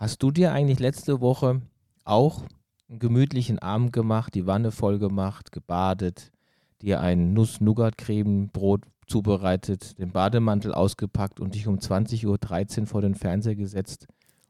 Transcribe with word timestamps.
Hast 0.00 0.22
du 0.22 0.30
dir 0.30 0.52
eigentlich 0.52 0.78
letzte 0.78 1.20
Woche 1.20 1.60
auch 2.04 2.40
einen 2.88 3.00
gemütlichen 3.00 3.58
Abend 3.58 3.92
gemacht, 3.92 4.34
die 4.34 4.46
Wanne 4.46 4.72
voll 4.72 4.98
gemacht, 4.98 5.52
gebadet, 5.52 6.32
dir 6.80 7.02
ein 7.02 7.34
Nuss-Nougat-Creme-Brot 7.34 8.80
zubereitet, 9.06 9.98
den 9.98 10.10
Bademantel 10.10 10.72
ausgepackt 10.72 11.38
und 11.38 11.54
dich 11.54 11.66
um 11.66 11.76
20.13 11.76 12.80
Uhr 12.80 12.86
vor 12.86 13.02
den 13.02 13.14
Fernseher 13.14 13.56
gesetzt, 13.56 14.06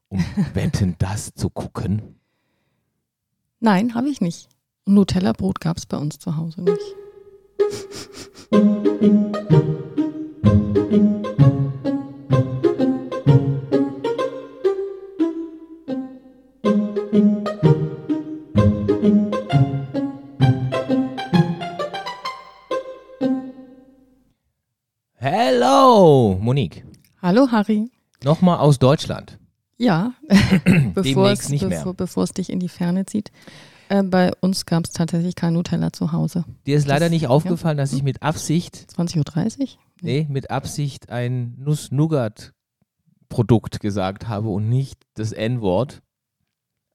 um 0.09 0.21
Wetten 0.55 0.95
das 1.01 1.35
zu 1.35 1.51
gucken? 1.51 2.21
Nein, 3.59 3.97
habe 3.97 4.09
ich 4.09 4.21
nicht. 4.21 4.49
Nutella-Brot 4.87 5.61
gab 5.61 5.79
es 5.79 5.87
bei 5.87 5.97
uns 5.97 6.21
zu 6.21 6.37
Hause 6.37 6.63
nicht. 6.63 6.79
Monique. 26.61 26.85
Hallo 27.23 27.49
Harry. 27.51 27.91
Nochmal 28.23 28.59
aus 28.59 28.79
Deutschland. 28.79 29.39
Ja, 29.79 30.13
bevor 30.95 31.31
es, 31.31 31.49
nicht 31.49 31.67
mehr. 31.67 31.91
bevor, 31.95 32.27
dich 32.27 32.51
in 32.51 32.61
die 32.61 32.69
Ferne 32.69 33.07
zieht. 33.07 33.33
Äh, 33.89 34.03
bei 34.03 34.31
uns 34.43 34.67
gab 34.67 34.85
es 34.85 34.91
tatsächlich 34.91 35.37
kein 35.37 35.55
Nutella 35.55 35.91
zu 35.91 36.13
Hause. 36.13 36.45
Dir 36.67 36.77
ist 36.77 36.87
leider 36.87 37.07
Das- 37.07 37.13
nicht 37.13 37.23
ja. 37.23 37.29
aufgefallen, 37.31 37.79
dass 37.79 37.95
ich 37.95 38.03
mit 38.03 38.23
Absicht 38.23 38.77
20.30 38.95 39.61
Uhr? 39.61 39.69
Nee, 40.03 40.27
mit 40.29 40.51
Absicht 40.51 41.09
ein 41.09 41.55
Nuss-Nougat-Produkt 41.57 43.81
gesagt 43.81 44.29
habe 44.29 44.51
und 44.51 44.69
nicht 44.69 45.01
das 45.15 45.33
N-Wort, 45.33 46.03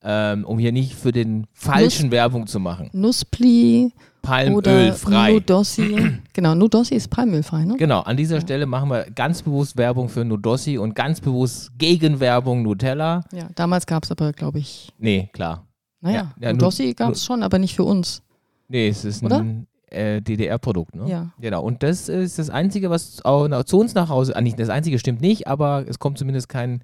ähm, 0.05 0.45
um 0.45 0.59
hier 0.59 0.71
nicht 0.71 0.93
für 0.95 1.11
den 1.11 1.47
falschen 1.53 2.11
Werbung 2.11 2.45
zu 2.47 2.59
machen. 2.59 2.89
Nusspli 2.93 3.91
Palmölfrei. 4.21 5.33
Nudossi. 5.33 6.19
genau, 6.33 6.55
Nudossi 6.55 6.95
ist 6.95 7.09
palmölfrei, 7.09 7.63
ne? 7.65 7.75
Genau, 7.77 8.01
an 8.01 8.17
dieser 8.17 8.41
Stelle 8.41 8.65
machen 8.65 8.89
wir 8.89 9.05
ganz 9.11 9.41
bewusst 9.43 9.77
Werbung 9.77 10.09
für 10.09 10.25
Nudossi 10.25 10.77
und 10.77 10.95
ganz 10.95 11.21
bewusst 11.21 11.71
Gegenwerbung 11.77 12.63
Nutella. 12.63 13.23
Ja, 13.31 13.49
damals 13.55 13.85
gab 13.85 14.03
es 14.03 14.11
aber, 14.11 14.33
glaube 14.33 14.59
ich, 14.59 14.89
Nee, 14.97 15.29
klar. 15.33 15.65
naja, 16.01 16.33
Ja, 16.39 16.47
ja, 16.47 16.53
Nudossi 16.53 16.87
Nu- 16.87 16.93
gab 16.95 17.11
es 17.13 17.23
schon, 17.25 17.43
aber 17.43 17.59
nicht 17.59 17.75
für 17.75 17.83
uns. 17.83 18.21
Nee, 18.67 18.87
es 18.87 19.05
ist 19.05 19.23
Oder? 19.23 19.39
ein 19.39 19.67
äh, 19.91 20.21
DDR-Produkt, 20.21 20.95
ne? 20.95 21.07
Ja. 21.07 21.29
Genau, 21.39 21.61
und 21.63 21.83
das 21.83 22.09
ist 22.09 22.39
das 22.39 22.49
Einzige, 22.49 22.89
was 22.89 23.23
auch 23.23 23.63
zu 23.63 23.77
uns 23.79 23.93
nach 23.93 24.09
Hause, 24.09 24.35
ah, 24.35 24.41
nicht 24.41 24.59
das 24.59 24.69
Einzige 24.69 24.97
stimmt 24.97 25.21
nicht, 25.21 25.47
aber 25.47 25.85
es 25.87 25.99
kommt 25.99 26.17
zumindest 26.17 26.49
kein 26.49 26.83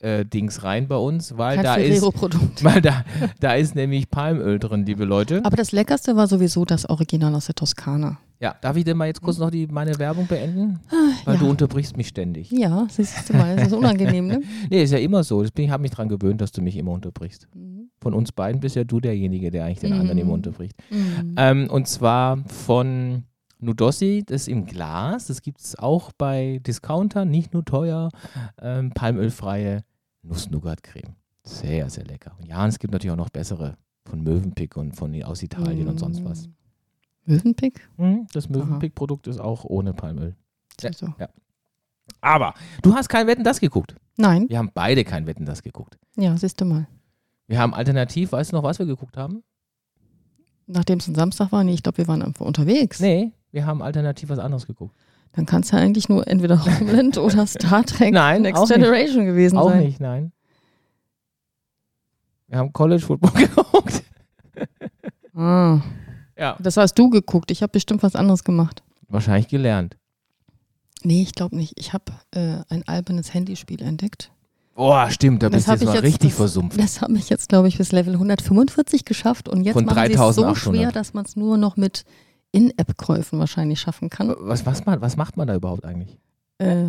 N-Dings 0.00 0.62
rein 0.62 0.88
bei 0.88 0.96
uns, 0.96 1.36
weil 1.38 1.56
Kein 1.56 1.64
da 1.64 1.74
ist. 1.76 2.02
Weil 2.62 2.80
da, 2.82 3.04
da 3.40 3.54
ist 3.54 3.74
nämlich 3.74 4.10
Palmöl 4.10 4.58
drin, 4.58 4.84
liebe 4.84 5.04
Leute. 5.04 5.44
Aber 5.44 5.56
das 5.56 5.72
Leckerste 5.72 6.16
war 6.16 6.26
sowieso 6.26 6.64
das 6.64 6.88
Original 6.88 7.34
aus 7.34 7.46
der 7.46 7.54
Toskana. 7.54 8.18
Ja, 8.38 8.54
darf 8.60 8.76
ich 8.76 8.84
denn 8.84 8.98
mal 8.98 9.06
jetzt 9.06 9.22
kurz 9.22 9.38
noch 9.38 9.50
die, 9.50 9.66
meine 9.66 9.98
Werbung 9.98 10.26
beenden? 10.26 10.80
Weil 11.24 11.36
ja. 11.36 11.40
du 11.40 11.48
unterbrichst 11.48 11.96
mich 11.96 12.08
ständig. 12.08 12.50
Ja, 12.50 12.86
siehst 12.90 13.30
du 13.30 13.34
mal, 13.34 13.56
das 13.56 13.68
ist 13.68 13.72
unangenehm, 13.72 14.26
ne? 14.26 14.42
Nee, 14.70 14.82
ist 14.82 14.90
ja 14.92 14.98
immer 14.98 15.24
so. 15.24 15.42
Ich 15.42 15.70
habe 15.70 15.80
mich 15.80 15.92
dran 15.92 16.08
gewöhnt, 16.08 16.42
dass 16.42 16.52
du 16.52 16.60
mich 16.60 16.76
immer 16.76 16.92
unterbrichst. 16.92 17.48
Mhm. 17.54 17.88
Von 18.02 18.12
uns 18.12 18.32
beiden 18.32 18.60
bist 18.60 18.76
ja 18.76 18.84
du 18.84 19.00
derjenige, 19.00 19.50
der 19.50 19.64
eigentlich 19.64 19.78
den 19.80 19.94
Mhm. 19.94 20.00
anderen 20.00 20.18
immer 20.18 20.32
unterbricht. 20.34 20.76
Mhm. 20.90 21.34
Ähm, 21.38 21.70
und 21.70 21.88
zwar 21.88 22.44
von 22.46 23.24
Nudossi, 23.58 24.22
das 24.26 24.48
im 24.48 24.66
Glas. 24.66 25.26
Das 25.28 25.40
gibt 25.42 25.60
es 25.60 25.78
auch 25.78 26.12
bei 26.12 26.60
Discountern, 26.66 27.30
nicht 27.30 27.52
nur 27.54 27.64
teuer. 27.64 28.10
Ähm, 28.60 28.90
palmölfreie 28.92 29.82
Nuss-Nougat-Creme. 30.22 31.14
Sehr, 31.44 31.88
sehr 31.90 32.04
lecker. 32.04 32.32
Und 32.38 32.46
ja, 32.46 32.62
und 32.62 32.68
es 32.68 32.78
gibt 32.78 32.92
natürlich 32.92 33.12
auch 33.12 33.16
noch 33.16 33.30
bessere 33.30 33.76
von 34.04 34.22
Mövenpick 34.22 34.76
und 34.76 34.94
von 34.96 35.20
aus 35.22 35.42
Italien 35.42 35.88
und 35.88 35.98
sonst 35.98 36.24
was. 36.24 36.48
Mövenpick? 37.24 37.88
Mhm, 37.96 38.26
Das 38.32 38.48
Mövenpick-Produkt 38.48 39.26
ist 39.26 39.40
auch 39.40 39.64
ohne 39.64 39.94
Palmöl. 39.94 40.34
Ja, 40.80 40.92
So. 40.92 41.06
ja. 41.18 41.28
Aber 42.20 42.54
du 42.82 42.94
hast 42.94 43.08
kein 43.08 43.26
Wetten 43.26 43.42
das 43.42 43.58
geguckt. 43.60 43.96
Nein, 44.16 44.48
Wir 44.48 44.58
haben 44.58 44.70
beide 44.72 45.04
kein 45.04 45.26
Wetten 45.26 45.44
das 45.44 45.62
geguckt. 45.62 45.98
ja, 46.16 46.36
siehst 46.36 46.60
du 46.60 46.64
mal. 46.64 46.86
Wir 47.48 47.58
haben 47.58 47.74
alternativ, 47.74 48.32
weißt 48.32 48.52
du 48.52 48.56
noch, 48.56 48.62
was 48.62 48.78
wir 48.78 48.86
geguckt 48.86 49.16
haben? 49.16 49.42
Nachdem 50.66 50.98
es 50.98 51.06
ein 51.06 51.14
Samstag 51.14 51.52
war, 51.52 51.62
nee, 51.62 51.74
ich 51.74 51.82
glaube, 51.82 51.98
wir 51.98 52.08
waren 52.08 52.22
einfach 52.22 52.44
unterwegs. 52.44 52.98
Nee, 53.00 53.32
wir 53.56 53.64
haben 53.64 53.80
alternativ 53.80 54.28
was 54.28 54.38
anderes 54.38 54.66
geguckt. 54.66 54.94
Dann 55.32 55.46
kann 55.46 55.62
es 55.62 55.70
ja 55.70 55.78
eigentlich 55.78 56.10
nur 56.10 56.28
entweder 56.28 56.62
Homeland 56.62 57.16
oder 57.18 57.46
Star 57.46 57.84
Trek 57.86 58.12
Nein, 58.12 58.42
Next 58.42 58.60
auch 58.60 58.68
nicht. 58.68 58.74
Generation 58.76 59.24
gewesen 59.24 59.56
Auch 59.56 59.70
sein. 59.70 59.82
nicht, 59.84 59.98
nein. 59.98 60.30
Wir 62.48 62.58
haben 62.58 62.70
College 62.72 63.02
Football 63.04 63.32
geguckt. 63.34 64.02
Ah, 65.34 65.80
Ja. 66.38 66.56
das 66.60 66.76
hast 66.76 66.94
du 66.98 67.08
geguckt. 67.10 67.50
Ich 67.50 67.62
habe 67.62 67.72
bestimmt 67.72 68.02
was 68.02 68.14
anderes 68.14 68.44
gemacht. 68.44 68.82
Wahrscheinlich 69.08 69.48
gelernt. 69.48 69.96
Nee, 71.02 71.22
ich 71.22 71.32
glaube 71.34 71.56
nicht. 71.56 71.72
Ich 71.78 71.92
habe 71.94 72.12
äh, 72.32 72.58
ein 72.68 72.86
albernes 72.86 73.32
Handyspiel 73.32 73.80
entdeckt. 73.82 74.30
Boah, 74.74 75.10
stimmt, 75.10 75.42
da 75.42 75.48
bist 75.48 75.66
du 75.66 75.72
jetzt 75.72 75.84
mal 75.84 75.94
jetzt- 75.94 76.02
richtig 76.04 76.30
das- 76.30 76.36
versumpft. 76.36 76.78
Das 76.78 77.00
habe 77.00 77.14
ich 77.14 77.30
jetzt, 77.30 77.48
glaube 77.48 77.68
ich, 77.68 77.78
bis 77.78 77.92
Level 77.92 78.12
145 78.14 79.06
geschafft. 79.06 79.48
Und 79.48 79.62
jetzt 79.64 79.72
Von 79.72 79.86
machen 79.86 80.06
sie 80.08 80.12
es 80.12 80.18
so 80.18 80.42
3800. 80.42 80.56
schwer, 80.58 80.92
dass 80.92 81.14
man 81.14 81.24
es 81.24 81.36
nur 81.36 81.56
noch 81.56 81.76
mit 81.78 82.04
In-App-Käufen 82.56 83.38
wahrscheinlich 83.38 83.80
schaffen 83.80 84.08
kann. 84.08 84.34
Was, 84.38 84.64
was, 84.64 84.86
man, 84.86 85.00
was 85.02 85.16
macht 85.16 85.36
man 85.36 85.46
da 85.46 85.54
überhaupt 85.54 85.84
eigentlich? 85.84 86.18
Äh, 86.58 86.86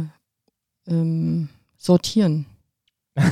ähm, 0.87 1.49
sortieren. 1.77 2.45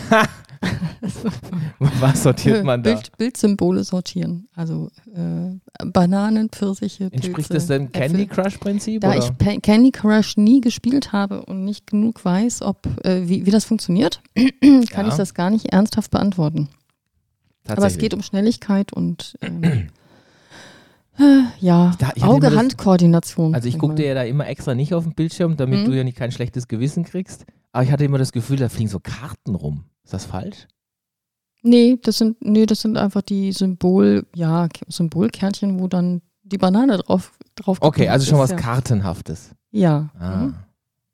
was 2.00 2.24
sortiert 2.24 2.64
man 2.66 2.84
da? 2.84 2.94
Bild, 2.94 3.18
Bildsymbole 3.18 3.84
sortieren. 3.84 4.48
Also 4.56 4.90
äh, 5.14 5.86
Bananen, 5.86 6.50
Pfirsiche, 6.50 7.06
Entspricht 7.06 7.50
Pilze, 7.50 7.54
das 7.54 7.68
dem 7.68 7.92
Candy. 7.92 8.26
Crush-Prinzip? 8.28 9.02
Da 9.02 9.16
oder? 9.16 9.34
ich 9.40 9.62
Candy 9.62 9.92
Crush 9.92 10.38
nie 10.38 10.60
gespielt 10.62 11.12
habe 11.14 11.46
und 11.46 11.64
nicht 11.64 11.88
genug 11.88 12.26
weiß, 12.26 12.64
ob 12.64 12.86
äh, 13.06 13.28
wie, 13.28 13.46
wie 13.46 13.52
das 13.52 13.66
funktioniert, 13.66 14.22
kann 14.36 15.06
Ja. 15.06 15.08
ich 15.08 15.16
das 15.16 15.34
gar 15.34 15.50
nicht 15.50 15.72
ernsthaft 15.72 16.12
beantworten. 16.12 16.70
Aber 17.68 17.88
es 17.88 17.98
geht 17.98 18.14
um 18.14 18.22
Schnelligkeit 18.22 18.94
und 18.94 19.38
ähm, 19.42 19.64
äh, 19.64 19.88
ja, 21.60 21.96
Auge-Hand-Koordination. 22.22 23.56
Also 23.56 23.68
ich 23.68 23.78
gucke 23.80 23.96
dir 23.96 24.08
ja 24.08 24.14
da 24.16 24.24
immer 24.24 24.48
extra 24.48 24.76
nicht 24.76 24.94
auf 24.94 25.04
den 25.04 25.14
Bildschirm, 25.14 25.58
damit 25.58 25.82
Mhm. 25.82 25.86
du 25.86 25.98
ja 25.98 26.04
nicht 26.04 26.18
kein 26.18 26.32
schlechtes 26.32 26.68
Gewissen 26.68 27.04
kriegst. 27.04 27.46
Aber 27.72 27.84
ich 27.84 27.92
hatte 27.92 28.06
immer 28.06 28.18
das 28.18 28.32
Gefühl, 28.32 28.58
da 28.58 28.70
fliegen 28.70 28.90
so 28.90 29.00
Karten 29.00 29.56
rum. 29.56 29.86
Ist 30.04 30.14
das 30.14 30.26
falsch? 30.26 30.68
Nee, 31.62 31.98
das 32.04 32.18
sind, 32.20 32.38
nee, 32.42 32.66
das 32.66 32.82
sind 32.82 32.96
einfach 32.98 33.22
die 33.24 33.52
Symbol, 33.52 34.26
ja, 34.36 34.68
Symbolkärtchen, 34.88 35.80
wo 35.80 35.88
dann 35.88 36.22
die 36.44 36.58
Banane 36.60 36.98
drauf 36.98 37.32
drauf 37.56 37.80
Okay, 37.82 38.08
also 38.08 38.26
schon 38.26 38.36
ist, 38.36 38.44
was 38.44 38.50
ja. 38.52 38.58
Kartenhaftes. 38.58 39.52
Ja. 39.72 40.10
Ah. 40.20 40.36
Mhm. 40.38 40.56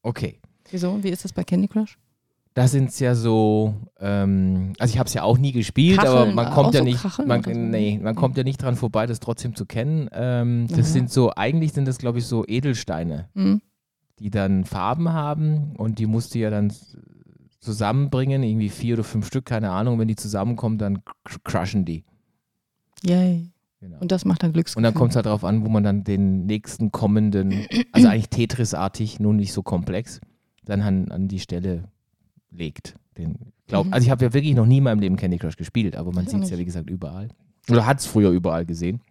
Okay. 0.01 0.39
Wieso? 0.69 1.01
Wie 1.03 1.09
ist 1.09 1.23
das 1.23 1.31
bei 1.33 1.43
Candy 1.43 1.67
Crush? 1.67 1.97
Da 2.53 2.67
sind 2.67 2.89
es 2.89 2.99
ja 2.99 3.15
so, 3.15 3.73
ähm, 3.99 4.73
also 4.77 4.91
ich 4.93 4.99
habe 4.99 5.07
es 5.07 5.13
ja 5.13 5.23
auch 5.23 5.37
nie 5.37 5.53
gespielt, 5.53 5.99
aber 5.99 6.19
Kacheln, 6.19 6.35
man 6.35 6.47
auch 6.47 6.53
kommt 6.53 6.73
ja 6.73 6.79
so 6.79 6.83
nicht, 6.83 7.25
man, 7.25 7.41
nee, 7.71 7.97
man 8.01 8.13
kommt 8.15 8.35
ja 8.37 8.43
nicht 8.43 8.61
dran 8.61 8.75
vorbei, 8.75 9.05
das 9.07 9.21
trotzdem 9.21 9.55
zu 9.55 9.65
kennen. 9.65 10.09
Ähm, 10.11 10.67
das 10.67 10.79
Aha. 10.79 10.85
sind 10.87 11.11
so, 11.11 11.31
eigentlich 11.35 11.71
sind 11.71 11.87
das 11.87 11.97
glaube 11.97 12.19
ich 12.19 12.25
so 12.25 12.43
Edelsteine, 12.45 13.29
Hm? 13.35 13.61
die 14.19 14.29
dann 14.31 14.65
Farben 14.65 15.13
haben 15.13 15.75
und 15.77 15.97
die 15.97 16.05
musst 16.07 16.35
du 16.35 16.39
ja 16.39 16.49
dann 16.49 16.73
zusammenbringen, 17.59 18.43
irgendwie 18.43 18.69
vier 18.69 18.95
oder 18.95 19.03
fünf 19.03 19.27
Stück, 19.27 19.45
keine 19.45 19.71
Ahnung. 19.71 19.99
Wenn 19.99 20.07
die 20.07 20.15
zusammenkommen, 20.15 20.77
dann 20.77 20.97
cr- 20.99 21.37
crushen 21.43 21.85
die. 21.85 22.03
Yay. 23.03 23.49
Genau. 23.79 23.97
Und 23.99 24.11
das 24.11 24.25
macht 24.25 24.43
dann 24.43 24.53
Glücksgefühl. 24.53 24.79
Und 24.79 24.83
dann 24.83 24.93
kommt 24.93 25.11
es 25.11 25.15
halt 25.15 25.25
darauf 25.25 25.43
an, 25.43 25.65
wo 25.65 25.69
man 25.69 25.83
dann 25.83 26.03
den 26.03 26.45
nächsten 26.45 26.91
kommenden, 26.91 27.65
also 27.93 28.07
eigentlich 28.09 28.29
Tetris-artig, 28.29 29.19
nur 29.19 29.33
nicht 29.33 29.53
so 29.53 29.63
komplex, 29.63 30.19
dann 30.65 30.81
an, 30.81 31.09
an 31.11 31.27
die 31.27 31.39
Stelle 31.39 31.85
legt. 32.51 32.95
Den, 33.17 33.37
glaub, 33.67 33.87
Mhm. 33.87 33.93
Also 33.93 34.05
ich 34.05 34.11
habe 34.11 34.23
ja 34.25 34.33
wirklich 34.33 34.55
noch 34.55 34.65
nie 34.65 34.77
in 34.77 34.83
meinem 34.83 34.99
Leben 34.99 35.15
Candy 35.15 35.37
Crush 35.37 35.57
gespielt, 35.57 35.95
aber 35.95 36.11
man 36.11 36.27
sieht 36.27 36.43
es 36.43 36.49
ja 36.49 36.57
wie 36.57 36.65
gesagt 36.65 36.89
überall. 36.89 37.29
Oder 37.69 37.85
hat 37.85 37.99
es 37.99 38.05
früher 38.05 38.31
überall 38.31 38.65
gesehen. 38.65 39.01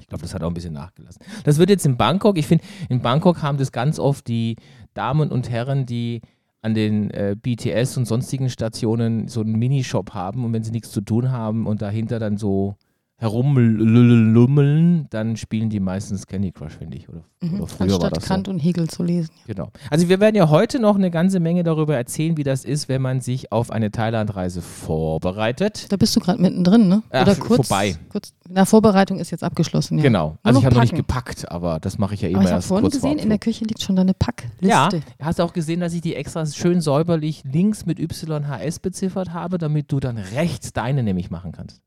Ich 0.00 0.08
glaube, 0.08 0.22
das 0.22 0.34
hat 0.34 0.42
auch 0.42 0.48
ein 0.48 0.54
bisschen 0.54 0.72
nachgelassen. 0.72 1.22
Das 1.44 1.58
wird 1.58 1.70
jetzt 1.70 1.86
in 1.86 1.96
Bangkok, 1.96 2.36
ich 2.36 2.46
finde, 2.46 2.64
in 2.88 3.00
Bangkok 3.00 3.42
haben 3.42 3.58
das 3.58 3.70
ganz 3.70 3.98
oft 3.98 4.26
die 4.26 4.56
Damen 4.92 5.30
und 5.30 5.50
Herren, 5.50 5.86
die 5.86 6.20
an 6.62 6.74
den 6.74 7.10
äh, 7.10 7.36
BTS 7.40 7.96
und 7.98 8.06
sonstigen 8.06 8.48
Stationen 8.48 9.28
so 9.28 9.40
einen 9.40 9.52
Minishop 9.56 10.14
haben 10.14 10.44
und 10.44 10.52
wenn 10.52 10.64
sie 10.64 10.70
nichts 10.70 10.90
zu 10.90 11.02
tun 11.02 11.30
haben 11.30 11.66
und 11.66 11.82
dahinter 11.82 12.18
dann 12.18 12.38
so 12.38 12.74
herumlummeln, 13.16 15.06
dann 15.10 15.36
spielen 15.36 15.70
die 15.70 15.80
meistens 15.80 16.26
Candy 16.26 16.52
Crush, 16.52 16.72
finde 16.74 16.96
ich. 16.96 17.08
Oder, 17.08 17.24
Mhm. 17.42 17.54
oder 17.60 17.66
früher 17.66 17.86
war 17.88 17.94
Anstatt 17.96 18.16
das 18.16 18.24
Kant 18.24 18.46
so. 18.46 18.52
und 18.52 18.58
Hegel 18.58 18.88
zu 18.88 19.02
lesen. 19.02 19.30
Genau. 19.46 19.70
Also 19.90 20.08
wir 20.08 20.18
werden 20.20 20.34
ja 20.34 20.48
heute 20.48 20.78
noch 20.80 20.96
eine 20.96 21.10
ganze 21.10 21.40
Menge 21.40 21.62
darüber 21.62 21.96
erzählen, 21.96 22.36
wie 22.36 22.42
das 22.42 22.64
ist, 22.64 22.88
wenn 22.88 23.02
man 23.02 23.20
sich 23.20 23.52
auf 23.52 23.70
eine 23.70 23.90
Thailandreise 23.90 24.62
vorbereitet. 24.62 25.86
Da 25.92 25.96
bist 25.96 26.14
du 26.16 26.20
gerade 26.20 26.40
mittendrin, 26.40 26.88
ne? 26.88 27.02
Ach, 27.10 27.22
Oder 27.22 27.34
kurz, 27.36 27.68
vorbei. 27.68 27.96
Kurz, 28.08 28.32
na, 28.48 28.64
Vorbereitung 28.64 29.18
ist 29.18 29.30
jetzt 29.30 29.44
abgeschlossen, 29.44 29.98
ja. 29.98 30.02
Genau. 30.04 30.38
Also 30.42 30.58
ich 30.60 30.64
habe 30.66 30.74
noch 30.74 30.82
nicht 30.82 30.94
gepackt, 30.96 31.50
aber 31.50 31.78
das 31.80 31.98
mache 31.98 32.14
ich 32.14 32.22
ja 32.22 32.28
immer 32.28 32.38
Aber 32.40 32.48
ich 32.48 32.52
erst 32.54 32.68
vorhin 32.68 32.82
kurz 32.84 32.98
vor 32.98 33.10
gesehen, 33.10 33.22
in 33.22 33.28
der. 33.28 33.38
Küche 33.38 33.64
liegt 33.64 33.82
schon 33.82 33.96
deine 33.96 34.14
Packliste. 34.14 34.66
Ja, 34.66 34.88
hast 35.20 35.38
du 35.38 35.42
auch 35.42 35.52
gesehen, 35.52 35.80
dass 35.80 35.92
ich 35.92 36.00
die 36.00 36.14
extra 36.14 36.46
schön 36.46 36.80
säuberlich 36.80 37.42
links 37.44 37.84
mit 37.84 37.98
YHS 37.98 38.78
beziffert 38.78 39.32
habe, 39.32 39.58
damit 39.58 39.92
du 39.92 40.00
dann 40.00 40.16
rechts 40.16 40.72
deine 40.72 41.02
nämlich 41.02 41.30
machen 41.30 41.52
kannst. 41.52 41.82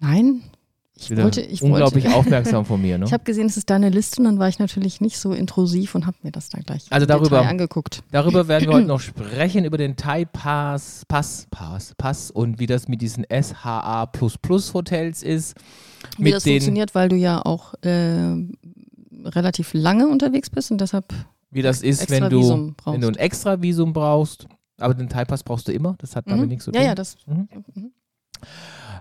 Nein, 0.00 0.42
ich 1.00 1.16
wollte, 1.16 1.40
ich 1.40 1.62
unglaublich 1.62 2.04
wollte. 2.04 2.16
aufmerksam 2.16 2.64
von 2.64 2.80
mir, 2.82 2.98
ne? 2.98 3.04
Ich 3.06 3.12
habe 3.12 3.22
gesehen, 3.24 3.46
es 3.46 3.56
ist 3.56 3.70
deine 3.70 3.88
Liste 3.88 4.20
und 4.20 4.24
dann 4.24 4.38
war 4.40 4.48
ich 4.48 4.58
natürlich 4.58 5.00
nicht 5.00 5.18
so 5.18 5.32
intrusiv 5.32 5.94
und 5.94 6.06
habe 6.06 6.16
mir 6.22 6.32
das 6.32 6.48
dann 6.48 6.62
gleich 6.62 6.86
Also 6.90 7.06
darüber- 7.06 7.46
angeguckt. 7.46 8.02
Darüber 8.10 8.48
werden 8.48 8.66
wir 8.68 8.74
heute 8.74 8.86
noch 8.86 9.00
sprechen, 9.00 9.64
über 9.64 9.78
den 9.78 9.94
Thai 9.96 10.24
Pass, 10.24 11.04
Pass, 11.06 11.46
Pass, 11.50 11.94
Pass 11.96 12.30
und 12.32 12.58
wie 12.58 12.66
das 12.66 12.88
mit 12.88 13.00
diesen 13.00 13.24
SHA 13.30 14.10
Hotels 14.74 15.22
ist. 15.22 15.54
Wie 16.16 16.30
das 16.32 16.42
funktioniert, 16.44 16.94
weil 16.96 17.08
du 17.08 17.16
ja 17.16 17.44
auch 17.44 17.74
äh, 17.82 18.34
relativ 19.24 19.70
lange 19.74 20.08
unterwegs 20.08 20.50
bist 20.50 20.70
und 20.70 20.80
deshalb 20.80 21.12
wie 21.50 21.62
das 21.62 21.82
ist, 21.82 22.02
extra 22.02 22.24
wenn 22.24 22.30
du, 22.30 22.74
wenn 22.86 23.00
du 23.00 23.08
ein 23.08 23.14
extra 23.16 23.62
Visum 23.62 23.92
brauchst. 23.92 24.46
Aber 24.80 24.94
den 24.94 25.08
Thai 25.08 25.24
Pass 25.24 25.42
brauchst 25.42 25.66
du 25.66 25.72
immer, 25.72 25.94
das 25.98 26.14
hat 26.14 26.26
damit 26.28 26.42
Mhm. 26.44 26.48
nichts 26.50 26.64
zu 26.66 26.70
Ja, 26.72 26.80
tun. 26.80 26.86
ja, 26.88 26.94
das. 26.94 27.16
Mhm. 27.26 27.48
Mhm. 27.74 27.90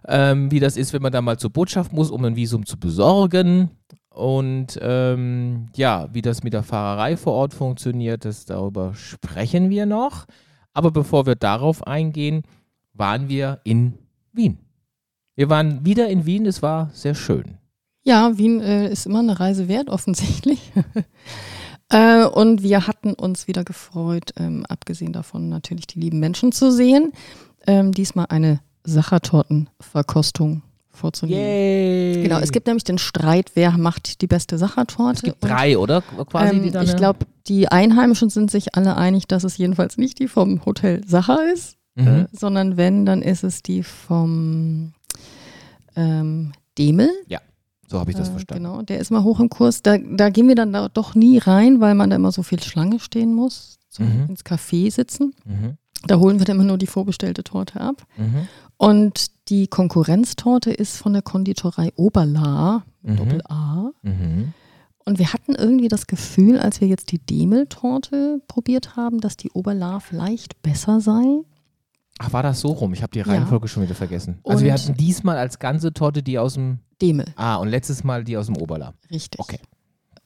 Ähm, 0.07 0.49
wie 0.51 0.59
das 0.59 0.77
ist, 0.77 0.93
wenn 0.93 1.01
man 1.01 1.11
da 1.11 1.21
mal 1.21 1.37
zur 1.37 1.51
Botschaft 1.51 1.93
muss, 1.93 2.09
um 2.09 2.23
ein 2.25 2.35
Visum 2.35 2.65
zu 2.65 2.77
besorgen. 2.77 3.71
Und 4.09 4.79
ähm, 4.81 5.67
ja, 5.75 6.09
wie 6.11 6.21
das 6.23 6.43
mit 6.43 6.53
der 6.53 6.63
Fahrerei 6.63 7.17
vor 7.17 7.33
Ort 7.33 7.53
funktioniert, 7.53 8.25
das 8.25 8.45
darüber 8.45 8.95
sprechen 8.95 9.69
wir 9.69 9.85
noch. 9.85 10.25
Aber 10.73 10.91
bevor 10.91 11.25
wir 11.25 11.35
darauf 11.35 11.85
eingehen, 11.85 12.43
waren 12.93 13.29
wir 13.29 13.59
in 13.63 13.93
Wien. 14.33 14.57
Wir 15.35 15.49
waren 15.49 15.85
wieder 15.85 16.09
in 16.09 16.25
Wien, 16.25 16.47
es 16.47 16.63
war 16.63 16.89
sehr 16.93 17.13
schön. 17.13 17.57
Ja, 18.03 18.37
Wien 18.37 18.61
äh, 18.61 18.89
ist 18.89 19.05
immer 19.05 19.19
eine 19.19 19.39
Reise 19.39 19.67
wert, 19.67 19.89
offensichtlich. 19.89 20.71
äh, 21.89 22.25
und 22.25 22.63
wir 22.63 22.87
hatten 22.87 23.13
uns 23.13 23.47
wieder 23.47 23.63
gefreut, 23.63 24.33
ähm, 24.37 24.65
abgesehen 24.67 25.13
davon 25.13 25.49
natürlich 25.49 25.85
die 25.85 25.99
lieben 25.99 26.19
Menschen 26.19 26.51
zu 26.51 26.71
sehen, 26.71 27.11
ähm, 27.67 27.91
diesmal 27.91 28.27
eine 28.29 28.61
Sachertortenverkostung 28.87 30.63
vorzunehmen. 30.89 31.39
Yay! 31.39 32.23
Genau, 32.23 32.39
es 32.39 32.51
gibt 32.51 32.65
nämlich 32.67 32.83
den 32.83 32.97
Streit, 32.97 33.51
wer 33.53 33.77
macht 33.77 34.21
die 34.21 34.27
beste 34.27 34.57
Sachertorte. 34.57 35.17
es 35.17 35.21
gibt 35.21 35.43
Und, 35.43 35.49
drei, 35.49 35.77
oder? 35.77 36.01
Quasi, 36.01 36.59
die 36.59 36.67
ähm, 36.67 36.73
dann, 36.73 36.85
ich 36.85 36.95
glaube, 36.95 37.19
die 37.47 37.67
Einheimischen 37.67 38.29
sind 38.29 38.49
sich 38.49 38.75
alle 38.75 38.97
einig, 38.97 39.27
dass 39.27 39.43
es 39.43 39.57
jedenfalls 39.57 39.97
nicht 39.97 40.19
die 40.19 40.27
vom 40.27 40.65
Hotel 40.65 41.03
Sacher 41.07 41.37
ist, 41.53 41.77
mhm. 41.95 42.07
äh, 42.07 42.25
sondern 42.31 42.77
wenn, 42.77 43.05
dann 43.05 43.21
ist 43.21 43.43
es 43.43 43.61
die 43.61 43.83
vom 43.83 44.93
ähm, 45.95 46.53
Demel. 46.77 47.09
so 47.87 47.99
habe 47.99 48.11
ich 48.11 48.17
das 48.17 48.29
Äh, 48.29 48.31
verstanden. 48.31 48.63
Genau, 48.63 48.81
der 48.81 48.99
ist 48.99 49.11
mal 49.11 49.23
hoch 49.23 49.39
im 49.39 49.49
Kurs. 49.49 49.81
Da, 49.83 49.97
da 49.97 50.29
gehen 50.29 50.47
wir 50.47 50.55
dann 50.55 50.73
da 50.73 50.89
doch 50.89 51.13
nie 51.15 51.37
rein, 51.37 51.79
weil 51.79 51.93
man 51.95 52.09
da 52.09 52.15
immer 52.15 52.31
so 52.31 52.41
viel 52.43 52.61
Schlange 52.61 52.99
stehen 52.99 53.33
muss, 53.33 53.77
zum 53.89 54.05
Mhm. 54.07 54.29
ins 54.29 54.43
Café 54.45 54.91
sitzen. 54.91 55.33
Mhm. 55.45 55.77
Da 56.05 56.17
holen 56.19 56.39
wir 56.39 56.45
dann 56.45 56.57
immer 56.57 56.65
nur 56.65 56.77
die 56.77 56.85
vorbestellte 56.87 57.43
Torte 57.43 57.81
ab. 57.81 58.03
Mhm. 58.17 58.47
Und 58.77 59.49
die 59.49 59.67
Konkurrenztorte 59.67 60.71
ist 60.71 60.97
von 60.97 61.13
der 61.13 61.21
Konditorei 61.21 61.91
Oberla, 61.95 62.83
Mhm. 63.01 63.15
Doppel-A. 63.17 63.91
Mhm. 64.03 64.53
Und 65.05 65.19
wir 65.19 65.31
hatten 65.31 65.55
irgendwie 65.55 65.87
das 65.87 66.05
Gefühl, 66.07 66.59
als 66.59 66.81
wir 66.81 66.87
jetzt 66.89 67.11
die 67.13 67.19
Demel-Torte 67.19 68.41
probiert 68.47 68.95
haben, 68.97 69.21
dass 69.21 69.37
die 69.37 69.49
Oberla 69.51 69.99
vielleicht 70.01 70.61
besser 70.61 70.99
sei. 70.99 71.23
Ach, 72.19 72.33
war 72.33 72.43
das 72.43 72.59
so 72.59 72.69
rum? 72.69 72.93
Ich 72.93 73.01
habe 73.03 73.11
die 73.13 73.19
Ja. 73.19 73.25
Reihenfolge 73.25 73.67
schon 73.69 73.83
wieder 73.83 73.95
vergessen. 73.95 74.39
Also 74.43 74.65
wir 74.65 74.73
Und- 74.73 74.79
hatten 74.79 74.97
diesmal 74.97 75.37
als 75.37 75.59
ganze 75.59 75.93
Torte 75.93 76.21
die 76.23 76.37
aus 76.39 76.55
dem 76.55 76.79
Demel, 77.01 77.25
Ah, 77.35 77.55
und 77.57 77.69
letztes 77.69 78.03
Mal 78.03 78.23
die 78.23 78.35
aus 78.37 78.47
dem 78.47 78.57
Oberla. 78.57 78.93
richtig. 79.11 79.39
Okay. 79.39 79.59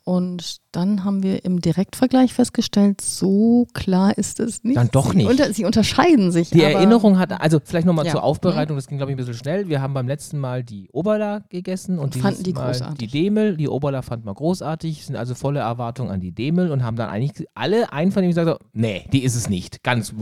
Und 0.04 0.58
dann 0.72 1.04
haben 1.04 1.22
wir 1.22 1.46
im 1.46 1.62
Direktvergleich 1.62 2.34
festgestellt, 2.34 3.02
so 3.02 3.68
klar 3.74 4.18
ist 4.18 4.40
es 4.40 4.64
nicht. 4.64 4.76
Dann 4.78 4.90
doch 4.92 5.12
sie 5.12 5.18
nicht. 5.18 5.30
Unter, 5.30 5.54
sie 5.54 5.64
unterscheiden 5.64 6.32
sich. 6.32 6.50
Die 6.50 6.64
Erinnerung 6.64 7.20
hat, 7.20 7.40
also 7.40 7.60
vielleicht 7.64 7.86
nochmal 7.86 8.06
Ja. 8.08 8.14
zur 8.14 8.24
Aufbereitung, 8.24 8.78
das 8.78 8.88
ging 8.88 8.98
glaube 8.98 9.12
ich 9.12 9.16
ein 9.16 9.18
bisschen 9.18 9.36
schnell. 9.36 9.70
Wir 9.70 9.80
haben 9.80 9.94
beim 9.94 10.08
letzten 10.08 10.40
Mal 10.40 10.64
die 10.64 10.90
Oberla 10.92 11.44
gegessen 11.50 12.00
und, 12.00 12.16
Und 12.16 12.22
fanden 12.22 12.42
die 12.44 12.54
Mal 12.54 12.72
großartig. 12.72 12.98
die 12.98 13.08
Demel. 13.08 13.58
Die 13.58 13.68
Oberla 13.70 14.02
fand 14.02 14.26
man 14.26 14.34
großartig, 14.34 15.06
sind 15.06 15.16
also 15.16 15.36
volle 15.36 15.60
Erwartung 15.60 16.10
an 16.10 16.20
die 16.20 16.32
Demel 16.32 16.72
und 16.72 16.84
haben 16.84 16.98
dann 16.98 17.10
eigentlich 17.10 17.48
alle 17.54 17.94
einvernehmlich 17.94 18.36
gesagt, 18.36 18.60
nee, 18.74 19.08
die 19.14 19.24
ist 19.24 19.36
es 19.36 19.50
nicht. 19.50 19.84
Ganz. 19.84 20.14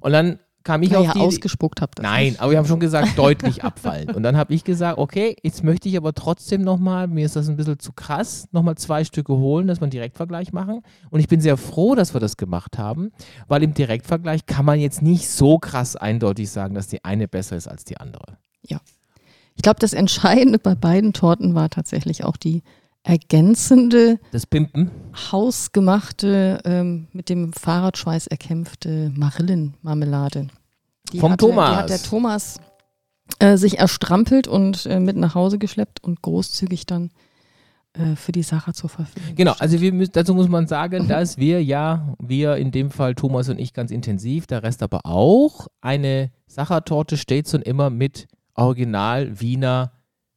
Und 0.00 0.12
dann 0.12 0.38
kam 0.64 0.82
ich 0.82 0.90
naja, 0.90 1.10
auf 1.10 1.12
die 1.14 1.20
ausgespuckt 1.20 1.80
habt. 1.80 2.00
Nein, 2.02 2.26
nicht. 2.26 2.40
aber 2.40 2.50
wir 2.52 2.58
haben 2.58 2.66
schon 2.66 2.80
gesagt, 2.80 3.10
deutlich 3.16 3.64
abfallen. 3.64 4.10
Und 4.10 4.22
dann 4.22 4.36
habe 4.36 4.54
ich 4.54 4.64
gesagt, 4.64 4.98
okay, 4.98 5.36
jetzt 5.42 5.64
möchte 5.64 5.88
ich 5.88 5.96
aber 5.96 6.12
trotzdem 6.14 6.62
nochmal, 6.62 7.08
mir 7.08 7.24
ist 7.24 7.36
das 7.36 7.48
ein 7.48 7.56
bisschen 7.56 7.78
zu 7.78 7.92
krass, 7.92 8.48
nochmal 8.52 8.76
zwei 8.76 9.04
Stücke 9.04 9.34
holen, 9.34 9.66
dass 9.66 9.80
wir 9.80 9.84
einen 9.84 9.90
Direktvergleich 9.90 10.52
machen. 10.52 10.82
Und 11.10 11.20
ich 11.20 11.28
bin 11.28 11.40
sehr 11.40 11.56
froh, 11.56 11.94
dass 11.94 12.14
wir 12.14 12.20
das 12.20 12.36
gemacht 12.36 12.78
haben, 12.78 13.10
weil 13.46 13.62
im 13.62 13.74
Direktvergleich 13.74 14.46
kann 14.46 14.64
man 14.64 14.80
jetzt 14.80 15.02
nicht 15.02 15.28
so 15.28 15.58
krass 15.58 15.96
eindeutig 15.96 16.50
sagen, 16.50 16.74
dass 16.74 16.88
die 16.88 17.04
eine 17.04 17.28
besser 17.28 17.56
ist 17.56 17.68
als 17.68 17.84
die 17.84 17.98
andere. 17.98 18.38
Ich 19.58 19.62
glaube, 19.62 19.80
das 19.80 19.92
Entscheidende 19.92 20.60
bei 20.60 20.76
beiden 20.76 21.12
Torten 21.12 21.56
war 21.56 21.68
tatsächlich 21.68 22.22
auch 22.22 22.36
die 22.36 22.62
ergänzende, 23.02 24.18
Das 24.32 24.46
Pimpen, 24.46 24.90
hausgemachte, 25.32 26.60
ähm, 26.64 27.08
mit 27.12 27.28
dem 27.28 27.52
Fahrradschweiß 27.52 28.26
erkämpfte 28.26 29.10
Marillenmarmelade. 29.14 30.48
Die 31.12 31.20
Vom 31.20 31.32
hatte, 31.32 31.46
Thomas. 31.46 31.70
Die 31.70 31.76
hat 31.76 31.90
der 31.90 32.02
Thomas 32.02 32.60
äh, 33.38 33.56
sich 33.56 33.78
erstrampelt 33.78 34.48
und 34.48 34.86
äh, 34.86 35.00
mit 35.00 35.16
nach 35.16 35.34
Hause 35.34 35.58
geschleppt 35.58 36.02
und 36.02 36.22
großzügig 36.22 36.86
dann 36.86 37.10
äh, 37.94 38.16
für 38.16 38.32
die 38.32 38.42
Sache 38.42 38.72
zur 38.72 38.90
Verfügung. 38.90 39.34
Genau, 39.34 39.54
also 39.58 39.80
wir 39.80 39.92
müssen, 39.92 40.12
dazu 40.12 40.34
muss 40.34 40.48
man 40.48 40.66
sagen, 40.66 41.08
dass 41.08 41.38
wir 41.38 41.62
ja, 41.62 42.14
wir 42.18 42.56
in 42.56 42.70
dem 42.70 42.90
Fall 42.90 43.14
Thomas 43.14 43.48
und 43.48 43.58
ich 43.58 43.72
ganz 43.72 43.90
intensiv, 43.90 44.46
der 44.46 44.62
Rest 44.62 44.82
aber 44.82 45.00
auch, 45.04 45.68
eine 45.80 46.30
Sachertorte 46.46 47.16
stets 47.16 47.54
und 47.54 47.62
immer 47.62 47.90
mit 47.90 48.28
Original 48.54 49.40
Wiener 49.40 49.92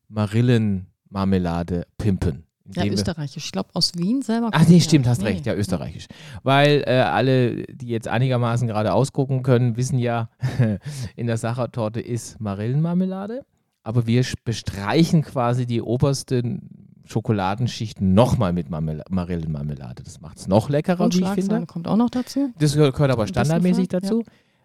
Marillenmarmelade 0.08 1.86
pimpen. 1.98 2.44
Ja, 2.76 2.86
österreichisch. 2.86 3.46
Ich 3.46 3.52
glaube, 3.52 3.70
aus 3.74 3.92
Wien 3.96 4.22
selber. 4.22 4.50
Ach 4.52 4.68
nee, 4.68 4.80
stimmt, 4.80 5.08
hast 5.08 5.20
nicht. 5.20 5.28
recht, 5.28 5.46
ja, 5.46 5.54
Nee. 5.54 5.60
österreichisch. 5.60 6.08
Weil 6.44 6.84
äh, 6.86 6.92
alle, 7.00 7.64
die 7.68 7.88
jetzt 7.88 8.08
einigermaßen 8.08 8.68
gerade 8.68 8.94
ausgucken 8.94 9.44
können, 9.44 9.78
wissen 9.78 9.98
ja, 10.00 10.30
in 11.16 11.28
der 11.28 11.38
Sachertorte 11.38 12.00
ist 12.02 12.40
Marillenmarmelade, 12.40 13.46
aber 13.84 14.08
wir 14.08 14.24
bestreichen 14.44 15.22
quasi 15.24 15.66
die 15.66 15.82
obersten 15.82 16.88
Schokoladenschichten 17.06 18.14
nochmal 18.14 18.54
mit 18.54 18.70
Marmel 18.70 19.04
Marillenmarmelade. 19.10 20.04
Das 20.04 20.22
macht 20.22 20.38
es 20.38 20.48
noch 20.48 20.70
leckerer, 20.70 21.04
Und 21.04 21.14
wie 21.14 21.18
ich 21.18 21.24
Schlagsahne 21.26 21.50
finde. 21.60 21.66
kommt 21.68 21.88
auch 21.88 21.98
noch 21.98 22.10
dazu. 22.10 22.52
Das 22.60 22.74
gehört 22.76 23.00
aber 23.12 23.28
standardmäßig 23.28 23.88
dazu. 23.90 24.24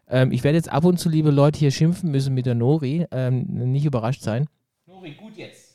Ähm, 0.08 0.30
ich 0.30 0.44
werde 0.44 0.56
jetzt 0.56 0.70
ab 0.70 0.84
und 0.84 0.98
zu, 1.00 1.08
liebe 1.08 1.30
Leute, 1.30 1.58
hier 1.58 1.70
schimpfen 1.72 2.10
müssen 2.12 2.34
mit 2.34 2.46
der 2.46 2.54
Nori. 2.54 3.06
Ähm, 3.10 3.44
nicht 3.72 3.84
überrascht 3.84 4.22
sein. 4.22 4.46
Nori, 4.86 5.12
gut 5.14 5.36
jetzt. 5.36 5.65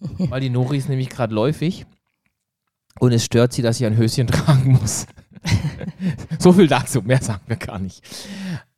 Weil 0.18 0.40
die 0.40 0.50
Nori 0.50 0.78
ist 0.78 0.88
nämlich 0.88 1.08
gerade 1.10 1.34
läufig 1.34 1.86
und 2.98 3.12
es 3.12 3.24
stört 3.24 3.52
sie, 3.52 3.62
dass 3.62 3.78
sie 3.78 3.86
ein 3.86 3.96
Höschen 3.96 4.26
tragen 4.26 4.72
muss. 4.72 5.06
so 6.38 6.52
viel 6.52 6.66
dazu, 6.66 7.02
mehr 7.02 7.22
sagen 7.22 7.42
wir 7.46 7.56
gar 7.56 7.78
nicht. 7.78 8.02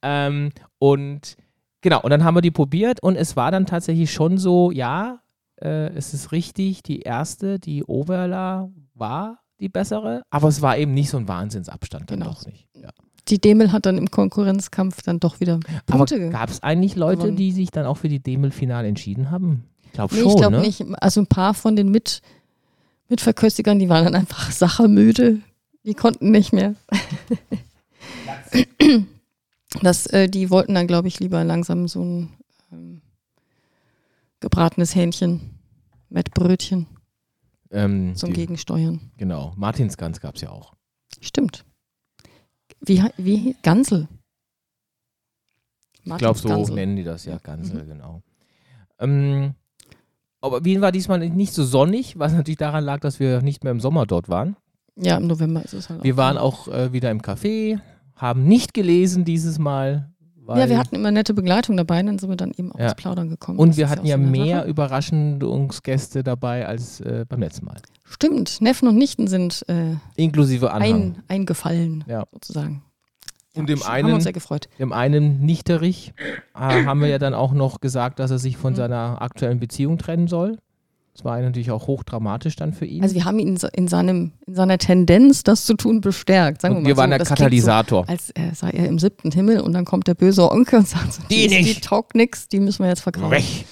Ähm, 0.03 0.51
und 0.79 1.37
genau, 1.81 2.01
und 2.03 2.11
dann 2.11 2.25
haben 2.25 2.37
wir 2.37 2.41
die 2.43 2.51
probiert 2.51 3.03
und 3.03 3.17
es 3.17 3.37
war 3.37 3.51
dann 3.51 3.67
tatsächlich 3.67 4.13
schon 4.13 4.39
so, 4.39 4.71
ja, 4.71 5.21
äh, 5.61 5.89
es 5.95 6.15
ist 6.15 6.33
richtig, 6.33 6.83
die 6.83 7.01
erste, 7.01 7.59
die 7.59 7.85
Overla 7.85 8.71
war 8.95 9.39
die 9.61 9.69
bessere, 9.69 10.23
aber 10.31 10.49
es 10.49 10.61
war 10.63 10.77
eben 10.77 10.93
nicht 10.95 11.11
so 11.11 11.17
ein 11.19 11.29
Wahnsinnsabstand. 11.29 12.11
Dann 12.11 12.21
Genau. 12.21 12.33
doch 12.33 12.47
nicht. 12.47 12.69
Ja. 12.75 12.91
Die 13.29 13.41
Demel 13.41 13.71
hat 13.71 13.87
dann 13.87 13.97
im 13.99 14.11
Konkurrenzkampf 14.11 15.03
dann 15.03 15.21
doch 15.21 15.39
wieder 15.39 15.55
Aber 15.87 15.99
Punkte. 15.99 16.31
gab 16.31 16.51
es 16.51 16.63
eigentlich 16.65 16.97
Leute, 16.97 17.31
die 17.33 17.53
sich 17.53 17.71
dann 17.71 17.87
auch 17.87 17.97
für 17.99 18.09
die 18.09 18.19
Demel-Final 18.21 18.85
entschieden 18.85 19.31
haben? 19.31 19.65
Ich 19.93 19.95
glaube 19.95 20.15
nee, 20.15 20.23
schon, 20.23 20.31
ich 20.31 20.37
glaube 20.39 20.57
ne? 20.57 20.63
nicht. 20.63 20.85
Also 21.03 21.21
ein 21.21 21.27
paar 21.27 21.53
von 21.53 21.77
den 21.77 21.91
Mit 21.91 22.23
Mitverköstigern, 23.09 23.79
die 23.79 23.91
waren 23.91 24.05
dann 24.05 24.15
einfach 24.15 24.51
sachermüde. 24.51 25.41
Die 25.85 25.95
konnten 25.95 26.31
nicht 26.31 26.53
mehr. 26.53 26.75
Das, 29.81 30.07
äh, 30.09 30.29
die 30.29 30.51
wollten 30.51 30.75
dann, 30.75 30.87
glaube 30.87 31.09
ich, 31.09 31.19
lieber 31.19 31.43
langsam 31.45 31.89
so 31.89 32.05
ein 32.05 32.37
ähm, 32.71 33.01
gebratenes 34.41 34.95
Hähnchen 34.95 35.59
mit 36.11 36.35
Brötchen 36.35 36.87
Ähm, 37.71 38.15
zum 38.15 38.29
die, 38.29 38.35
Gegensteuern. 38.35 39.01
genau, 39.17 39.55
Martinsgans 39.57 40.21
gab 40.21 40.35
es 40.35 40.43
ja 40.43 40.51
auch. 40.51 40.75
Stimmt. 41.23 41.65
Wie, 42.81 43.03
wie 43.17 43.57
Gansel. 43.63 44.09
Ich 46.05 46.17
glaube, 46.19 46.39
so 46.39 46.49
Gansel. 46.49 46.75
nennen 46.75 46.97
die 46.97 47.05
das 47.05 47.25
ja. 47.25 47.39
Gansel, 47.39 47.87
genau. 47.87 48.23
Ähm, 48.99 49.55
aber 50.43 50.65
Wien 50.65 50.81
war 50.81 50.93
diesmal 50.93 51.19
nicht 51.31 51.53
so 51.55 51.65
sonnig, 51.65 52.19
was 52.19 52.33
natürlich 52.33 52.59
daran 52.59 52.85
lag, 52.85 53.01
dass 53.01 53.19
wir 53.21 53.41
nicht 53.43 53.65
mehr 53.65 53.71
im 53.71 53.81
Sommer 53.81 54.05
dort 54.07 54.29
waren. 54.29 54.57
Ja, 54.97 55.17
im 55.17 55.27
November 55.27 55.63
ist 55.65 55.73
es 55.73 55.89
halt 55.89 56.05
Wir 56.05 56.15
auch. 56.15 56.19
waren 56.19 56.37
auch 56.39 56.69
äh, 56.69 56.93
wieder 56.93 57.11
im 57.11 57.23
Café, 57.23 57.79
haben 58.17 58.45
nicht 58.45 58.75
gelesen 58.75 59.25
dieses 59.25 59.59
Mal. 59.59 60.09
Ja, 60.49 60.69
wir 60.69 60.77
hatten 60.77 60.97
immer 60.97 61.11
nette 61.13 61.33
Begleitung 61.35 61.77
dabei, 61.77 62.03
dann 62.03 62.19
sind 62.19 62.29
wir 62.29 62.37
dann 62.37 62.51
eben 62.51 62.73
auch 62.73 62.79
Ja. 62.79 62.87
ins 62.87 62.97
Plaudern 62.97 63.29
gekommen. 63.31 63.59
und 63.59 63.71
Das 63.71 63.77
wir 63.79 63.89
hatten 63.89 64.05
ja 64.05 64.17
mehr 64.19 64.59
Sache. 64.59 64.69
Überraschungsgäste 64.69 66.23
dabei 66.23 66.67
als 66.67 67.01
äh, 67.01 67.25
beim 67.29 67.41
letzten 67.41 67.67
Mal. 67.67 67.77
Stimmt, 68.05 68.61
Neffen 68.61 68.89
und 68.89 68.97
Nichten 68.97 69.29
sind 69.29 69.65
äh, 69.69 69.95
Inklusive 70.17 70.73
Anhang. 70.73 70.91
ein, 70.93 71.23
eingefallen, 71.29 72.05
Ja. 72.09 72.25
sozusagen. 72.33 72.83
Und 73.55 73.69
Ja, 73.69 73.75
dem 73.77 73.85
Haben 73.85 73.93
einen, 73.93 74.15
uns 74.15 74.25
sehr 74.25 74.33
gefreut. 74.33 74.69
dem 74.79 74.93
einen 74.93 75.41
Nichterich 75.45 76.13
äh, 76.55 76.59
haben 76.85 77.01
wir 77.01 77.09
ja 77.09 77.19
dann 77.19 77.35
auch 77.35 77.53
noch 77.53 77.81
gesagt, 77.81 78.19
dass 78.19 78.31
er 78.31 78.39
sich 78.39 78.57
von 78.57 78.73
Mhm. 78.73 78.77
seiner 78.77 79.21
aktuellen 79.23 79.61
Beziehung 79.61 79.99
trennen 79.99 80.27
soll. 80.29 80.59
Das 81.15 81.27
war 81.27 81.39
natürlich 81.43 81.71
auch 81.71 81.87
hochdramatisch 81.87 82.57
dann 82.57 82.73
für 82.73 82.87
ihn. 82.87 83.03
Also 83.03 83.15
wir 83.15 83.27
haben 83.27 83.39
ihn 83.39 83.59
in, 83.75 83.87
seinem, 83.89 84.33
in 84.47 84.55
seiner 84.55 84.79
Tendenz, 84.79 85.43
das 85.43 85.67
zu 85.67 85.75
tun, 85.75 86.01
bestärkt. 86.01 86.63
Sagen 86.63 86.77
und 86.79 86.87
wir, 86.87 86.95
mal 86.95 87.03
waren 87.03 87.11
so. 87.13 87.19
der 87.19 87.27
Katalysator. 87.27 88.05
So, 88.07 88.11
als 88.11 88.31
äh, 88.31 88.55
sei 88.55 88.71
er 88.71 88.87
im 88.89 88.99
siebten 88.99 89.31
Himmel 89.31 89.61
und 89.61 89.75
dann 89.75 89.85
kommt 89.85 90.07
der 90.07 90.15
böse 90.15 90.51
Onkel 90.51 90.79
und 90.79 90.89
sagt, 90.89 91.13
so, 91.13 91.23
Die 91.31 91.49
die 91.49 91.57
nicht. 91.63 91.85
taugt 91.85 92.15
nix, 92.15 92.49
die 92.49 92.61
müssen 92.61 92.83
wir 92.83 92.89
jetzt 92.89 93.03
verkaufen. 93.03 93.31
Weg. 93.31 93.67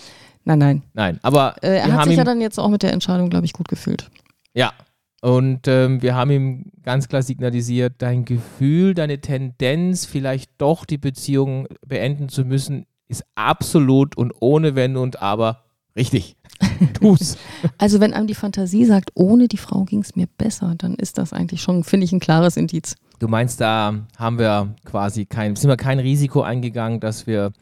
Nein, 0.44 0.58
nein. 0.58 0.82
Nein, 0.92 1.18
aber 1.22 1.54
Äh, 1.62 1.76
er 1.78 1.84
hat 1.84 1.92
haben 1.92 2.08
sich 2.10 2.18
ja 2.18 2.24
dann 2.24 2.42
jetzt 2.42 2.58
auch 2.60 2.68
mit 2.68 2.82
der 2.82 2.92
Entscheidung, 2.92 3.30
glaube 3.30 3.46
ich, 3.46 3.54
gut 3.54 3.68
gefühlt. 3.68 4.10
ja, 4.52 4.72
und 5.20 5.68
ähm, 5.68 6.00
wir 6.00 6.14
haben 6.14 6.30
ihm 6.30 6.72
ganz 6.82 7.08
klar 7.08 7.22
signalisiert, 7.22 7.94
dein 7.98 8.24
Gefühl, 8.24 8.94
deine 8.94 9.20
Tendenz, 9.20 10.06
vielleicht 10.06 10.50
doch 10.58 10.86
die 10.86 10.98
Beziehung 10.98 11.68
beenden 11.86 12.28
zu 12.30 12.44
müssen, 12.44 12.86
ist 13.08 13.24
absolut 13.34 14.16
und 14.16 14.32
ohne 14.40 14.74
Wenn 14.74 14.96
und 14.96 15.20
Aber 15.20 15.64
richtig. 15.94 16.36
Tu's. 16.94 17.36
Also 17.76 18.00
wenn 18.00 18.14
einem 18.14 18.28
die 18.28 18.34
Fantasie 18.34 18.86
sagt, 18.86 19.10
ohne 19.14 19.48
die 19.48 19.58
Frau 19.58 19.84
ging 19.84 20.00
es 20.00 20.16
mir 20.16 20.26
besser, 20.38 20.74
dann 20.78 20.94
ist 20.94 21.18
das 21.18 21.32
eigentlich 21.32 21.60
schon, 21.60 21.84
finde 21.84 22.04
ich, 22.04 22.12
ein 22.12 22.20
klares 22.20 22.56
Indiz. 22.56 22.96
Du 23.18 23.28
meinst, 23.28 23.60
da 23.60 24.06
haben 24.16 24.38
wir 24.38 24.74
quasi 24.84 25.26
kein, 25.26 25.54
sind 25.56 25.68
wir 25.68 25.76
kein 25.76 25.98
Risiko 25.98 26.40
eingegangen, 26.40 27.00
dass 27.00 27.26
wir 27.26 27.52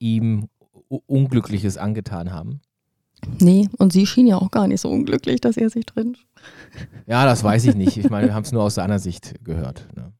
ihm 0.00 0.48
Unglückliches 1.06 1.76
angetan 1.78 2.32
haben? 2.32 2.60
Nee, 3.40 3.68
und 3.78 3.92
sie 3.92 4.06
schien 4.06 4.26
ja 4.26 4.36
auch 4.36 4.50
gar 4.50 4.66
nicht 4.66 4.80
so 4.80 4.90
unglücklich, 4.90 5.40
dass 5.40 5.56
er 5.56 5.70
sich 5.70 5.86
trennt. 5.86 6.18
Ja, 7.06 7.24
das 7.24 7.44
weiß 7.44 7.64
ich 7.66 7.74
nicht. 7.74 7.96
Ich 7.96 8.10
meine, 8.10 8.28
wir 8.28 8.34
haben 8.34 8.44
es 8.44 8.52
nur 8.52 8.62
aus 8.62 8.74
seiner 8.74 8.98
Sicht 8.98 9.34
gehört. 9.44 9.86
Ne? 9.96 10.12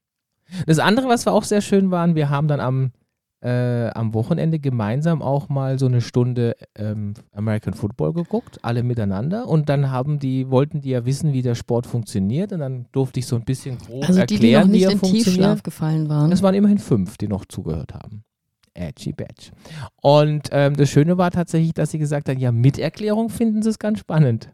Das 0.67 0.79
andere, 0.79 1.09
was 1.09 1.27
wir 1.27 1.33
auch 1.33 1.45
sehr 1.45 1.61
schön 1.61 1.91
waren, 1.91 2.15
wir 2.15 2.31
haben 2.31 2.49
dann 2.49 2.61
am, 2.61 2.93
äh, 3.41 3.89
am 3.89 4.15
Wochenende 4.15 4.59
gemeinsam 4.59 5.21
auch 5.23 5.49
mal 5.49 5.79
so 5.79 5.87
eine 5.87 6.01
Stunde 6.01 6.55
ähm, 6.77 7.15
American 7.33 7.75
Football 7.75 8.13
geguckt, 8.13 8.59
alle 8.63 8.83
miteinander. 8.83 9.49
Und 9.49 9.69
dann 9.69 9.91
haben 9.91 10.19
die, 10.19 10.51
wollten 10.51 10.81
die 10.81 10.91
ja 10.91 11.05
wissen, 11.05 11.33
wie 11.33 11.43
der 11.43 11.55
Sport 11.55 11.87
funktioniert. 11.87 12.53
Und 12.53 12.61
dann 12.61 12.87
durfte 12.93 13.21
ich 13.21 13.27
so 13.27 13.37
ein 13.37 13.45
bisschen 13.45 13.79
grob 13.79 14.09
Also 14.09 14.21
die, 14.21 14.27
die 14.27 14.35
erklären, 14.35 14.63
noch 14.63 14.69
wie 14.69 14.73
nicht 14.73 14.85
er 14.85 14.91
in 14.93 14.99
funktioniert. 14.99 15.27
Tiefschlaf 15.27 15.63
gefallen 15.63 16.09
waren. 16.09 16.33
Es 16.33 16.43
waren 16.43 16.55
immerhin 16.55 16.79
fünf, 16.79 17.17
die 17.17 17.29
noch 17.29 17.45
zugehört 17.47 17.95
haben. 17.95 18.25
Edgy 18.75 19.13
Badge. 19.13 19.51
Und 20.03 20.49
ähm, 20.53 20.77
das 20.77 20.91
Schöne 20.91 21.17
war 21.17 21.31
tatsächlich, 21.31 21.75
dass 21.75 21.91
sie 21.91 21.99
gesagt 21.99 22.29
haben, 22.29 22.39
ja, 22.39 22.53
mit 22.53 22.79
Erklärung 22.79 23.31
finden 23.31 23.63
sie 23.63 23.71
es 23.71 23.79
ganz 23.79 24.01
spannend. 24.01 24.51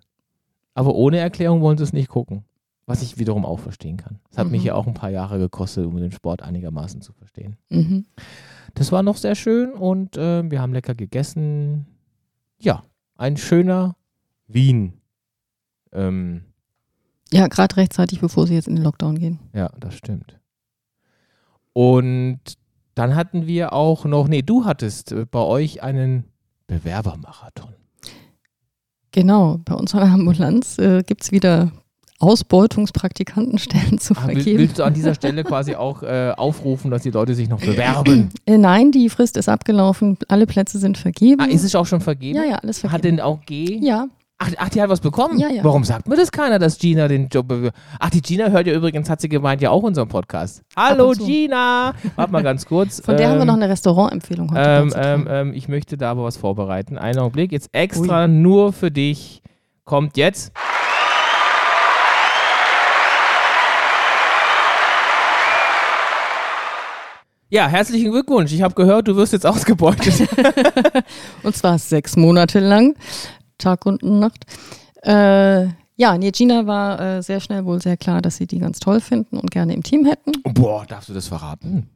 Aber 0.75 0.95
ohne 0.95 1.19
Erklärung 1.19 1.61
wollen 1.61 1.79
sie 1.79 1.85
es 1.85 1.93
nicht 1.93 2.09
gucken. 2.09 2.45
Was 2.87 3.03
ich 3.03 3.19
wiederum 3.19 3.45
auch 3.45 3.61
verstehen 3.61 3.97
kann. 3.99 4.19
Es 4.33 4.39
hat 4.39 4.49
mich 4.50 4.62
Mhm. 4.62 4.67
ja 4.69 4.75
auch 4.75 4.87
ein 4.89 4.95
paar 4.95 5.11
Jahre 5.11 5.39
gekostet, 5.39 5.87
um 5.87 5.97
den 5.97 6.11
Sport 6.11 6.43
einigermaßen 6.43 7.03
zu 7.03 7.12
verstehen. 7.12 7.57
Mhm. 7.69 8.05
Das 8.75 8.91
war 8.91 9.03
noch 9.05 9.17
sehr 9.17 9.37
schön 9.37 9.73
und 9.75 10.17
äh, 10.17 10.49
wir 10.50 10.61
haben 10.61 10.73
lecker 10.73 10.95
gegessen. 10.97 11.87
Ja, 12.59 12.83
ein 13.17 13.37
schöner 13.37 13.95
Wien. 14.49 14.95
Ähm, 15.93 16.45
Ja, 17.33 17.47
gerade 17.47 17.77
rechtzeitig, 17.77 18.21
bevor 18.21 18.47
sie 18.49 18.55
jetzt 18.55 18.67
in 18.67 18.75
den 18.75 18.85
Lockdown 18.85 19.19
gehen. 19.19 19.39
Ja, 19.53 19.71
das 19.79 19.95
stimmt. 19.95 20.41
Und 21.73 22.41
dann 22.95 23.15
hatten 23.15 23.47
wir 23.47 23.73
auch 23.73 24.05
noch, 24.05 24.27
nee, 24.29 24.43
du 24.43 24.65
hattest 24.65 25.12
äh, 25.12 25.27
bei 25.31 25.41
euch 25.41 25.83
einen 25.83 26.25
Bewerbermarathon. 26.67 27.75
Genau, 29.12 29.59
bei 29.64 29.75
uns 29.75 29.95
an 29.95 30.00
der 30.05 30.12
Ambulanz 30.12 30.79
äh, 30.79 31.02
gibt 31.05 31.23
es 31.23 31.33
wieder 31.33 31.73
Ausbeutungspraktikantenstellen 32.21 33.99
zu 33.99 34.14
Ah, 34.17 34.21
vergeben. 34.23 34.59
willst 34.59 34.79
du 34.79 34.85
an 34.85 34.95
dieser 34.95 35.14
Stelle 35.14 35.43
quasi 35.43 35.75
auch 35.75 36.02
äh, 36.02 36.33
aufrufen, 36.37 36.90
dass 36.90 37.02
die 37.02 37.11
Leute 37.11 37.35
sich 37.35 37.49
noch 37.49 37.61
bewerben? 37.61 38.29
Äh, 38.47 38.59
nein, 38.59 38.93
die 38.93 39.09
Frist 39.09 39.37
ist 39.37 39.49
abgelaufen, 39.49 40.17
alle 40.29 40.47
Plätze 40.47 40.79
sind 40.79 40.99
vergeben. 40.99 41.40
ah, 41.40 41.47
ist 41.47 41.64
es 41.64 41.75
auch 41.75 41.87
schon 41.87 42.00
vergeben? 42.00 42.37
ja, 42.38 42.45
ja, 42.45 42.57
alles 42.57 42.83
Hat 42.85 42.90
vergeben. 42.90 43.17
denn 43.17 43.25
auch 43.25 43.40
G? 43.47 43.79
ja, 43.83 44.07
Ach, 44.42 44.49
ach, 44.56 44.68
die 44.70 44.80
hat 44.80 44.88
was 44.88 45.00
bekommen? 45.00 45.38
Ja, 45.38 45.50
ja. 45.50 45.62
Warum 45.62 45.85
sagt 45.85 46.09
mir 46.09 46.16
das 46.16 46.32
keiner, 46.32 46.59
dass 46.59 46.78
Gina 46.78 47.09
den 47.09 47.28
Job? 47.28 47.52
Ach, 47.99 48.09
die 48.09 48.23
Gina 48.23 48.49
hört 48.49 48.66
ja 48.66 48.73
übrigens, 48.73 49.11
hat 49.11 49.20
sie 49.20 49.28
gemeint, 49.28 49.61
ja 49.61 49.68
auch 49.68 49.82
unseren 49.82 50.09
Podcast. 50.09 50.62
Hallo. 50.75 51.12
Gina! 51.12 51.92
Warte 52.16 52.32
mal 52.32 52.42
ganz 52.42 52.64
kurz. 52.64 53.02
von 53.04 53.18
der 53.18 53.28
haben 53.28 53.35
wir 53.37 53.42
Ähm, 53.42 53.49
noch 53.49 53.54
eine 53.54 53.68
Restaurantempfehlung 53.68 54.50
heute. 54.52 54.61
Ähm, 54.62 54.94
ähm, 54.97 55.26
ähm, 55.28 55.52
ich 55.52 55.68
möchte 55.68 55.99
da 55.99 56.12
aber 56.12 56.25
was 56.25 56.38
vorbereiten. 56.38 56.97
Einen 56.97 57.18
Augenblick. 57.18 57.52
Jetzt 57.52 57.68
extra 57.73 58.28
nur 58.28 58.73
für 58.73 58.90
dich 58.90 59.42
kommt 59.85 60.16
jetzt. 60.16 60.52
Ja, 67.52 67.66
herzlichen 67.66 68.12
Glückwunsch. 68.12 68.52
Ich 68.52 68.62
habe 68.62 68.75
gehört, 68.75 69.09
du 69.09 69.16
wirst 69.16 69.32
jetzt 69.32 69.44
ausgebeutet. 69.47 70.14
Und 71.42 71.56
zwar 71.56 71.78
sechs 71.78 72.16
Monate 72.16 72.61
lang, 72.61 72.94
Tag 73.61 73.87
und 73.87 74.02
Nacht. 74.02 74.45
Äh, 75.02 75.67
ja, 75.97 76.17
nee, 76.19 76.31
Gina 76.33 76.67
war 76.67 77.00
äh, 77.00 77.23
sehr 77.23 77.40
schnell 77.40 77.64
wohl 77.64 77.81
sehr 77.81 77.97
klar, 77.97 78.21
dass 78.23 78.37
sie 78.37 78.47
die 78.47 78.59
ganz 78.59 78.81
toll 78.81 79.00
finden 79.00 79.38
und 79.38 79.50
gerne 79.50 79.75
im 79.75 79.83
Team 79.83 80.05
hätten. 80.07 80.33
Boah, 80.55 80.85
darfst 80.87 81.09
du 81.09 81.12
das 81.14 81.29
verraten? 81.29 81.88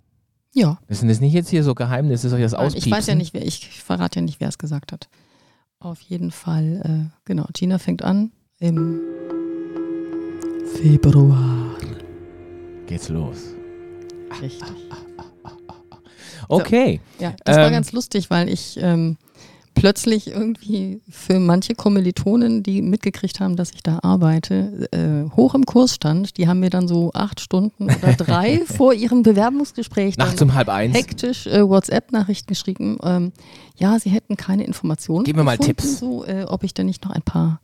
Ja, 0.53 0.79
Das 0.89 1.01
sind 1.01 1.09
jetzt 1.09 1.21
nicht 1.21 1.33
jetzt 1.33 1.49
hier 1.49 1.65
so 1.65 1.75
Geheimnisse, 1.75 2.29
soll 2.29 2.39
ich 2.39 2.45
das 2.45 2.55
auspiepsen? 2.55 2.89
ich 2.93 2.97
weiß 2.97 3.07
ja 3.09 3.15
nicht, 3.17 3.35
wer, 3.35 3.45
ich 3.45 3.83
verrate 3.83 4.21
ja 4.21 4.23
nicht, 4.25 4.39
wer 4.41 4.49
es 4.49 4.59
gesagt 4.59 4.93
hat. 4.93 5.09
Auf 5.81 6.01
jeden 6.01 6.31
Fall, 6.31 7.11
äh, 7.11 7.19
genau, 7.25 7.47
Gina 7.53 7.79
fängt 7.79 8.03
an 8.03 8.31
im 8.61 9.01
Februar. 10.77 11.77
Geht's 12.87 13.09
los. 13.09 13.55
Richtig. 14.41 14.63
Okay. 16.49 17.01
Ja, 17.19 17.35
das 17.45 17.57
war 17.57 17.67
Ähm, 17.67 17.73
ganz 17.73 17.93
lustig, 17.93 18.31
weil 18.31 18.49
ich 18.49 18.77
ähm, 18.81 19.17
plötzlich 19.75 20.29
irgendwie 20.29 21.03
für 21.09 21.39
manche 21.39 21.75
Kommilitonen, 21.75 22.63
die 22.63 22.83
mitgekriegt 22.83 23.41
haben, 23.41 23.57
dass 23.57 23.73
ich 23.73 23.83
da 23.83 24.01
arbeite, 24.03 24.89
äh, 24.93 25.31
hoch 25.37 25.55
im 25.55 25.67
Kurs 25.67 25.95
stand. 25.95 26.37
Die 26.39 26.49
haben 26.49 26.61
mir 26.61 26.71
dann 26.71 26.89
so 26.89 27.11
acht 27.13 27.41
Stunden 27.41 27.85
oder 27.85 28.13
drei 28.19 28.63
vor 28.67 28.95
ihrem 28.95 29.23
Bewerbungsgespräch 29.23 30.17
Nachts 30.17 30.41
um 30.41 30.55
halb 30.55 30.69
eins. 30.69 30.97
hektisch 30.97 31.47
äh, 31.47 31.69
WhatsApp-Nachrichten 31.69 32.47
geschrieben. 32.47 32.99
Ähm, 33.03 33.33
ja, 33.77 33.99
sie 33.99 34.11
hätten 34.11 34.37
keine 34.37 34.65
Informationen. 34.65 35.25
Gib 35.25 35.37
mir 35.37 35.45
mal 35.45 35.59
gefunden, 35.59 35.77
Tipps. 35.77 35.99
So, 35.99 36.25
äh, 36.25 36.45
ob 36.45 36.65
ich 36.65 36.75
denn 36.75 36.87
nicht 36.87 37.05
noch 37.05 37.11
ein 37.11 37.23
paar 37.23 37.61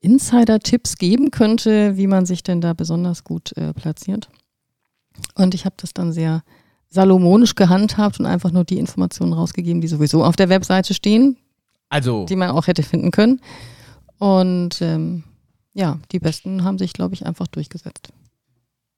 Insider-Tipps 0.00 0.96
geben 0.96 1.30
könnte, 1.30 1.96
wie 1.96 2.06
man 2.06 2.26
sich 2.26 2.42
denn 2.42 2.60
da 2.60 2.72
besonders 2.72 3.24
gut 3.24 3.56
äh, 3.56 3.72
platziert. 3.72 4.28
Und 5.34 5.54
ich 5.54 5.64
habe 5.64 5.76
das 5.78 5.92
dann 5.94 6.12
sehr 6.12 6.42
salomonisch 6.88 7.54
gehandhabt 7.54 8.20
und 8.20 8.26
einfach 8.26 8.50
nur 8.50 8.64
die 8.64 8.78
Informationen 8.78 9.32
rausgegeben, 9.32 9.80
die 9.80 9.88
sowieso 9.88 10.24
auf 10.24 10.36
der 10.36 10.48
Webseite 10.48 10.92
stehen, 10.92 11.36
Also, 11.92 12.24
die 12.24 12.36
man 12.36 12.48
auch 12.50 12.68
hätte 12.68 12.82
finden 12.82 13.10
können. 13.10 13.42
Und 14.18 14.80
ähm, 14.80 15.24
ja, 15.74 15.98
die 16.10 16.20
Besten 16.20 16.64
haben 16.64 16.78
sich, 16.78 16.94
glaube 16.94 17.14
ich, 17.14 17.26
einfach 17.26 17.46
durchgesetzt. 17.48 18.08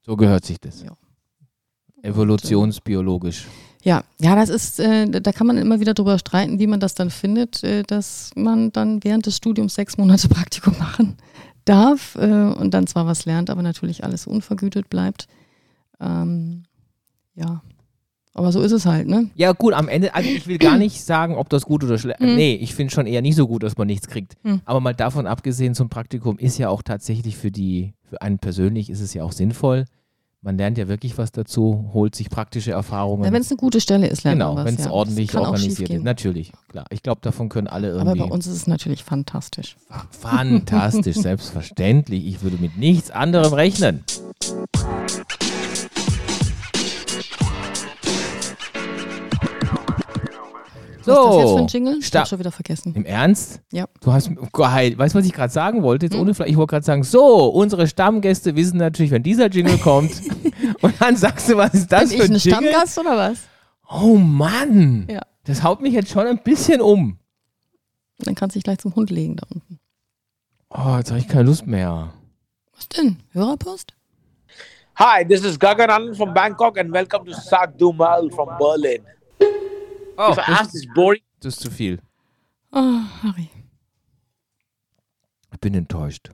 so 0.03 0.15
gehört 0.17 0.45
sich 0.45 0.61
das. 0.61 0.83
Ja. 0.83 0.93
Evolutionsbiologisch. 2.03 3.47
Ja, 3.83 4.05
ja, 4.21 4.37
das 4.37 4.49
ist, 4.49 4.79
äh, 4.79 5.09
da 5.09 5.33
kann 5.33 5.49
man 5.49 5.59
immer 5.59 5.81
wieder 5.81 5.93
drüber 5.93 6.21
streiten, 6.21 6.61
wie 6.61 6.69
man 6.69 6.79
das 6.79 6.95
dann 6.95 7.11
findet, 7.11 7.65
äh, 7.65 7.83
dass 7.83 8.31
man 8.37 8.71
dann 8.71 9.03
während 9.03 9.27
des 9.27 9.39
Studiums 9.39 9.75
sechs 9.75 9.99
Monate 9.99 10.29
Praktikum 10.31 10.79
machen 10.79 11.17
darf 11.65 12.15
äh, 12.15 12.53
und 12.53 12.73
dann 12.75 12.87
zwar 12.87 13.07
was 13.07 13.25
lernt, 13.25 13.51
aber 13.51 13.63
natürlich 13.63 14.05
alles 14.05 14.29
unvergütet 14.29 14.89
bleibt. 14.89 15.27
Ähm, 16.01 16.63
ja, 17.35 17.61
aber 18.37 18.51
so 18.51 18.61
ist 18.61 18.73
es 18.73 18.85
halt, 18.85 19.07
ne? 19.07 19.31
Ja, 19.37 19.53
gut, 19.53 19.75
am 19.75 19.89
Ende, 19.89 20.13
also 20.13 20.29
ich 20.29 20.49
will 20.49 20.59
gar 20.59 20.77
nicht 20.77 21.03
sagen, 21.05 21.37
ob 21.37 21.49
das 21.49 21.65
gut 21.65 21.85
oder 21.85 21.99
schlecht 21.99 22.21
Mhm. 22.21 22.35
Nee, 22.35 22.55
ich 22.55 22.75
finde 22.75 22.93
schon 22.93 23.07
eher 23.07 23.23
nicht 23.23 23.37
so 23.37 23.47
gut, 23.47 23.63
dass 23.63 23.77
man 23.79 23.87
nichts 23.87 24.09
kriegt. 24.09 24.35
Mhm. 24.43 24.61
Aber 24.65 24.81
mal 24.81 24.93
davon 24.93 25.27
abgesehen, 25.29 25.75
so 25.75 25.85
ein 25.85 25.89
Praktikum 25.89 26.39
ist 26.39 26.59
ja 26.59 26.69
auch 26.69 26.83
tatsächlich 26.83 27.37
für 27.37 27.53
die, 27.53 27.95
für 28.03 28.21
einen 28.21 28.41
persönlich 28.41 28.91
ist 28.91 29.01
es 29.01 29.15
ja 29.15 29.23
auch 29.23 29.33
sinnvoll. 29.33 29.85
Man 30.43 30.59
lernt 30.59 30.77
ja 30.77 30.89
wirklich 30.89 31.17
was 31.17 31.33
dazu, 31.33 31.91
holt 31.95 32.15
sich 32.15 32.29
praktische 32.29 32.73
Erfahrungen. 32.73 33.25
Ja, 33.25 33.33
wenn 33.33 33.41
es 33.41 33.51
eine 33.51 33.57
gute 33.57 33.81
Stelle 33.81 34.09
ist, 34.09 34.25
lernt 34.25 34.41
genau, 34.41 34.55
man 34.55 34.65
was. 34.65 34.73
wenn 34.73 34.79
es 34.79 34.85
ja. 34.85 34.91
ordentlich 34.91 35.35
organisiert 35.35 35.91
ist. 35.91 36.03
Natürlich, 36.03 36.53
klar. 36.69 36.85
Ich 36.91 37.03
glaube, 37.03 37.21
davon 37.23 37.49
können 37.49 37.67
alle 37.67 37.93
Aber 37.93 38.11
irgendwie. 38.11 38.29
bei 38.29 38.35
uns 38.35 38.47
ist 38.47 38.55
es 38.55 38.67
natürlich 38.67 39.05
fantastisch. 39.05 39.77
Fantastisch, 40.11 41.17
selbstverständlich. 41.23 42.27
Ich 42.27 42.43
würde 42.43 42.59
mit 42.61 42.77
nichts 42.77 43.11
anderem 43.11 43.55
rechnen. 43.55 44.05
Was 51.07 51.19
ist 51.19 51.25
das 51.25 51.35
jetzt 51.37 51.43
für 51.43 51.49
So, 51.49 51.57
ein 51.59 51.67
Jingle? 51.67 51.99
Ich 51.99 52.07
Sta- 52.07 52.21
hab 52.21 52.29
schon 52.29 52.39
wieder 52.39 52.53
vergessen. 52.53 52.95
im 52.95 53.05
Ernst? 53.05 53.61
Ja. 53.73 53.87
Du 54.01 54.13
hast, 54.13 54.31
geil. 54.53 54.97
Weißt 54.99 55.15
du, 55.15 55.19
was 55.19 55.27
ich 55.27 55.33
gerade 55.33 55.53
sagen 55.53 55.83
wollte? 55.83 56.07
Jetzt 56.07 56.15
Hm? 56.15 56.21
ohne. 56.23 56.31
Ich 56.47 56.57
wollte 56.57 56.71
gerade 56.71 56.85
sagen, 56.85 57.03
so, 57.05 57.47
unsere 57.49 57.87
Stammgäste 57.87 58.57
wissen 58.57 58.79
natürlich, 58.79 59.11
wenn 59.11 59.23
dieser 59.23 59.49
Jingle 59.49 59.79
kommt. 59.79 60.13
und 60.83 60.95
dann 61.01 61.17
sagst 61.17 61.49
du, 61.51 61.57
was 61.57 61.75
ist 61.75 61.91
das 61.93 62.09
Bin 62.11 62.19
für 62.19 62.25
ich 62.25 62.31
ein 62.31 62.35
ein 62.35 62.39
Jingle? 62.41 62.71
Stammgast 62.71 62.99
oder 62.99 63.17
was? 63.17 63.39
Oh 63.91 64.17
Mann. 64.17 65.07
Ja. 65.11 65.21
Das 65.45 65.63
haut 65.63 65.81
mich 65.83 65.93
jetzt 65.93 66.11
schon 66.11 66.27
ein 66.27 66.39
bisschen 66.43 66.81
um. 66.81 67.19
Dann 68.19 68.35
kannst 68.35 68.55
du 68.55 68.59
dich 68.59 68.65
gleich 68.65 68.79
zum 68.79 68.95
Hund 68.95 69.11
legen 69.11 69.37
da 69.37 69.47
unten. 69.53 69.79
Oh, 70.71 70.97
jetzt 70.97 71.11
habe 71.11 71.21
ich 71.21 71.29
keine 71.29 71.43
Lust 71.45 71.67
mehr. 71.67 72.13
Was 72.75 72.89
denn? 72.89 73.19
Hörerpost? 73.33 73.93
Hi, 74.97 75.25
this 75.27 75.45
is 75.45 75.59
Gagan 75.59 75.91
Anand 75.91 76.17
from 76.17 76.33
Bangkok 76.33 76.79
and 76.79 76.93
welcome 76.93 77.25
to 77.27 77.33
Sak 77.33 77.77
Dumal 77.77 78.31
from 78.31 78.49
Berlin. 78.59 79.03
Oh, 80.17 80.33
das, 80.35 80.49
ask 80.49 80.71
this 80.73 80.87
boring 80.95 81.21
das 81.41 81.55
ist 81.55 81.61
zu 81.63 81.71
viel. 81.71 82.01
Oh, 82.73 83.01
Harry. 83.23 83.51
Ich 85.53 85.61
bin 85.61 85.75
enttäuscht. 85.75 86.31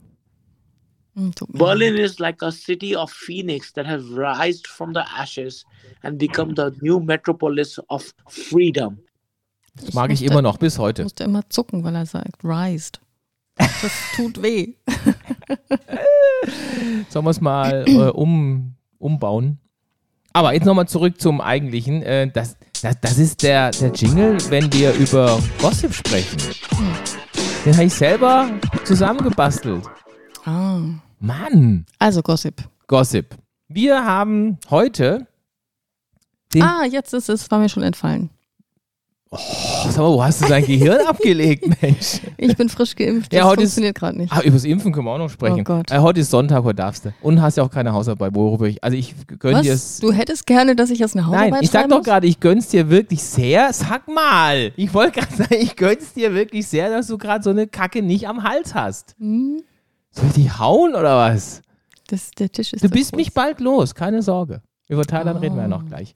Hm, 1.15 1.31
Berlin 1.49 1.95
is 1.97 2.19
like 2.19 2.41
a 2.41 2.51
city 2.51 2.95
of 2.95 3.11
phoenix 3.11 3.73
that 3.73 3.85
has 3.85 4.01
rised 4.11 4.65
from 4.67 4.93
the 4.93 5.01
ashes 5.17 5.65
and 6.03 6.17
become 6.17 6.53
the 6.55 6.71
new 6.81 6.99
metropolis 6.99 7.79
of 7.89 8.13
freedom. 8.29 8.99
Das 9.75 9.93
mag 9.93 10.09
ich 10.11 10.21
musste- 10.21 10.31
immer 10.33 10.41
noch 10.41 10.57
bis 10.57 10.77
heute. 10.79 11.03
musste 11.03 11.23
immer 11.25 11.47
zucken, 11.49 11.83
weil 11.83 11.95
er 11.95 12.05
sagt, 12.05 12.43
rised. 12.43 13.01
Das 13.55 13.91
tut 14.15 14.41
weh. 14.41 14.75
Sollen 17.09 17.25
wir 17.25 17.29
es 17.31 17.41
mal 17.41 17.83
äh, 17.87 18.09
um, 18.09 18.75
umbauen? 18.97 19.59
Aber 20.33 20.53
jetzt 20.53 20.65
nochmal 20.65 20.87
zurück 20.87 21.19
zum 21.19 21.41
eigentlichen. 21.41 22.03
Äh, 22.03 22.31
das, 22.31 22.55
das, 22.81 22.95
das 23.01 23.17
ist 23.17 23.43
der, 23.43 23.71
der 23.71 23.91
Jingle, 23.91 24.37
wenn 24.49 24.71
wir 24.73 24.93
über 24.93 25.39
Gossip 25.59 25.93
sprechen. 25.93 26.37
Den 27.65 27.73
habe 27.73 27.85
ich 27.85 27.93
selber 27.93 28.49
zusammengebastelt. 28.85 29.83
Ah. 30.45 30.79
Mann, 31.19 31.85
Also 31.99 32.23
Gossip. 32.23 32.63
Gossip. 32.87 33.35
Wir 33.67 34.03
haben 34.03 34.57
heute 34.71 35.27
den. 36.53 36.63
Ah, 36.63 36.83
jetzt 36.83 37.13
ist 37.13 37.29
es, 37.29 37.49
war 37.51 37.59
mir 37.59 37.69
schon 37.69 37.83
entfallen. 37.83 38.31
Oh, 39.33 39.37
sag 39.89 39.97
mal, 39.99 40.09
wo 40.11 40.21
hast 40.21 40.41
du 40.43 40.47
dein 40.49 40.65
Gehirn 40.65 40.99
abgelegt, 41.07 41.65
Mensch? 41.81 42.19
Ich 42.35 42.57
bin 42.57 42.67
frisch 42.67 42.93
geimpft. 42.97 43.31
Ja, 43.31 43.43
das 43.43 43.49
heute 43.49 43.61
ist- 43.63 43.69
funktioniert 43.69 43.95
gerade 43.97 44.17
nicht. 44.17 44.33
Ah, 44.33 44.41
übers 44.41 44.65
Impfen 44.65 44.91
können 44.91 45.05
wir 45.05 45.11
auch 45.13 45.17
noch 45.19 45.29
sprechen. 45.29 45.61
Oh 45.61 45.63
Gott. 45.63 45.89
Äh, 45.89 45.99
heute 45.99 46.19
ist 46.19 46.31
Sonntag, 46.31 46.65
heute 46.65 46.75
darfst 46.75 47.05
du. 47.05 47.13
Und 47.21 47.41
hast 47.41 47.55
ja 47.55 47.63
auch 47.63 47.69
keine 47.71 47.93
Hausarbeit, 47.93 48.35
worüber 48.35 48.67
ich. 48.67 48.83
Also 48.83 48.97
ich 48.97 49.15
gönn 49.39 49.61
dir 49.61 49.71
es. 49.73 49.99
Du 50.01 50.11
hättest 50.11 50.45
gerne, 50.45 50.75
dass 50.75 50.89
ich 50.89 50.99
jetzt 50.99 51.15
eine 51.15 51.25
Hausarbeit 51.27 51.51
Nein, 51.51 51.63
ich 51.63 51.71
sag 51.71 51.87
doch 51.87 52.03
gerade, 52.03 52.27
ich 52.27 52.41
gönn's 52.41 52.67
dir 52.67 52.89
wirklich 52.89 53.23
sehr. 53.23 53.71
Sag 53.71 54.05
mal. 54.09 54.73
Ich 54.75 54.93
wollte 54.93 55.21
gerade 55.21 55.33
sagen, 55.37 55.55
ich 55.57 55.77
gönn's 55.77 56.11
dir 56.11 56.33
wirklich 56.33 56.67
sehr, 56.67 56.89
dass 56.89 57.07
du 57.07 57.17
gerade 57.17 57.41
so 57.41 57.51
eine 57.51 57.67
Kacke 57.67 58.01
nicht 58.01 58.27
am 58.27 58.43
Hals 58.43 58.75
hast. 58.75 59.15
Hm, 59.17 59.61
Soll 60.11 60.25
ich 60.27 60.33
dich 60.33 60.59
hauen 60.59 60.93
oder 60.93 61.15
was? 61.15 61.61
das, 62.09 62.31
der 62.31 62.51
Tisch 62.51 62.73
ist 62.73 62.83
Du 62.83 62.89
bist 62.89 63.11
groß. 63.13 63.17
mich 63.17 63.33
bald 63.33 63.61
los, 63.61 63.95
keine 63.95 64.21
Sorge. 64.23 64.61
Über 64.89 65.05
Thailand 65.05 65.39
reden 65.41 65.55
wir 65.55 65.61
ja 65.61 65.67
noch 65.69 65.83
Ah. 65.83 65.87
gleich. 65.87 66.13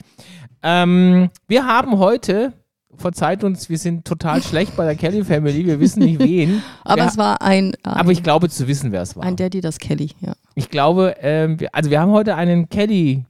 Ähm, 0.62 1.30
wir 1.48 1.66
haben 1.66 1.98
heute, 1.98 2.52
verzeiht 2.98 3.44
uns, 3.44 3.70
wir 3.70 3.78
sind 3.78 4.06
total 4.06 4.42
schlecht 4.42 4.76
bei 4.76 4.86
der 4.86 4.96
Kelly 4.96 5.24
Family, 5.24 5.66
wir 5.66 5.80
wissen 5.80 6.04
nicht 6.04 6.20
wen. 6.20 6.62
Aber 6.84 7.04
wir, 7.04 7.08
es 7.08 7.18
war 7.18 7.42
ein, 7.42 7.76
ein, 7.84 7.94
aber 7.94 8.12
ich 8.12 8.24
glaube 8.24 8.50
zu 8.50 8.68
wissen, 8.68 8.92
wer 8.92 9.02
es 9.02 9.16
war. 9.16 9.24
ein 9.24 9.36
Daddy, 9.36 9.62
das 9.62 9.80
Kelly, 9.80 10.12
ja. 10.20 10.34
Ich 10.56 10.70
glaube, 10.70 11.16
ähm, 11.22 11.60
wir, 11.60 11.74
also 11.74 11.90
wir 11.90 12.00
haben 12.00 12.12
heute 12.12 12.36
einen 12.36 12.70
Kelly, 12.70 13.26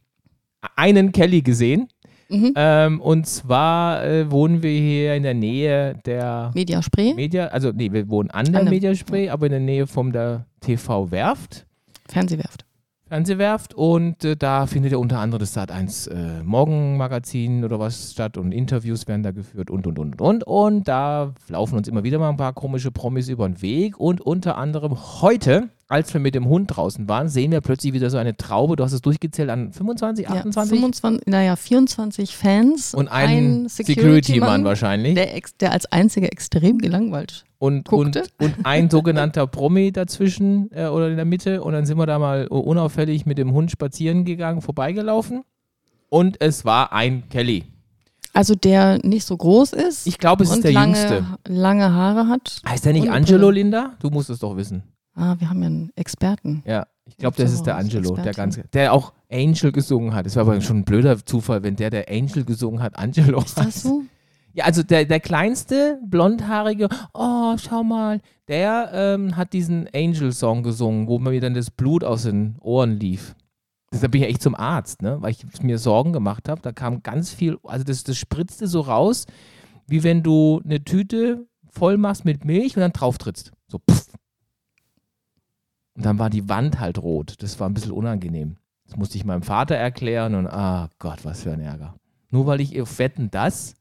einen 0.75 1.11
Kelly 1.11 1.41
gesehen. 1.41 1.87
Mhm. 2.27 2.53
Ähm, 2.55 3.01
und 3.01 3.27
zwar 3.27 4.03
äh, 4.03 4.31
wohnen 4.31 4.63
wir 4.63 4.71
hier 4.71 5.13
in 5.13 5.23
der 5.23 5.35
Nähe 5.35 5.95
der 6.05 6.51
Mediaspray, 6.55 7.13
Media, 7.13 7.47
also 7.47 7.71
nee, 7.71 7.91
wir 7.91 8.09
wohnen 8.09 8.31
an 8.31 8.51
der 8.51 8.63
Mediaspray, 8.63 9.29
aber 9.29 9.45
in 9.45 9.51
der 9.51 9.61
Nähe 9.61 9.85
von 9.85 10.11
der 10.11 10.47
TV 10.59 11.11
Werft, 11.11 11.67
Fernsehwerft. 12.07 12.65
Fernsehwerft 13.07 13.75
und 13.75 14.25
äh, 14.25 14.35
da 14.35 14.65
findet 14.65 14.91
ja 14.91 14.97
unter 14.97 15.19
anderem 15.19 15.39
das 15.39 15.55
Sat1 15.55 16.09
äh, 16.09 16.41
Morgenmagazin 16.43 17.63
oder 17.63 17.79
was 17.79 18.13
statt 18.13 18.35
und 18.35 18.51
Interviews 18.51 19.07
werden 19.07 19.21
da 19.21 19.29
geführt 19.29 19.69
und 19.69 19.85
und 19.85 19.99
und 19.99 20.19
und. 20.19 20.43
Und 20.43 20.87
da 20.87 21.33
laufen 21.47 21.77
uns 21.77 21.87
immer 21.87 22.03
wieder 22.03 22.17
mal 22.17 22.29
ein 22.29 22.37
paar 22.37 22.53
komische 22.53 22.89
Promis 22.89 23.29
über 23.29 23.47
den 23.47 23.61
Weg 23.61 23.99
und 23.99 24.21
unter 24.21 24.57
anderem 24.57 24.97
heute, 25.21 25.69
als 25.87 26.11
wir 26.13 26.19
mit 26.19 26.33
dem 26.33 26.47
Hund 26.47 26.75
draußen 26.75 27.07
waren, 27.07 27.29
sehen 27.29 27.51
wir 27.51 27.61
plötzlich 27.61 27.93
wieder 27.93 28.09
so 28.09 28.17
eine 28.17 28.35
Traube, 28.35 28.75
du 28.75 28.83
hast 28.83 28.93
es 28.93 29.01
durchgezählt 29.01 29.49
an 29.49 29.71
25, 29.71 30.27
28 30.27 30.71
Ja, 30.71 30.77
25, 30.77 31.27
naja, 31.27 31.55
24 31.55 32.35
Fans 32.35 32.95
und 32.95 33.07
ein, 33.07 33.67
Security-Mann 33.69 34.63
wahrscheinlich. 34.63 35.13
der, 35.13 35.27
der 35.59 35.71
als 35.71 35.85
einziger 35.91 36.31
extrem 36.31 36.79
gelangweilt. 36.79 37.45
und, 37.59 37.91
und, 37.91 38.13
guckte. 38.15 38.23
und 38.39 38.55
ein 38.65 38.89
sogenannter 38.89 39.45
Promi 39.47 39.91
dazwischen 39.91 40.69
äh, 40.71 40.87
oder 40.87 41.09
in 41.09 41.17
der 41.17 41.25
Mitte. 41.25 41.61
Und 41.63 41.73
dann 41.73 41.85
sind 41.85 41.97
wir 41.97 42.05
da 42.07 42.17
mal 42.19 42.47
unauffällig 42.47 43.25
mit 43.27 43.37
dem 43.37 43.53
Hund 43.53 43.69
spazieren 43.71 44.25
gegangen, 44.25 44.61
vorbeigelaufen. 44.61 45.43
Und 46.09 46.41
es 46.41 46.65
war 46.65 46.93
ein 46.93 47.29
Kelly. 47.29 47.63
Also 48.33 48.53
der 48.55 48.99
nicht 49.03 49.25
so 49.25 49.37
groß 49.37 49.73
ist 49.73 50.07
Ich 50.07 50.17
glaube, 50.17 50.43
es 50.43 50.49
und 50.49 50.57
ist 50.57 50.63
der 50.65 50.73
lange, 50.73 50.97
Jüngste. 50.97 51.25
lange 51.47 51.93
Haare 51.93 52.27
hat. 52.27 52.61
Heißt 52.67 52.85
der 52.85 52.93
nicht 52.93 53.03
und 53.07 53.13
Angelo. 53.13 53.49
Linda? 53.49 53.93
Du 53.99 54.09
musst 54.09 54.29
es 54.29 54.39
doch 54.39 54.57
wissen. 54.57 54.83
Ah, 55.15 55.35
wir 55.39 55.49
haben 55.49 55.61
ja 55.61 55.67
einen 55.67 55.91
Experten. 55.95 56.61
Ja, 56.65 56.87
ich 57.05 57.17
glaube, 57.17 57.37
Ja, 57.37 57.45
das 57.45 57.53
ist 57.53 57.63
der 57.63 57.77
Angelo, 57.77 58.15
der, 58.17 58.33
ganz, 58.33 58.59
der 58.73 58.93
auch 58.93 59.13
Angel 59.31 59.71
gesungen 59.71 60.13
hat. 60.13 60.25
Es 60.25 60.35
war 60.35 60.41
aber 60.41 60.59
schon 60.61 60.79
ein 60.79 60.85
blöder 60.85 61.25
Zufall, 61.25 61.63
wenn 61.63 61.77
der, 61.77 61.89
der 61.89 62.09
Angel 62.09 62.43
gesungen 62.43 62.81
hat, 62.81 62.97
Angelo 62.97 63.39
Ist 63.39 63.57
das 63.57 63.83
so? 63.83 64.03
Ja, 64.53 64.65
also 64.65 64.83
der, 64.83 65.05
der 65.05 65.19
kleinste, 65.19 65.99
blondhaarige, 66.05 66.87
oh, 67.13 67.57
schau 67.57 67.83
mal, 67.83 68.21
der 68.47 68.89
ähm, 68.93 69.35
hat 69.35 69.51
diesen 69.51 69.89
Angel-Song 69.93 70.63
gesungen, 70.63 71.07
wo 71.07 71.19
mir 71.19 71.41
dann 71.41 71.53
das 71.53 71.71
Blut 71.71 72.05
aus 72.05 72.23
den 72.23 72.55
Ohren 72.61 72.97
lief. 72.97 73.35
Deshalb 73.91 74.13
bin 74.13 74.23
ich 74.23 74.29
echt 74.29 74.41
zum 74.41 74.55
Arzt, 74.55 75.01
ne? 75.01 75.17
weil 75.21 75.31
ich 75.31 75.45
mir 75.61 75.77
Sorgen 75.77 76.13
gemacht 76.13 76.47
habe. 76.47 76.61
Da 76.61 76.71
kam 76.71 77.03
ganz 77.03 77.31
viel, 77.31 77.57
also 77.63 77.83
das, 77.83 78.03
das 78.03 78.17
spritzte 78.17 78.67
so 78.67 78.81
raus, 78.81 79.25
wie 79.87 80.03
wenn 80.03 80.23
du 80.23 80.61
eine 80.63 80.83
Tüte 80.83 81.47
voll 81.69 81.97
machst 81.97 82.23
mit 82.23 82.45
Milch 82.45 82.77
und 82.77 82.81
dann 82.81 82.93
drauf 82.93 83.17
trittst. 83.17 83.51
So, 83.67 83.79
pff. 83.79 84.07
Und 85.95 86.05
dann 86.05 86.19
war 86.19 86.29
die 86.29 86.47
Wand 86.49 86.79
halt 86.79 86.97
rot. 86.97 87.35
Das 87.39 87.59
war 87.59 87.69
ein 87.69 87.73
bisschen 87.73 87.91
unangenehm. 87.91 88.57
Das 88.87 88.97
musste 88.97 89.17
ich 89.17 89.25
meinem 89.25 89.41
Vater 89.43 89.75
erklären 89.75 90.35
und, 90.35 90.47
ah 90.47 90.89
Gott, 90.99 91.23
was 91.23 91.43
für 91.43 91.51
ein 91.51 91.61
Ärger. 91.61 91.95
Nur 92.29 92.45
weil 92.45 92.61
ich 92.61 92.79
auf 92.81 92.99
Wetten 92.99 93.31
das 93.31 93.73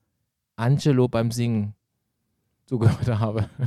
Angelo 0.56 1.08
beim 1.08 1.30
Singen 1.30 1.74
zugehört 2.66 3.08
habe. 3.08 3.48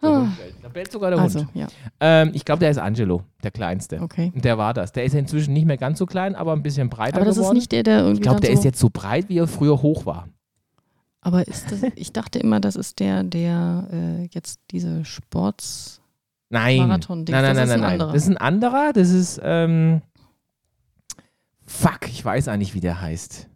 Bellt. 0.00 0.54
Da 0.62 0.68
bellt 0.68 0.92
sogar 0.92 1.10
der 1.10 1.18
Also, 1.20 1.40
Hund. 1.40 1.48
ja, 1.54 1.66
Ähm, 1.98 2.30
ich 2.34 2.44
glaube, 2.44 2.60
der 2.60 2.70
ist 2.70 2.76
Angelo, 2.76 3.22
der 3.42 3.50
Kleinste. 3.50 4.00
okay. 4.02 4.32
Und 4.34 4.44
der 4.44 4.58
war 4.58 4.74
das. 4.74 4.92
Der 4.92 5.04
ist 5.04 5.14
inzwischen 5.14 5.54
nicht 5.54 5.64
mehr 5.64 5.78
ganz 5.78 5.98
so 5.98 6.04
klein, 6.04 6.34
aber 6.34 6.52
ein 6.52 6.62
bisschen 6.62 6.90
breiter 6.90 7.16
Aber 7.16 7.24
das 7.24 7.36
ist 7.36 7.40
geworden. 7.42 7.56
nicht 7.56 7.72
der, 7.72 7.82
der 7.84 7.98
irgendwie 8.00 8.16
ich 8.16 8.22
glaube, 8.22 8.40
der 8.40 8.50
so, 8.50 8.58
ist 8.58 8.64
jetzt 8.64 8.78
so 8.80 8.90
breit, 8.92 9.30
wie 9.30 9.38
er 9.38 9.46
früher 9.46 9.80
hoch 9.80 10.04
war. 10.04 10.28
Aber 11.24 11.48
ist 11.48 11.72
das, 11.72 11.82
ich 11.96 12.12
dachte 12.12 12.38
immer, 12.38 12.60
das 12.60 12.76
ist 12.76 13.00
der, 13.00 13.24
der 13.24 13.88
äh, 13.90 14.28
jetzt 14.30 14.60
diese 14.70 15.04
Sports... 15.04 16.00
Nein. 16.50 16.78
Marathon-Dings, 16.78 17.34
nein, 17.34 17.42
nein, 17.42 17.56
das 17.56 17.56
nein, 17.56 17.66
ist 17.66 17.74
ein 17.74 17.80
nein, 17.80 17.98
nein. 17.98 18.12
Das 18.12 18.22
ist 18.22 18.28
ein 18.28 18.36
anderer. 18.36 18.92
Das 18.92 19.10
ist, 19.10 19.40
ähm, 19.42 20.02
fuck, 21.64 22.06
ich 22.08 22.24
weiß 22.24 22.46
eigentlich, 22.48 22.74
wie 22.74 22.80
der 22.80 23.00
heißt. 23.00 23.48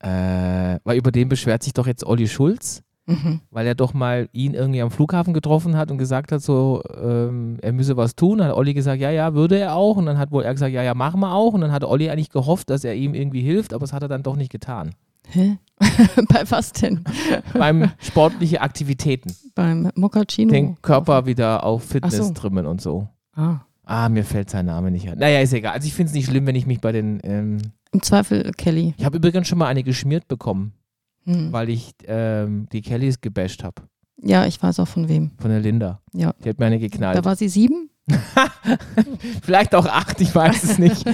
Äh, 0.00 0.80
weil 0.82 0.96
über 0.96 1.12
den 1.12 1.28
beschwert 1.28 1.62
sich 1.62 1.72
doch 1.74 1.86
jetzt 1.86 2.04
Olli 2.04 2.26
Schulz. 2.26 2.82
Mhm. 3.06 3.42
weil 3.50 3.66
er 3.66 3.74
doch 3.74 3.92
mal 3.92 4.30
ihn 4.32 4.54
irgendwie 4.54 4.80
am 4.80 4.90
Flughafen 4.90 5.34
getroffen 5.34 5.76
hat 5.76 5.90
und 5.90 5.98
gesagt 5.98 6.32
hat, 6.32 6.40
so, 6.40 6.82
ähm, 6.96 7.58
er 7.60 7.74
müsse 7.74 7.98
was 7.98 8.16
tun. 8.16 8.38
Dann 8.38 8.48
hat 8.48 8.56
Olli 8.56 8.72
gesagt, 8.72 8.98
ja, 8.98 9.10
ja, 9.10 9.34
würde 9.34 9.58
er 9.58 9.74
auch. 9.74 9.98
Und 9.98 10.06
dann 10.06 10.16
hat 10.16 10.30
wohl 10.30 10.42
er 10.42 10.54
gesagt, 10.54 10.72
ja, 10.72 10.82
ja, 10.82 10.94
machen 10.94 11.20
wir 11.20 11.34
auch. 11.34 11.52
Und 11.52 11.60
dann 11.60 11.70
hat 11.70 11.84
Olli 11.84 12.08
eigentlich 12.08 12.30
gehofft, 12.30 12.70
dass 12.70 12.82
er 12.82 12.94
ihm 12.94 13.12
irgendwie 13.12 13.42
hilft, 13.42 13.74
aber 13.74 13.82
das 13.82 13.92
hat 13.92 14.00
er 14.00 14.08
dann 14.08 14.22
doch 14.22 14.36
nicht 14.36 14.50
getan. 14.50 14.94
Hä? 15.28 15.58
Bei 16.28 16.44
was 16.50 16.72
denn? 16.72 17.04
Beim 17.52 17.90
sportliche 17.98 18.60
Aktivitäten. 18.60 19.34
Beim 19.54 19.90
Moccacino? 19.96 20.52
Den 20.52 20.80
Körper 20.82 21.26
wieder 21.26 21.64
auf 21.64 21.84
Fitness 21.84 22.16
so. 22.16 22.32
trimmen 22.32 22.66
und 22.66 22.80
so. 22.80 23.08
Ah. 23.34 23.60
Ah, 23.84 24.08
mir 24.08 24.24
fällt 24.24 24.48
sein 24.50 24.66
Name 24.66 24.90
nicht 24.90 25.08
ein. 25.08 25.18
Naja, 25.18 25.40
ist 25.40 25.52
egal. 25.52 25.74
Also 25.74 25.86
ich 25.86 25.92
finde 25.94 26.08
es 26.10 26.14
nicht 26.14 26.26
schlimm, 26.26 26.46
wenn 26.46 26.54
ich 26.54 26.66
mich 26.66 26.80
bei 26.80 26.92
den. 26.92 27.20
Ähm 27.22 27.58
Im 27.92 28.02
Zweifel 28.02 28.50
Kelly. 28.56 28.94
ich 28.96 29.04
habe 29.04 29.16
übrigens 29.18 29.46
schon 29.48 29.58
mal 29.58 29.66
eine 29.66 29.82
geschmiert 29.82 30.26
bekommen, 30.28 30.72
Hm. 31.24 31.52
weil 31.52 31.68
ich 31.70 31.92
ähm, 32.06 32.66
die 32.72 32.80
Kellys 32.82 33.20
gebasht 33.20 33.62
habe. 33.64 33.82
Ja, 34.22 34.46
ich 34.46 34.62
weiß 34.62 34.78
auch 34.80 34.88
von 34.88 35.08
wem. 35.08 35.32
Von 35.38 35.50
der 35.50 35.60
Linda. 35.60 36.00
Ja. 36.14 36.34
Die 36.44 36.48
hat 36.48 36.58
mir 36.58 36.66
eine 36.66 36.78
geknallt. 36.78 37.16
Da 37.18 37.24
war 37.24 37.36
sie 37.36 37.48
sieben? 37.48 37.90
Vielleicht 39.42 39.74
auch 39.74 39.86
acht, 39.86 40.20
ich 40.20 40.34
weiß 40.34 40.62
es 40.64 40.78
nicht. 40.78 41.04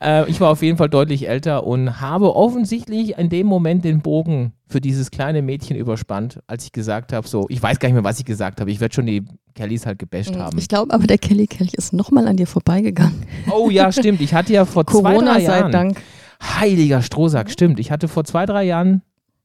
äh, 0.00 0.28
ich 0.28 0.40
war 0.40 0.50
auf 0.50 0.62
jeden 0.62 0.76
Fall 0.78 0.88
deutlich 0.88 1.28
älter 1.28 1.66
und 1.66 2.00
habe 2.00 2.36
offensichtlich 2.36 3.16
in 3.18 3.28
dem 3.28 3.46
Moment 3.46 3.84
den 3.84 4.00
Bogen 4.00 4.52
für 4.68 4.80
dieses 4.80 5.10
kleine 5.10 5.42
Mädchen 5.42 5.76
überspannt, 5.76 6.40
als 6.46 6.64
ich 6.64 6.72
gesagt 6.72 7.12
habe, 7.12 7.26
so, 7.28 7.46
ich 7.48 7.62
weiß 7.62 7.78
gar 7.78 7.88
nicht 7.88 7.94
mehr, 7.94 8.04
was 8.04 8.18
ich 8.18 8.24
gesagt 8.24 8.60
habe. 8.60 8.70
Ich 8.70 8.80
werde 8.80 8.94
schon 8.94 9.06
die 9.06 9.24
Kellys 9.54 9.86
halt 9.86 9.98
gebasht 9.98 10.36
haben. 10.36 10.58
Ich 10.58 10.68
glaube 10.68 10.92
aber, 10.92 11.06
der 11.06 11.18
Kelly 11.18 11.46
Kelly 11.46 11.70
ist 11.72 11.92
nochmal 11.92 12.26
an 12.28 12.36
dir 12.36 12.46
vorbeigegangen. 12.46 13.22
Oh 13.50 13.70
ja, 13.70 13.90
stimmt. 13.92 14.20
Ich 14.20 14.34
hatte 14.34 14.52
ja 14.52 14.64
vor 14.64 14.86
zwei, 14.86 15.00
Corona 15.12 15.34
drei 15.34 15.44
sei 15.44 15.58
Jahren, 15.58 15.72
Dank. 15.72 16.02
heiliger 16.42 17.02
Strohsack, 17.02 17.50
stimmt. 17.50 17.78
Ich 17.78 17.90
hatte 17.90 18.08
vor 18.08 18.24
zwei, 18.24 18.46
drei 18.46 18.64
Jahren 18.64 19.02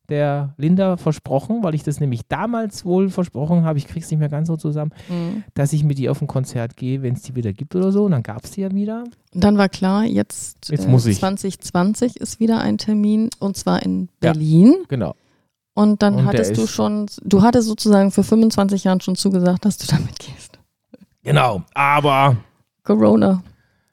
der 0.10 0.54
Linda 0.58 0.98
versprochen, 0.98 1.64
weil 1.64 1.76
ich 1.76 1.84
das 1.84 2.00
nämlich 2.00 2.22
damals 2.28 2.84
wohl 2.86 3.10
versprochen 3.10 3.64
habe, 3.64 3.78
ich 3.80 3.88
krieg's 3.88 4.10
nicht 4.12 4.20
mehr 4.20 4.30
ganz 4.30 4.48
so 4.48 4.58
zusammen, 4.58 4.92
Mhm. 5.10 5.44
dass 5.54 5.72
ich 5.74 5.84
mit 5.84 6.00
ihr 6.00 6.12
auf 6.12 6.22
ein 6.22 6.28
Konzert 6.28 6.76
gehe, 6.76 7.02
wenn 7.02 7.14
es 7.14 7.22
die 7.22 7.36
wieder 7.36 7.54
gibt 7.54 7.76
oder 7.76 7.92
so. 7.92 8.06
Und 8.06 8.12
dann 8.12 8.24
gab 8.24 8.44
es 8.44 8.52
die 8.52 8.62
ja 8.62 8.72
wieder. 8.72 9.04
Und 9.34 9.44
dann 9.44 9.58
war 9.58 9.70
klar, 9.70 10.04
jetzt, 10.06 10.70
Jetzt 10.70 10.86
äh, 10.86 10.90
muss 10.90 11.06
ich. 11.06 11.20
2020 11.20 12.18
ist 12.18 12.40
wieder 12.40 12.60
ein 12.60 12.78
Termin 12.78 13.30
und 13.40 13.56
zwar 13.58 13.82
in 13.84 14.10
Ja. 14.24 14.32
Berlin. 14.34 14.76
Genau. 14.88 15.16
Und 15.76 16.02
dann 16.02 16.16
Und 16.16 16.26
hattest 16.26 16.58
du 16.58 16.68
schon, 16.68 17.06
du 17.24 17.42
hattest 17.42 17.68
sozusagen 17.68 18.12
für 18.12 18.24
25 18.24 18.84
Jahren 18.84 19.00
schon 19.02 19.16
zugesagt, 19.16 19.64
dass 19.64 19.78
du 19.78 19.88
damit 19.88 20.20
gehst. 20.20 20.60
Genau. 21.24 21.62
Aber 21.74 22.38
Corona. 22.84 23.44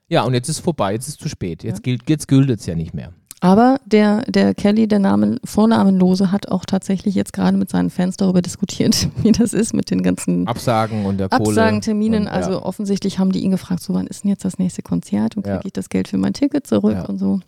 ja, 0.09 0.22
und 0.24 0.35
jetzt 0.35 0.48
ist 0.48 0.61
vorbei, 0.61 0.94
jetzt 0.94 1.07
ist 1.09 1.20
zu 1.20 1.29
spät. 1.29 1.62
Jetzt 1.62 1.83
gilt 1.83 2.09
jetzt 2.09 2.26
gilt 2.29 2.48
es 2.50 2.66
ja 2.66 2.74
nicht 2.74 2.94
mehr. 2.94 3.12
Aber 3.46 3.78
der, 3.87 4.22
der 4.22 4.54
Kelly, 4.54 4.88
der 4.88 4.98
Namen, 4.98 5.38
Vornamenlose, 5.44 6.32
hat 6.32 6.48
auch 6.50 6.64
tatsächlich 6.64 7.14
jetzt 7.14 7.32
gerade 7.32 7.56
mit 7.56 7.70
seinen 7.70 7.90
Fans 7.90 8.16
darüber 8.16 8.42
diskutiert, 8.42 9.09
wie 9.22 9.30
das 9.30 9.52
ist 9.52 9.72
mit 9.72 9.88
den 9.92 10.02
ganzen 10.02 10.48
Absagen 10.48 11.06
und 11.06 11.18
der 11.18 11.28
Kohle. 11.28 11.50
Absagen, 11.50 11.80
Terminen. 11.80 12.22
Und, 12.24 12.28
also 12.28 12.50
ja. 12.50 12.62
offensichtlich 12.62 13.20
haben 13.20 13.30
die 13.30 13.44
ihn 13.44 13.52
gefragt, 13.52 13.82
so 13.85 13.94
wann 13.94 14.09
ist 14.09 14.24
denn 14.24 14.30
jetzt 14.30 14.44
das 14.44 14.59
nächste 14.59 14.82
Konzert 14.82 15.37
und 15.37 15.44
kriege 15.44 15.54
Ja. 15.59 15.62
ich 15.64 15.72
das 15.72 15.90
Geld 15.90 16.09
für 16.09 16.18
mein 16.18 16.32
Ticket 16.32 16.66
zurück 16.66 16.94
Ja. 16.96 17.04
und 17.04 17.18
so. 17.18 17.38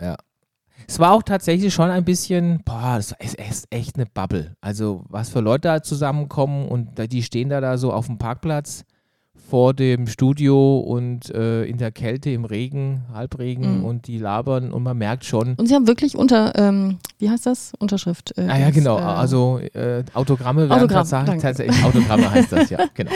Es 0.87 1.01
war 1.01 1.11
auch 1.11 1.25
tatsächlich 1.25 1.75
schon 1.75 1.91
ein 1.91 2.05
bisschen, 2.05 2.63
boah, 2.65 2.95
das 2.95 3.13
ist 3.19 3.67
echt 3.71 3.97
eine 3.97 4.07
Bubble. 4.07 4.55
Also 4.61 5.05
was 5.09 5.31
für 5.31 5.41
Leute 5.41 5.63
da 5.63 5.83
zusammenkommen 5.83 6.69
und 6.69 6.91
die 7.11 7.25
stehen 7.25 7.49
da, 7.49 7.61
da 7.61 7.77
so 7.77 7.93
auf 7.93 8.07
dem 8.07 8.19
Parkplatz 8.19 8.85
vor 9.51 9.73
dem 9.75 10.07
Studio 10.07 10.79
und 10.79 11.31
äh, 11.35 11.65
in 11.65 11.79
der 11.79 11.91
Kälte, 11.91 12.31
im 12.31 12.45
Regen, 12.45 13.03
Halbregen 13.15 13.79
Mhm. 13.79 13.85
und 13.85 14.07
die 14.07 14.19
labern 14.19 14.73
und 14.73 14.83
man 14.83 14.97
merkt 14.99 15.25
schon, 15.25 15.55
Und 15.55 15.67
sie 15.67 15.75
haben 15.75 15.87
wirklich 15.87 16.17
unter, 16.17 16.55
ähm, 16.57 16.99
wie 17.19 17.31
heißt 17.31 17.47
das? 17.47 17.73
Unterschrift. 17.79 18.37
Äh, 18.37 18.47
ah 18.49 18.59
ja 18.59 18.71
genau, 18.71 18.99
äh, 18.99 19.03
also 19.03 19.59
äh, 19.59 20.05
Autogramme 20.15 20.69
werden 20.69 20.83
Autogramm, 20.83 21.41
tatsächlich, 21.41 21.83
Autogramme 21.85 22.31
heißt 22.31 22.53
das, 22.53 22.71
ja, 22.71 22.79
genau. 22.95 23.11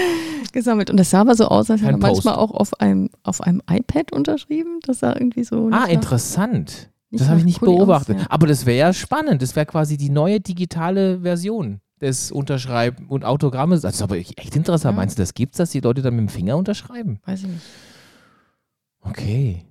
gesammelt. 0.52 0.90
Und 0.90 0.96
das 0.98 1.10
sah 1.10 1.20
aber 1.20 1.34
so 1.34 1.46
aus, 1.48 1.70
als 1.70 1.82
hätte 1.82 1.92
er 1.92 1.98
manchmal 1.98 2.36
auch 2.36 2.50
auf 2.52 2.80
einem, 2.80 3.10
auf 3.24 3.40
einem 3.42 3.60
iPad 3.70 4.12
unterschrieben. 4.12 4.80
Das 4.86 5.00
sah 5.00 5.12
irgendwie 5.14 5.44
so. 5.44 5.68
Ah, 5.72 5.84
interessant. 5.84 6.88
Das 7.10 7.28
habe 7.28 7.38
ich 7.40 7.44
nicht 7.44 7.60
aus, 7.62 7.66
beobachtet. 7.68 8.20
ja. 8.20 8.26
Aber 8.30 8.46
das 8.46 8.64
wäre 8.64 8.78
ja 8.78 8.92
spannend. 8.94 9.42
Das 9.42 9.54
wäre 9.54 9.66
quasi 9.66 9.98
die 9.98 10.08
neue 10.08 10.40
digitale 10.40 11.20
Version 11.20 11.80
des 12.02 12.30
Unterschreiben 12.32 13.06
und 13.08 13.24
Autogrammes. 13.24 13.80
Das 13.80 13.94
ist 13.94 14.02
aber 14.02 14.16
echt 14.16 14.54
interessant. 14.56 14.92
Ja. 14.94 14.96
Meinst 14.96 15.18
du, 15.18 15.22
das 15.22 15.32
gibt's, 15.34 15.56
dass 15.56 15.70
die 15.70 15.80
Leute 15.80 16.02
dann 16.02 16.14
mit 16.16 16.26
dem 16.26 16.28
Finger 16.28 16.56
unterschreiben? 16.58 17.20
Weiß 17.24 17.44
ich 17.44 17.48
nicht. 17.48 17.62
Okay. 19.00 19.64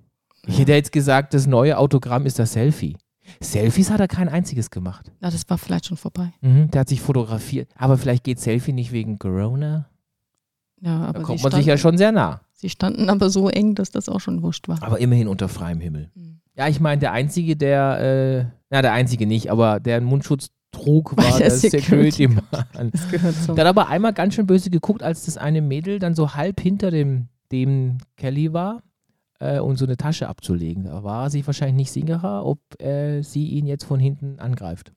Ich 0.46 0.58
hätte 0.58 0.72
jetzt 0.72 0.90
gesagt, 0.92 1.34
das 1.34 1.46
neue 1.46 1.78
Autogramm 1.78 2.26
ist 2.26 2.38
das 2.38 2.52
Selfie. 2.54 2.96
Selfies 3.40 3.90
hat 3.90 4.00
er 4.00 4.08
kein 4.08 4.28
einziges 4.28 4.70
gemacht. 4.70 5.12
Ja, 5.20 5.30
das 5.30 5.48
war 5.48 5.56
vielleicht 5.56 5.86
schon 5.86 5.96
vorbei. 5.96 6.32
Mhm, 6.40 6.70
der 6.72 6.80
hat 6.80 6.88
sich 6.88 7.00
fotografiert. 7.00 7.70
Aber 7.76 7.96
vielleicht 7.96 8.24
geht 8.24 8.40
Selfie 8.40 8.72
nicht 8.72 8.90
wegen 8.90 9.18
Corona. 9.18 9.86
Ja, 10.80 10.98
Da 10.98 11.04
aber 11.06 11.22
kommt 11.22 11.38
sie, 11.38 11.44
man 11.44 11.52
sich 11.52 11.66
ja 11.66 11.76
standen, 11.76 11.80
schon 11.96 11.98
sehr 11.98 12.12
nah. 12.12 12.40
sie 12.54 12.68
standen 12.68 13.08
aber 13.08 13.30
so 13.30 13.48
eng, 13.48 13.76
dass 13.76 13.90
das 13.90 14.08
auch 14.08 14.18
schon 14.18 14.42
wurscht 14.42 14.66
war. 14.66 14.82
Aber 14.82 14.98
immerhin 14.98 15.28
unter 15.28 15.48
freiem 15.48 15.80
Himmel. 15.80 16.10
Mhm. 16.14 16.40
Ja, 16.56 16.66
ich 16.66 16.80
meine, 16.80 16.98
der 16.98 17.12
Einzige, 17.12 17.56
der, 17.56 18.00
äh, 18.00 18.44
na, 18.70 18.82
der 18.82 18.92
Einzige 18.92 19.26
nicht, 19.26 19.50
aber 19.50 19.78
der 19.78 19.98
einen 19.98 20.06
Mundschutz 20.06 20.48
trug, 20.72 21.16
War 21.16 21.30
war 21.30 21.38
der 21.38 21.50
Security. 21.50 22.28
Der 22.50 23.22
hat 23.22 23.58
aber 23.66 23.88
einmal 23.88 24.12
ganz 24.12 24.34
schön 24.34 24.46
böse 24.46 24.70
geguckt, 24.70 25.02
als 25.02 25.26
das 25.26 25.36
eine 25.36 25.60
Mädel 25.62 25.98
dann 25.98 26.14
so 26.14 26.34
halb 26.34 26.60
hinter 26.60 26.90
dem, 26.90 27.28
dem 27.52 27.98
Kelly 28.16 28.52
war 28.52 28.82
äh, 29.38 29.60
und 29.60 29.76
so 29.76 29.84
eine 29.84 29.96
Tasche 29.96 30.28
abzulegen. 30.28 30.84
Da 30.84 31.04
war 31.04 31.30
sich 31.30 31.46
wahrscheinlich 31.46 31.76
nicht 31.76 31.92
sicherer, 31.92 32.44
ob 32.44 32.58
äh, 32.82 33.22
sie 33.22 33.46
ihn 33.48 33.66
jetzt 33.66 33.84
von 33.84 34.00
hinten 34.00 34.38
angreift. 34.40 34.92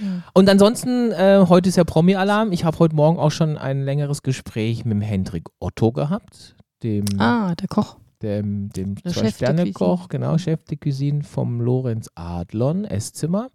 Ja. 0.00 0.22
Und 0.34 0.48
ansonsten, 0.48 1.12
äh, 1.12 1.46
heute 1.48 1.68
ist 1.68 1.76
ja 1.76 1.84
Promi-Alarm. 1.84 2.52
Ich 2.52 2.64
habe 2.64 2.78
heute 2.80 2.96
Morgen 2.96 3.18
auch 3.18 3.30
schon 3.30 3.56
ein 3.56 3.82
längeres 3.84 4.22
Gespräch 4.22 4.84
mit 4.84 4.92
dem 4.92 5.00
Hendrik 5.00 5.44
Otto 5.60 5.92
gehabt, 5.92 6.56
dem, 6.82 7.04
Ah, 7.18 7.54
der 7.54 7.68
Koch. 7.68 7.96
dem, 8.22 8.70
dem 8.70 8.96
Zwei-Sterne-Koch, 8.96 10.08
genau, 10.08 10.36
Chef 10.38 10.64
de 10.64 10.76
Cuisine 10.76 11.22
vom 11.22 11.60
Lorenz 11.60 12.10
Adlon, 12.14 12.84
Esszimmer, 12.84 13.50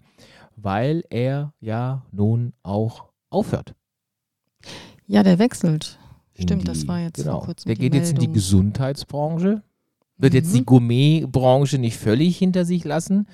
weil 0.62 1.04
er 1.10 1.54
ja 1.60 2.04
nun 2.12 2.54
auch 2.64 3.06
aufhört. 3.30 3.74
Ja, 5.08 5.24
der 5.24 5.40
wechselt. 5.40 5.98
Stimmt, 6.38 6.62
die- 6.62 6.66
das 6.68 6.88
war 6.88 7.00
jetzt 7.00 7.18
genau. 7.18 7.38
vor 7.40 7.46
kurzem. 7.48 7.68
Der 7.70 7.76
geht 7.76 7.94
jetzt 7.94 8.10
in 8.12 8.16
die 8.16 8.28
Meldung. 8.28 8.34
Gesundheitsbranche, 8.36 9.62
wird 10.18 10.34
jetzt 10.34 10.52
Mhm. 10.54 10.58
die 10.58 10.66
Gourmetbranche 10.66 11.78
nicht 11.78 11.98
völlig 11.98 12.38
hinter 12.38 12.66
sich 12.66 12.84
lassen. 12.86 13.28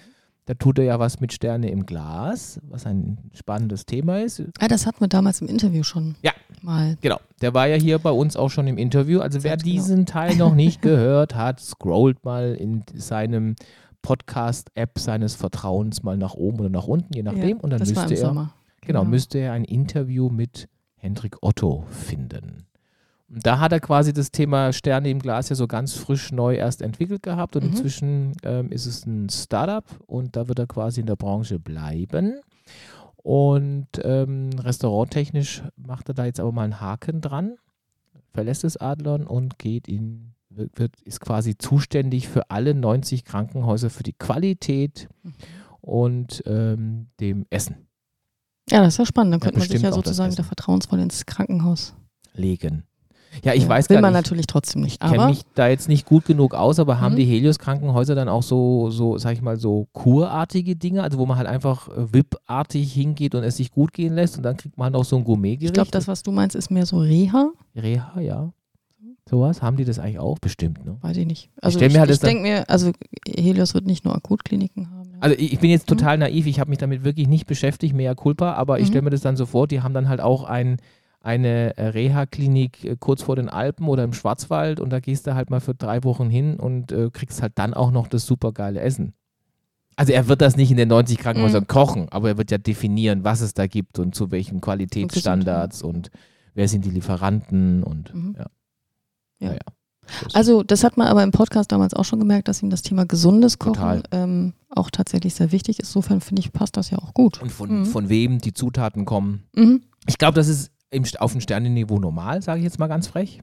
Da 0.47 0.53
tut 0.53 0.77
er 0.77 0.85
ja 0.85 0.99
was 0.99 1.19
mit 1.21 1.33
Sterne 1.33 1.71
im 1.71 1.87
Glas, 1.87 2.59
was 2.69 2.85
ein 2.85 3.17
spannendes 3.33 3.87
Thema 3.87 4.19
ist. 4.21 4.43
Ah, 4.59 4.67
das 4.67 4.85
hatten 4.85 4.99
wir 5.01 5.07
damals 5.07 5.41
im 5.41 5.47
Interview 5.47 5.81
schon 5.81 6.15
Ja. 6.21 6.33
mal. 6.61 6.97
Genau, 7.01 7.19
der 7.41 7.55
war 7.55 7.67
ja 7.67 7.75
hier 7.77 7.97
bei 7.97 8.11
uns 8.11 8.35
auch 8.35 8.49
schon 8.51 8.67
im 8.67 8.77
Interview. 8.77 9.21
Also 9.21 9.43
wer 9.43 9.57
genau. 9.57 9.63
diesen 9.71 10.05
Teil 10.05 10.35
noch 10.35 10.53
nicht 10.53 10.83
gehört 10.83 11.33
hat, 11.35 11.59
scrollt 11.59 12.23
mal 12.23 12.53
in 12.53 12.83
seinem 12.93 13.55
Podcast-App 14.05 14.99
seines 14.99 15.33
Vertrauens 15.35 16.03
mal 16.03 16.15
nach 16.17 16.35
oben 16.35 16.59
oder 16.59 16.69
nach 16.69 16.85
unten, 16.87 17.13
je 17.13 17.23
nachdem. 17.23 17.57
Ja, 17.57 17.63
und 17.63 17.69
dann 17.71 17.79
müsste 17.79 18.13
er, 18.13 18.17
Sommer. 18.27 18.53
genau, 18.81 19.03
müsste 19.03 19.39
er 19.39 19.53
ein 19.53 19.63
Interview 19.65 20.29
mit 20.29 20.67
Hendrik 20.95 21.37
Otto 21.41 21.85
finden. 21.89 22.67
Und 23.27 23.45
da 23.45 23.59
hat 23.59 23.71
er 23.71 23.79
quasi 23.79 24.13
das 24.13 24.29
Thema 24.31 24.71
Sterne 24.73 25.09
im 25.09 25.17
Glas 25.19 25.49
ja 25.49 25.55
so 25.55 25.65
ganz 25.67 25.93
frisch 25.93 26.31
neu 26.31 26.55
erst 26.55 26.83
entwickelt 26.83 27.23
gehabt 27.23 27.55
und 27.55 27.63
Mhm. 27.63 27.69
inzwischen 27.71 28.33
ähm, 28.43 28.69
ist 28.71 28.85
es 28.85 29.05
ein 29.07 29.27
Startup 29.29 29.83
und 30.05 30.35
da 30.35 30.47
wird 30.47 30.59
er 30.59 30.67
quasi 30.67 31.01
in 31.01 31.07
der 31.07 31.15
Branche 31.15 31.57
bleiben. 31.59 32.35
Und 33.17 33.87
ähm, 34.03 34.51
restauranttechnisch 34.59 35.63
macht 35.75 36.09
er 36.09 36.13
da 36.13 36.25
jetzt 36.25 36.39
aber 36.39 36.51
mal 36.51 36.63
einen 36.65 36.79
Haken 36.79 37.21
dran, 37.21 37.55
verlässt 38.33 38.63
das 38.63 38.77
Adlon 38.77 39.25
und 39.25 39.57
geht 39.57 39.87
in, 39.87 40.34
wird, 40.55 41.01
ist 41.01 41.19
quasi 41.21 41.57
zuständig 41.57 42.27
für 42.27 42.49
alle 42.49 42.73
90 42.73 43.23
Krankenhäuser 43.25 43.89
für 43.89 44.03
die 44.03 44.13
Qualität 44.13 45.07
und 45.81 46.43
ähm, 46.45 47.07
dem 47.19 47.45
Essen 47.49 47.87
Ja, 48.69 48.81
das 48.81 48.93
ist 48.95 48.97
ja 48.99 49.05
spannend. 49.05 49.33
Dann 49.33 49.39
könnte 49.39 49.59
man 49.59 49.67
sich 49.67 49.81
ja 49.81 49.91
sozusagen 49.91 50.31
wieder 50.31 50.43
vertrauensvoll 50.43 50.99
ins 50.99 51.25
Krankenhaus. 51.25 51.93
legen. 52.33 52.83
Ja, 53.43 53.53
ich 53.53 53.63
ja, 53.63 53.69
weiß 53.69 53.89
Will 53.89 53.95
gar 53.95 54.01
man 54.01 54.13
nicht. 54.13 54.23
natürlich 54.23 54.47
trotzdem 54.47 54.81
nicht. 54.81 55.03
Ich 55.03 55.09
kenne 55.11 55.25
mich 55.27 55.41
da 55.55 55.67
jetzt 55.67 55.89
nicht 55.89 56.05
gut 56.05 56.23
genug 56.23 56.53
aus, 56.53 56.79
aber 56.79 57.01
haben 57.01 57.13
Mhm. 57.15 57.17
die 57.17 57.25
Helios-Krankenhäuser 57.25 58.15
dann 58.15 58.29
auch 58.29 58.43
so, 58.43 58.89
so, 58.91 59.17
sag 59.17 59.33
ich 59.33 59.41
mal, 59.41 59.57
so 59.57 59.87
kurartige 59.91 60.77
Dinge, 60.77 61.03
also 61.03 61.17
wo 61.17 61.25
man 61.25 61.37
halt 61.37 61.47
einfach 61.47 61.89
äh, 61.89 62.13
VIP-artig 62.13 62.93
hingeht 62.93 63.35
und 63.35 63.43
es 63.43 63.57
sich 63.57 63.71
gut 63.71 63.91
gehen 63.91 64.15
lässt 64.15 64.37
und 64.37 64.43
dann 64.43 64.55
kriegt 64.55 64.77
man 64.77 64.85
halt 64.85 64.95
auch 64.95 65.03
so 65.03 65.17
ein 65.17 65.25
Gourmetgericht. 65.25 65.63
ich 65.71 65.73
glaube, 65.73 65.91
das, 65.91 66.07
was 66.07 66.23
du 66.23 66.31
meinst, 66.31 66.55
ist 66.55 66.71
mehr 66.71 66.85
so 66.85 66.97
Reha. 66.99 67.51
Reha, 67.75 68.21
ja. 68.21 68.53
Sowas, 69.27 69.61
haben 69.63 69.75
die 69.75 69.85
das 69.85 69.97
eigentlich 69.97 70.19
auch? 70.19 70.37
Bestimmt, 70.39 70.85
ne? 70.85 70.97
Weiß 71.01 71.17
ich 71.17 71.25
nicht. 71.25 71.49
Also 71.59 71.79
ich, 71.79 71.91
mir 71.93 71.99
halt 71.99 72.11
ich 72.11 72.19
denke 72.19 72.43
mir, 72.43 72.69
also 72.69 72.91
Helios 73.27 73.73
wird 73.73 73.87
nicht 73.87 74.05
nur 74.05 74.15
Akutkliniken 74.15 74.91
haben. 74.91 75.13
Also 75.19 75.35
ich, 75.39 75.53
ich 75.53 75.59
bin 75.59 75.71
jetzt 75.71 75.89
Mhm. 75.89 75.97
total 75.97 76.17
naiv, 76.19 76.45
ich 76.45 76.59
habe 76.59 76.69
mich 76.69 76.77
damit 76.77 77.03
wirklich 77.03 77.27
nicht 77.27 77.47
beschäftigt, 77.47 77.95
mea 77.95 78.13
culpa, 78.13 78.53
aber 78.53 78.77
ich 78.79 78.83
Mhm. 78.85 78.89
stelle 78.89 79.01
mir 79.03 79.09
das 79.09 79.21
dann 79.21 79.35
so 79.35 79.47
vor, 79.47 79.67
die 79.67 79.81
haben 79.81 79.95
dann 79.95 80.09
halt 80.09 80.21
auch 80.21 80.43
ein, 80.43 80.77
eine 81.21 81.75
äh, 81.75 81.87
Reha-Klinik 81.87 82.83
äh, 82.85 82.95
kurz 82.99 83.23
vor 83.23 83.35
den 83.35 83.49
Alpen 83.49 83.87
oder 83.87 84.03
im 84.03 84.13
Schwarzwald 84.13 84.79
und 84.79 84.91
da 84.91 84.99
gehst 84.99 85.25
du 85.25 85.33
halt 85.33 85.49
mal 85.49 85.59
für 85.59 85.73
drei 85.73 86.03
Wochen 86.03 86.29
hin 86.29 86.59
und 86.59 86.91
äh, 86.91 87.09
kriegst 87.11 87.41
halt 87.41 87.53
dann 87.55 87.73
auch 87.73 87.89
noch 87.89 88.07
das 88.07 88.27
supergeile 88.27 88.79
Essen. 88.79 89.13
Also 89.95 90.13
er 90.13 90.27
wird 90.27 90.41
das 90.41 90.55
nicht 90.55 90.69
in 90.69 90.77
den 90.77 90.89
90 90.89 91.17
Krankenhäusern 91.17 91.63
Mhm. 91.63 91.67
kochen, 91.67 92.09
aber 92.09 92.27
er 92.29 92.37
wird 92.37 92.51
ja 92.51 92.59
definieren, 92.59 93.23
was 93.23 93.41
es 93.41 93.55
da 93.55 93.65
gibt 93.65 93.97
und 93.97 94.13
zu 94.13 94.29
welchen 94.29 94.61
Qualitätsstandards 94.61 95.81
und 95.81 96.11
wer 96.53 96.67
sind 96.67 96.85
die 96.85 96.91
Lieferanten 96.91 97.81
und 97.81 98.13
Mhm. 98.13 98.35
ja. 98.37 98.45
Ja. 99.45 99.49
Naja. 99.51 99.61
Also 100.33 100.61
das 100.61 100.83
hat 100.83 100.97
man 100.97 101.07
aber 101.07 101.23
im 101.23 101.31
Podcast 101.31 101.71
damals 101.71 101.95
auch 101.95 102.05
schon 102.05 102.19
gemerkt, 102.19 102.47
dass 102.47 102.61
ihm 102.61 102.69
das 102.69 102.83
Thema 102.83 103.05
gesundes 103.07 103.57
Kochen 103.57 104.03
ähm, 104.11 104.53
auch 104.69 104.91
tatsächlich 104.91 105.33
sehr 105.33 105.51
wichtig 105.51 105.79
ist. 105.79 105.87
Insofern 105.89 106.21
finde 106.21 106.41
ich, 106.41 106.53
passt 106.53 106.77
das 106.77 106.91
ja 106.91 106.99
auch 106.99 107.13
gut. 107.15 107.41
und 107.41 107.51
von, 107.51 107.79
Mhm. 107.79 107.85
von 107.87 108.07
wem 108.09 108.37
die 108.39 108.53
Zutaten 108.53 109.05
kommen. 109.05 109.45
Mhm. 109.55 109.81
Ich 110.05 110.19
glaube, 110.19 110.35
das 110.35 110.47
ist 110.47 110.69
im, 110.91 111.03
auf 111.17 111.31
dem 111.31 111.41
Sternenniveau 111.41 111.99
normal, 111.99 112.43
sage 112.43 112.59
ich 112.59 112.63
jetzt 112.65 112.77
mal 112.77 112.85
ganz 112.87 113.07
frech. 113.07 113.41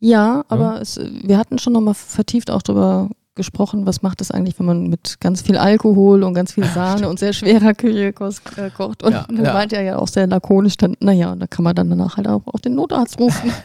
Ja, 0.00 0.44
aber 0.48 0.80
Es, 0.80 0.98
wir 0.98 1.38
hatten 1.38 1.58
schon 1.60 1.72
nochmal 1.74 1.94
vertieft 1.94 2.50
auch 2.50 2.62
darüber 2.62 3.08
gesprochen, 3.34 3.86
was 3.86 4.02
macht 4.02 4.20
es 4.20 4.30
eigentlich, 4.30 4.58
wenn 4.58 4.66
man 4.66 4.86
mit 4.88 5.20
ganz 5.20 5.42
viel 5.42 5.56
Alkohol 5.56 6.22
und 6.22 6.34
ganz 6.34 6.52
viel 6.52 6.64
Sahne 6.74 7.08
und 7.08 7.18
sehr 7.18 7.32
schwerer 7.32 7.74
Küche 7.74 8.08
äh, 8.08 8.70
kocht. 8.70 9.02
Und 9.02 9.12
Ja, 9.12 9.24
dann 9.28 9.44
ja. 9.44 9.52
meint 9.52 9.72
er 9.72 9.82
ja 9.82 9.96
auch 9.98 10.08
sehr 10.08 10.26
lakonisch, 10.26 10.76
dann, 10.76 10.96
naja, 11.00 11.34
da 11.36 11.46
kann 11.46 11.64
man 11.64 11.74
dann 11.74 11.88
danach 11.90 12.16
halt 12.16 12.28
auch, 12.28 12.42
auch 12.46 12.60
den 12.60 12.74
Notarzt 12.74 13.18
rufen. 13.18 13.52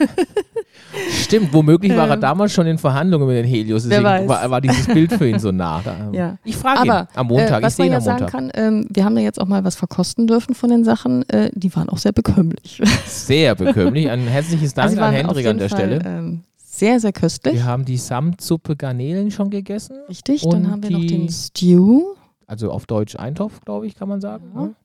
Stimmt, 1.12 1.52
womöglich 1.54 1.96
war 1.96 2.10
er 2.10 2.18
damals 2.18 2.54
schon 2.54 2.66
in 2.68 2.78
Verhandlungen 2.78 3.28
mit 3.28 3.36
den 3.38 3.46
Helios. 3.46 3.90
wer 3.90 4.02
Deswegen 4.02 4.28
weiß. 4.30 4.42
war, 4.44 4.50
war 4.52 4.62
dieses 4.62 4.88
Bild 4.88 5.12
für 5.12 5.28
ihn 5.28 5.40
so 5.40 5.52
nah. 5.52 5.82
Da, 5.84 5.96
Ja. 6.14 6.38
Ich 6.44 6.56
frage 6.56 6.86
ihn 6.86 6.90
Aber, 6.92 7.08
am 7.16 7.28
Montag. 7.28 7.56
Äh, 7.56 7.58
ich 7.60 7.64
was 7.66 7.76
sehe 7.76 7.86
man 7.86 7.88
ihn 7.88 7.92
ja 7.92 7.98
am 7.98 8.04
sagen 8.04 8.20
Montag. 8.22 8.32
kann, 8.32 8.52
ähm, 8.54 8.86
wir 8.90 9.04
haben 9.06 9.16
da 9.16 9.22
jetzt 9.22 9.40
auch 9.42 9.48
mal 9.48 9.64
was 9.64 9.76
verkosten 9.76 10.28
dürfen 10.28 10.56
von 10.56 10.70
den 10.70 10.84
Sachen, 10.84 11.28
äh, 11.30 11.50
die 11.54 11.76
waren 11.76 11.90
auch 11.90 11.98
sehr 11.98 12.14
bekömmlich. 12.14 12.82
Sehr 13.06 13.56
bekömmlich. 13.56 14.10
Ein 14.10 14.22
herzliches 14.28 14.74
Dank 14.74 14.90
Also 14.92 15.02
an 15.02 15.14
Hendrik 15.14 15.48
an 15.48 15.58
der 15.58 15.70
Fall, 15.70 15.78
Stelle. 15.80 16.02
Ähm, 16.06 16.44
Sehr, 16.78 17.00
sehr 17.00 17.12
köstlich. 17.12 17.56
Wir 17.56 17.66
haben 17.66 17.86
die 17.86 17.98
Samtsuppe 17.98 18.76
Garnelen 18.76 19.32
schon 19.32 19.50
gegessen. 19.50 19.98
Richtig. 20.08 20.44
Und 20.44 20.54
Dann 20.54 20.70
haben 20.72 20.84
wir 20.84 20.92
noch 20.92 21.06
den 21.06 21.28
Stew. 21.30 22.04
Also 22.46 22.72
auf 22.72 22.86
Deutsch 22.86 23.16
Eintopf, 23.16 23.62
glaube 23.62 23.88
ich, 23.88 23.96
kann 23.96 24.08
man 24.08 24.22
sagen. 24.22 24.46
Ja. 24.54 24.62
ne? 24.62 24.76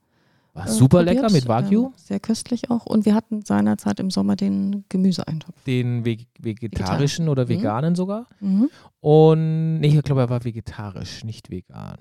War 0.54 0.66
äh, 0.66 0.70
super 0.70 0.98
probiert. 0.98 1.16
lecker 1.16 1.32
mit 1.32 1.48
Wagyu. 1.48 1.86
Ähm, 1.86 1.92
sehr 1.96 2.18
köstlich 2.20 2.70
auch. 2.70 2.86
Und 2.86 3.04
wir 3.06 3.14
hatten 3.14 3.42
seinerzeit 3.44 4.00
im 4.00 4.10
Sommer 4.10 4.36
den 4.36 4.84
Gemüseeintopf. 4.88 5.54
Den 5.66 6.04
veg 6.04 6.26
vegetarischen 6.38 7.28
oder 7.28 7.44
Mhm. 7.44 7.48
veganen 7.48 7.94
sogar. 7.94 8.26
Mhm. 8.40 8.68
Und 9.00 9.80
nee, 9.80 9.88
ich 9.88 10.02
glaube, 10.02 10.22
er 10.22 10.30
war 10.30 10.44
vegetarisch, 10.44 11.24
nicht 11.24 11.50
vegan. 11.50 11.96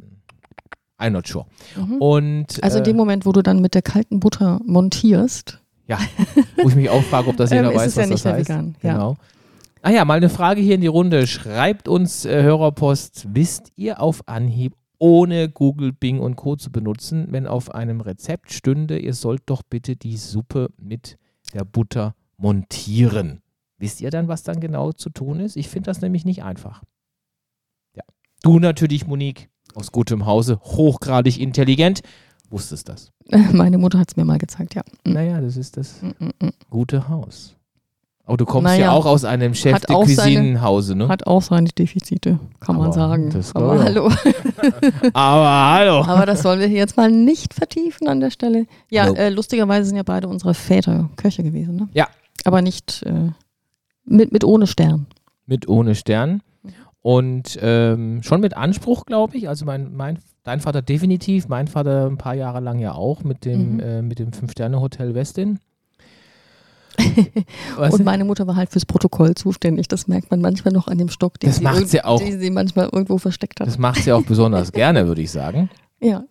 I'm 1.00 1.10
not 1.12 1.28
sure. 1.28 1.46
Mhm. 1.76 1.98
Und 1.98 2.64
Also 2.64 2.78
in 2.78 2.84
äh, 2.84 2.86
dem 2.86 2.96
Moment, 2.98 3.26
wo 3.26 3.32
du 3.34 3.42
dann 3.42 3.60
mit 3.60 3.74
der 3.74 3.82
kalten 3.82 4.20
Butter 4.22 4.60
montierst, 4.66 5.60
wo 6.62 6.70
ich 6.70 6.76
mich 6.76 6.90
auch 6.90 7.04
frage, 7.04 7.28
ob 7.30 7.38
das 7.38 7.52
ähm, 7.52 7.58
jeder 7.58 7.72
ist 7.72 7.78
weiß, 7.78 7.96
ja 7.96 8.02
was 8.04 8.10
nicht 8.10 8.26
das 8.26 8.34
heißt. 8.34 8.50
vegan. 8.50 8.76
Ja. 8.82 8.94
Genau. 8.94 9.16
Ah 9.84 9.90
ja, 9.92 10.06
mal 10.06 10.18
eine 10.18 10.30
Frage 10.30 10.62
hier 10.62 10.76
in 10.76 10.82
die 10.82 10.88
Runde. 10.88 11.26
Schreibt 11.26 11.88
uns 11.88 12.26
äh, 12.26 12.44
Hörerpost, 12.44 13.28
wisst 13.34 13.72
ihr 13.76 14.00
auf 14.00 14.28
Anhieb, 14.28 14.76
ohne 15.00 15.50
Google, 15.50 15.92
Bing 15.92 16.20
und 16.20 16.36
Co. 16.36 16.56
zu 16.56 16.72
benutzen, 16.72 17.28
wenn 17.32 17.48
auf 17.48 17.74
einem 17.74 18.02
Rezept 18.02 18.54
stünde, 18.54 19.00
ihr 19.00 19.16
sollt 19.16 19.42
doch 19.48 19.64
bitte 19.64 19.96
die 19.96 20.18
Suppe 20.18 20.70
mit 20.78 21.18
der 21.56 21.66
Butter 21.66 22.14
montieren. 22.38 23.42
Wisst 23.80 24.02
ihr 24.02 24.12
dann, 24.12 24.28
was 24.28 24.44
dann 24.44 24.60
genau 24.60 24.92
zu 24.92 25.10
tun 25.10 25.40
ist? 25.40 25.56
Ich 25.58 25.68
finde 25.68 25.88
das 25.88 26.02
nämlich 26.02 26.26
nicht 26.26 26.44
einfach. 26.44 26.84
Ja. 27.96 28.04
Du 28.44 28.60
natürlich, 28.60 29.08
Monique, 29.08 29.50
aus 29.74 29.92
gutem 29.92 30.28
Hause, 30.28 30.60
hochgradig 30.62 31.40
intelligent, 31.40 32.02
wusstest 32.52 32.88
das. 32.88 33.12
Meine 33.54 33.80
Mutter 33.80 33.98
hat 33.98 34.12
es 34.12 34.16
mir 34.18 34.26
mal 34.26 34.38
gezeigt, 34.38 34.76
ja. 34.76 34.84
Naja, 35.04 35.42
das 35.42 35.58
ist 35.58 35.78
das 35.78 36.04
Mhm, 36.04 36.32
mhm. 36.40 36.52
gute 36.70 37.10
Haus. 37.10 37.56
Aber 38.26 38.38
du 38.38 38.46
kommst 38.46 38.72
ja 38.72 38.78
Naja, 38.78 38.92
auch 38.92 39.06
aus 39.06 39.26
einem 39.26 39.54
Chef 39.54 39.82
de 39.82 39.96
Cuisine-Hause, 39.96 40.96
ne? 40.96 41.08
Hat 41.10 41.28
auch 41.28 41.42
seine 41.42 41.70
Defizite, 41.70 42.40
kann 42.60 42.76
man 42.78 42.86
Aber 42.88 42.94
sagen. 42.94 43.30
das 43.32 43.54
Aber 43.56 43.76
ich 43.76 43.82
hallo. 43.84 44.10
Aber 45.14 45.72
hallo. 45.74 46.02
Aber 46.06 46.26
das 46.26 46.42
sollen 46.42 46.60
wir 46.60 46.68
hier 46.68 46.78
jetzt 46.78 46.98
mal 46.98 47.12
nicht 47.12 47.54
vertiefen 47.54 48.08
an 48.08 48.20
der 48.20 48.30
Stelle. 48.32 48.66
Ja, 48.90 49.08
Nope. 49.08 49.20
äh, 49.20 49.30
lustigerweise 49.30 49.86
sind 49.88 49.98
ja 49.98 50.04
beide 50.04 50.28
unsere 50.28 50.54
Väter 50.54 51.10
Köche 51.16 51.44
gewesen, 51.44 51.76
ne? 51.76 51.90
Ja. 51.94 52.08
Aber 52.46 52.62
nicht 52.62 53.04
äh, 53.04 53.32
mit, 54.06 54.32
mit 54.32 54.44
ohne 54.44 54.68
Stern. 54.68 55.08
Mit 55.46 55.68
ohne 55.68 55.96
Stern. 55.96 56.42
Und 57.02 57.58
ähm, 57.62 58.22
schon 58.24 58.42
mit 58.42 58.56
Anspruch, 58.56 59.06
glaube 59.06 59.36
ich. 59.36 59.50
Also 59.50 59.66
mein, 59.66 59.96
mein, 59.96 60.20
dein 60.44 60.60
Vater 60.60 60.82
definitiv, 60.84 61.48
mein 61.48 61.68
Vater 61.68 62.06
ein 62.06 62.18
paar 62.18 62.36
Jahre 62.36 62.60
lang 62.60 62.78
ja 62.80 62.94
auch 62.94 63.24
mit 63.24 63.44
dem, 63.46 63.74
Mhm. 63.74 63.80
äh, 63.80 64.02
mit 64.04 64.20
dem 64.20 64.32
Fünf-Sterne-Hotel 64.34 65.16
Westin. 65.16 65.60
Und 67.78 68.04
meine 68.06 68.26
Mutter 68.26 68.48
war 68.48 68.56
halt 68.56 68.70
fürs 68.70 68.86
Protokoll 68.86 69.36
zuständig. 69.36 69.88
Das 69.88 70.08
merkt 70.08 70.32
man 70.32 70.42
manchmal 70.42 70.74
noch 70.74 70.88
an 70.88 70.98
dem 70.98 71.10
Stock, 71.10 71.40
den 71.40 71.50
Das 71.50 71.58
sie, 71.58 71.64
macht 71.64 71.88
sie 71.88 72.04
auch. 72.04 72.20
den 72.20 72.40
sie 72.40 72.50
manchmal 72.50 72.90
irgendwo 72.92 73.18
versteckt 73.18 73.60
hat. 73.60 73.68
das 73.68 73.78
macht 73.78 74.04
sie 74.04 74.12
auch 74.12 74.24
besonders 74.24 74.72
gerne, 74.74 75.08
würde 75.08 75.22
ich 75.22 75.32
sagen. 75.32 75.70
ja. 76.00 76.24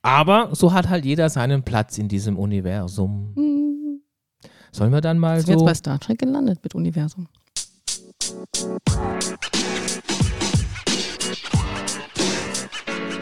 Aber 0.00 0.50
so 0.54 0.72
hat 0.72 0.88
halt 0.88 1.04
jeder 1.04 1.28
seinen 1.28 1.64
Platz 1.64 1.98
in 1.98 2.06
diesem 2.08 2.38
Universum. 2.38 3.32
Hm. 3.34 4.00
Sollen 4.70 4.92
wir 4.92 5.00
dann 5.00 5.18
mal 5.18 5.44
wir 5.44 5.52
jetzt 5.54 5.58
so. 5.58 5.64
bei 5.64 5.74
Star 5.74 5.98
Trek 5.98 6.20
gelandet 6.20 6.60
mit 6.62 6.74
Universum. 6.76 7.26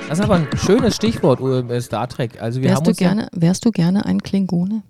Das 0.08 0.18
ist 0.18 0.24
aber 0.24 0.36
ein 0.36 0.48
schönes 0.56 0.94
Stichwort, 0.96 1.40
äh, 1.40 1.80
Star 1.80 2.08
Trek. 2.08 2.40
Also 2.40 2.60
wir 2.60 2.68
Wärst 2.68 2.76
haben 2.82 2.92
du, 2.92 2.94
gerne, 2.94 3.28
wärst 3.32 3.64
du 3.64 3.72
gerne 3.72 4.06
ein 4.06 4.22
Klingone? 4.22 4.82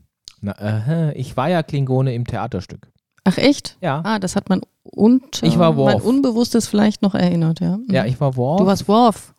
Na, 0.47 0.53
aha, 0.59 1.11
ich 1.17 1.37
war 1.37 1.49
ja 1.51 1.63
Klingone 1.65 2.15
im 2.15 2.25
Theaterstück. 2.25 2.89
Ach 3.25 3.37
echt? 3.39 3.77
Ja. 3.81 4.01
Ah, 4.05 4.19
das 4.21 4.37
hat 4.37 4.49
man 4.49 4.61
unter, 4.85 5.45
Ich 5.45 5.59
war 5.59 5.71
mein 5.73 5.79
Worf. 5.95 6.05
Unbewusstes 6.05 6.69
vielleicht 6.69 7.03
noch 7.03 7.15
erinnert, 7.17 7.59
ja. 7.61 7.77
Mhm. 7.79 7.87
Ja, 7.91 8.05
ich 8.05 8.21
war 8.21 8.37
Worf. 8.37 8.61
Du 8.61 8.67
warst 8.67 8.87
Worf. 8.87 9.35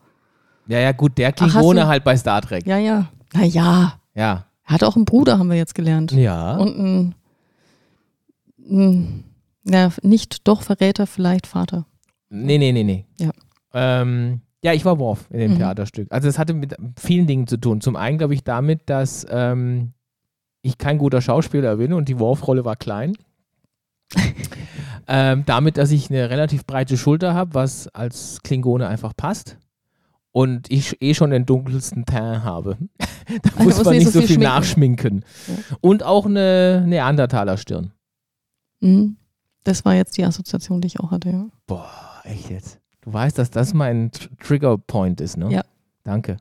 ja, 0.68 0.80
ja, 0.80 0.92
gut, 0.92 1.18
der 1.18 1.30
Ach, 1.30 1.36
Klingone 1.36 1.82
du- 1.82 1.88
halt 1.88 2.04
bei 2.04 2.18
Star 2.18 2.42
Trek. 2.42 2.68
Ja, 2.68 2.78
ja. 2.78 3.08
Naja, 3.34 3.94
Ja. 4.16 4.46
er 4.66 4.74
hat 4.74 4.84
auch 4.84 4.96
einen 4.98 5.06
Bruder, 5.06 5.40
haben 5.40 5.50
wir 5.50 5.56
jetzt 5.58 5.76
gelernt. 5.76 6.12
Ja. 6.12 6.58
Und 6.58 6.78
ein, 6.78 7.16
ein 8.70 9.24
ja, 9.64 9.90
nicht 10.02 10.48
doch 10.48 10.62
Verräter, 10.62 11.08
vielleicht 11.08 11.48
Vater. 11.48 11.86
nee, 12.30 12.58
nee, 12.58 12.72
nee, 12.72 12.84
nee. 12.84 13.06
Ja. 13.20 13.32
Ähm, 13.74 14.42
ja, 14.64 14.74
ich 14.74 14.84
war 14.86 14.98
Worf 15.00 15.28
in 15.30 15.40
dem 15.40 15.52
Mhm. 15.54 15.58
Theaterstück. 15.58 16.08
Also 16.12 16.28
es 16.28 16.38
hatte 16.40 16.54
mit 16.54 16.76
vielen 17.00 17.28
Dingen 17.28 17.48
zu 17.48 17.58
tun. 17.58 17.80
Zum 17.82 17.96
einen 17.96 18.18
glaube 18.18 18.34
ich 18.34 18.44
damit, 18.44 18.90
dass 18.90 19.26
ähm, 19.30 19.94
ich 20.68 20.78
kein 20.78 20.98
guter 20.98 21.22
Schauspieler 21.22 21.78
bin 21.78 21.94
und 21.94 22.10
die 22.10 22.20
Worf-Rolle 22.20 22.66
war 22.66 22.76
klein. 22.76 23.14
ähm, 25.08 25.44
damit, 25.46 25.78
dass 25.78 25.92
ich 25.92 26.10
eine 26.10 26.30
relativ 26.30 26.66
breite 26.66 26.98
Schulter 26.98 27.34
habe, 27.34 27.54
was 27.54 27.88
als 27.90 28.40
Klingone 28.44 28.88
einfach 28.88 29.14
passt. 29.16 29.58
Und 30.32 30.70
ich 30.70 31.02
eh 31.02 31.14
schon 31.16 31.32
den 31.32 31.46
dunkelsten 31.46 32.06
Teint 32.06 32.44
habe. 32.44 32.78
da 33.00 33.50
Also 33.56 33.64
muss 33.64 33.84
man 33.84 33.96
nicht 33.96 34.06
so 34.06 34.12
viel 34.20 34.22
viel 34.22 34.36
schminken. 34.36 34.44
nachschminken. 34.44 35.26
Ja. 35.48 35.54
Und 35.82 36.04
auch 36.04 36.26
eine 36.26 36.84
Neandertaler-Stirn. 36.86 37.92
Mhm. 38.82 39.18
Das 39.64 39.84
war 39.84 39.96
jetzt 39.96 40.18
die 40.18 40.24
Assoziation, 40.24 40.80
die 40.82 40.88
ich 40.88 41.00
auch 41.00 41.12
hatte, 41.12 41.30
ja. 41.32 41.48
Boah, 41.66 41.90
echt 42.24 42.50
jetzt. 42.50 42.80
Du 43.02 43.12
weißt, 43.12 43.38
dass 43.38 43.50
das 43.50 43.74
mein 43.74 44.12
Tr 44.12 44.30
Trigger-Point 44.40 45.22
ist, 45.22 45.38
ne? 45.38 45.50
Ja. 45.52 45.64
Danke. 46.04 46.38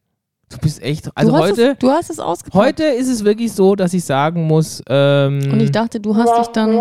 Du 0.49 0.59
bist 0.59 0.81
echt. 0.81 1.11
Also 1.17 1.33
du 1.33 1.39
hast 1.39 1.51
heute, 1.51 1.73
es, 1.73 1.79
du 1.79 1.91
hast 1.91 2.11
es 2.11 2.21
ausgepackt. 2.21 2.55
heute 2.55 2.85
ist 2.85 3.09
es 3.09 3.25
wirklich 3.25 3.53
so, 3.53 3.75
dass 3.75 3.93
ich 3.93 4.05
sagen 4.05 4.47
muss, 4.47 4.81
ähm, 4.89 5.41
Und 5.53 5.61
ich 5.61 5.73
dachte, 5.73 5.99
du 5.99 6.15
hast 6.17 6.39
dich 6.39 6.47
dann 6.49 6.73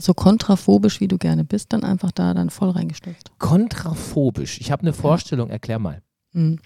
so 0.00 0.14
kontraphobisch, 0.14 1.00
wie 1.00 1.08
du 1.08 1.18
gerne 1.18 1.44
bist, 1.44 1.72
dann 1.72 1.84
einfach 1.84 2.12
da 2.12 2.34
dann 2.34 2.50
voll 2.50 2.70
reingestürzt. 2.70 3.30
kontraphobisch. 3.38 4.60
Ich 4.60 4.70
habe 4.70 4.82
eine 4.82 4.92
Vorstellung, 4.92 5.50
erklär 5.50 5.78
mal. 5.78 6.02
Mhm. 6.32 6.58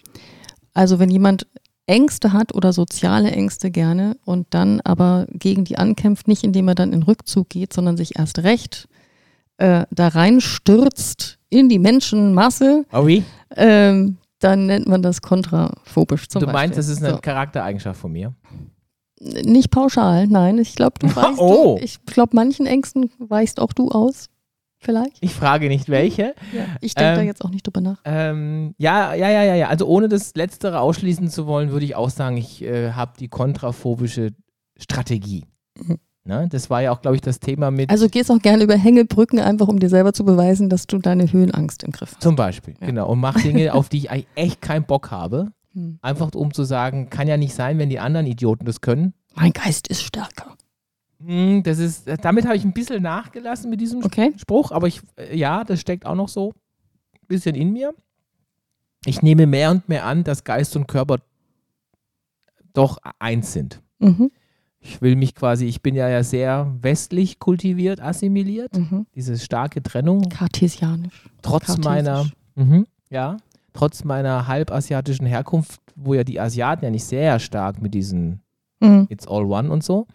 Also 0.73 0.99
wenn 0.99 1.11
jemand 1.11 1.47
Ängste 1.87 2.33
hat 2.33 2.55
oder 2.55 2.73
soziale 2.73 3.33
Ängste 3.33 3.73
gerne 3.73 4.17
und 4.25 4.47
dann 4.51 4.81
aber 4.83 5.27
gegen 5.33 5.65
die 5.65 5.77
ankämpft, 5.77 6.29
nicht 6.29 6.45
indem 6.45 6.69
er 6.69 6.77
dann 6.77 6.93
in 6.93 7.03
Rückzug 7.03 7.49
geht, 7.49 7.73
sondern 7.73 7.97
sich 7.97 8.17
erst 8.17 8.41
recht 8.45 8.89
äh, 9.57 9.87
da 9.91 10.09
reinstürzt 10.09 11.39
in 11.51 11.69
die 11.69 11.79
Menschenmasse, 11.79 12.85
Oh 12.93 13.07
wie? 13.07 13.25
ähm, 13.57 14.17
dann 14.39 14.67
nennt 14.67 14.89
man 14.89 15.03
das 15.03 15.21
kontraphobisch 15.21 16.29
zum 16.29 16.41
Du 16.41 16.47
Beispiel. 16.47 16.61
meinst, 16.61 16.79
das 16.79 16.89
ist 16.89 17.03
eine 17.03 17.15
So. 17.17 17.21
Charaktereigenschaft 17.21 18.01
von 18.01 18.13
mir? 18.13 18.35
Nicht 19.21 19.71
pauschal, 19.71 20.27
nein. 20.29 20.57
Ich 20.59 20.75
glaube, 20.75 20.95
du 20.99 21.07
weißt, 21.15 21.39
Oh. 21.39 21.77
du, 21.79 21.85
ich 21.85 22.03
glaube, 22.07 22.31
manchen 22.35 22.67
Ängsten 22.67 23.11
weißt 23.19 23.61
auch 23.61 23.73
du 23.75 23.89
aus. 23.91 24.29
Vielleicht. 24.83 25.19
Ich 25.21 25.35
frage 25.35 25.69
nicht 25.69 25.91
welche. 25.91 26.35
Ich 26.81 26.95
denke 26.95 27.17
da 27.17 27.21
Ähm, 27.21 27.27
jetzt 27.27 27.45
auch 27.45 27.51
nicht 27.51 27.67
drüber 27.67 27.83
nach. 27.83 28.01
Ähm, 28.07 28.75
ja, 28.79 29.13
ja, 29.13 29.29
ja, 29.29 29.43
ja, 29.43 29.55
ja. 29.55 29.69
Also 29.69 29.87
ohne 29.87 30.09
das 30.09 30.35
Letztere 30.35 30.81
ausschließen 30.81 31.29
zu 31.29 31.47
wollen, 31.47 31.71
würde 31.71 31.85
ich 31.85 31.97
auch 31.97 32.09
sagen, 32.09 32.39
ich 32.39 32.63
äh, 32.63 32.93
habe 32.93 33.13
die 33.21 33.29
kontraphobische 33.29 34.31
Strategie. 34.79 35.45
Mhm. 35.79 35.99
Ne? 36.25 36.49
Das 36.51 36.69
war 36.69 36.83
ja 36.83 36.93
auch, 36.93 37.01
glaube 37.01 37.17
ich, 37.17 37.23
das 37.23 37.41
Thema 37.41 37.71
mit. 37.71 37.89
Also 37.91 38.09
gehst 38.09 38.31
auch 38.31 38.41
gerne 38.41 38.63
über 38.63 38.77
Hängebrücken, 38.77 39.39
einfach 39.39 39.69
um 39.69 39.79
dir 39.79 39.89
selber 39.89 40.13
zu 40.13 40.25
beweisen, 40.25 40.69
dass 40.69 40.87
du 40.87 40.99
deine 40.99 41.33
Höhenangst 41.33 41.83
im 41.83 41.93
Griff 41.93 42.13
hast. 42.13 42.23
Zum 42.23 42.37
Beispiel, 42.37 42.75
Ja. 42.81 42.87
genau. 42.87 43.09
Und 43.11 43.21
mach 43.21 43.41
Dinge, 43.41 43.73
auf 43.75 43.89
die 43.89 43.99
ich 44.07 44.27
echt 44.35 44.61
keinen 44.61 44.85
Bock 44.85 45.11
habe. 45.11 45.53
Hm. 45.73 45.99
Einfach 46.03 46.31
um 46.35 46.53
zu 46.53 46.65
sagen, 46.65 47.09
kann 47.11 47.27
ja 47.29 47.37
nicht 47.37 47.55
sein, 47.55 47.79
wenn 47.79 47.89
die 47.91 48.01
anderen 48.01 48.27
Idioten 48.27 48.65
das 48.67 48.81
können. 48.81 49.15
Mein 49.35 49.53
Geist 49.53 49.89
ist 49.89 50.03
stärker. 50.03 50.57
Hm, 51.25 51.63
Das 51.63 51.79
ist, 51.79 52.09
damit 52.23 52.45
habe 52.47 52.57
ich 52.57 52.65
ein 52.65 52.73
bisschen 52.73 53.03
nachgelassen 53.03 53.71
mit 53.71 53.81
diesem 53.81 54.05
Okay. 54.05 54.33
Spruch, 54.37 54.73
aber 54.73 54.89
ich, 54.89 55.01
äh, 55.17 55.37
ja, 55.37 55.65
das 55.65 55.81
steckt 55.81 56.05
auch 56.07 56.15
noch 56.17 56.29
so 56.29 56.51
ein 57.15 57.27
bisschen 57.29 57.55
in 57.55 57.73
mir. 57.73 57.95
Ich 59.07 59.23
nehme 59.23 59.47
mehr 59.47 59.71
und 59.71 59.89
mehr 59.89 60.05
an, 60.05 60.25
dass 60.25 60.45
Geist 60.45 60.77
und 60.77 60.87
Körper 60.87 61.19
doch 62.73 62.99
eins 63.19 63.53
sind. 63.53 63.81
Mhm. 63.99 64.31
Ich 64.83 65.03
will 65.03 65.15
mich 65.15 65.35
quasi, 65.35 65.67
ich 65.67 65.83
bin 65.83 65.95
ja, 65.95 66.09
ja 66.09 66.23
sehr 66.23 66.73
westlich 66.81 67.39
kultiviert, 67.39 68.01
assimiliert, 68.01 68.77
Mhm. 68.77 69.07
diese 69.15 69.39
starke 69.39 69.83
Trennung, 69.83 70.29
Kartesianisch. 70.31 71.29
trotz 71.43 71.67
Kartesisch. 71.67 71.85
meiner, 71.85 72.27
mhm, 72.55 72.87
ja, 73.11 73.37
trotz 73.75 74.05
meiner 74.05 74.47
halbasiatischen 74.49 75.27
Herkunft, 75.27 75.81
wo 75.97 76.15
ja 76.15 76.25
die 76.25 76.41
Asiaten 76.41 76.85
ja 76.85 76.91
nicht 76.91 77.05
sehr 77.05 77.39
stark 77.39 77.81
mit 77.83 77.93
diesen 77.95 78.41
Mhm. 78.83 79.07
It's 79.11 79.29
All 79.29 79.45
One 79.45 79.71
und 79.71 79.85
so. 79.85 80.07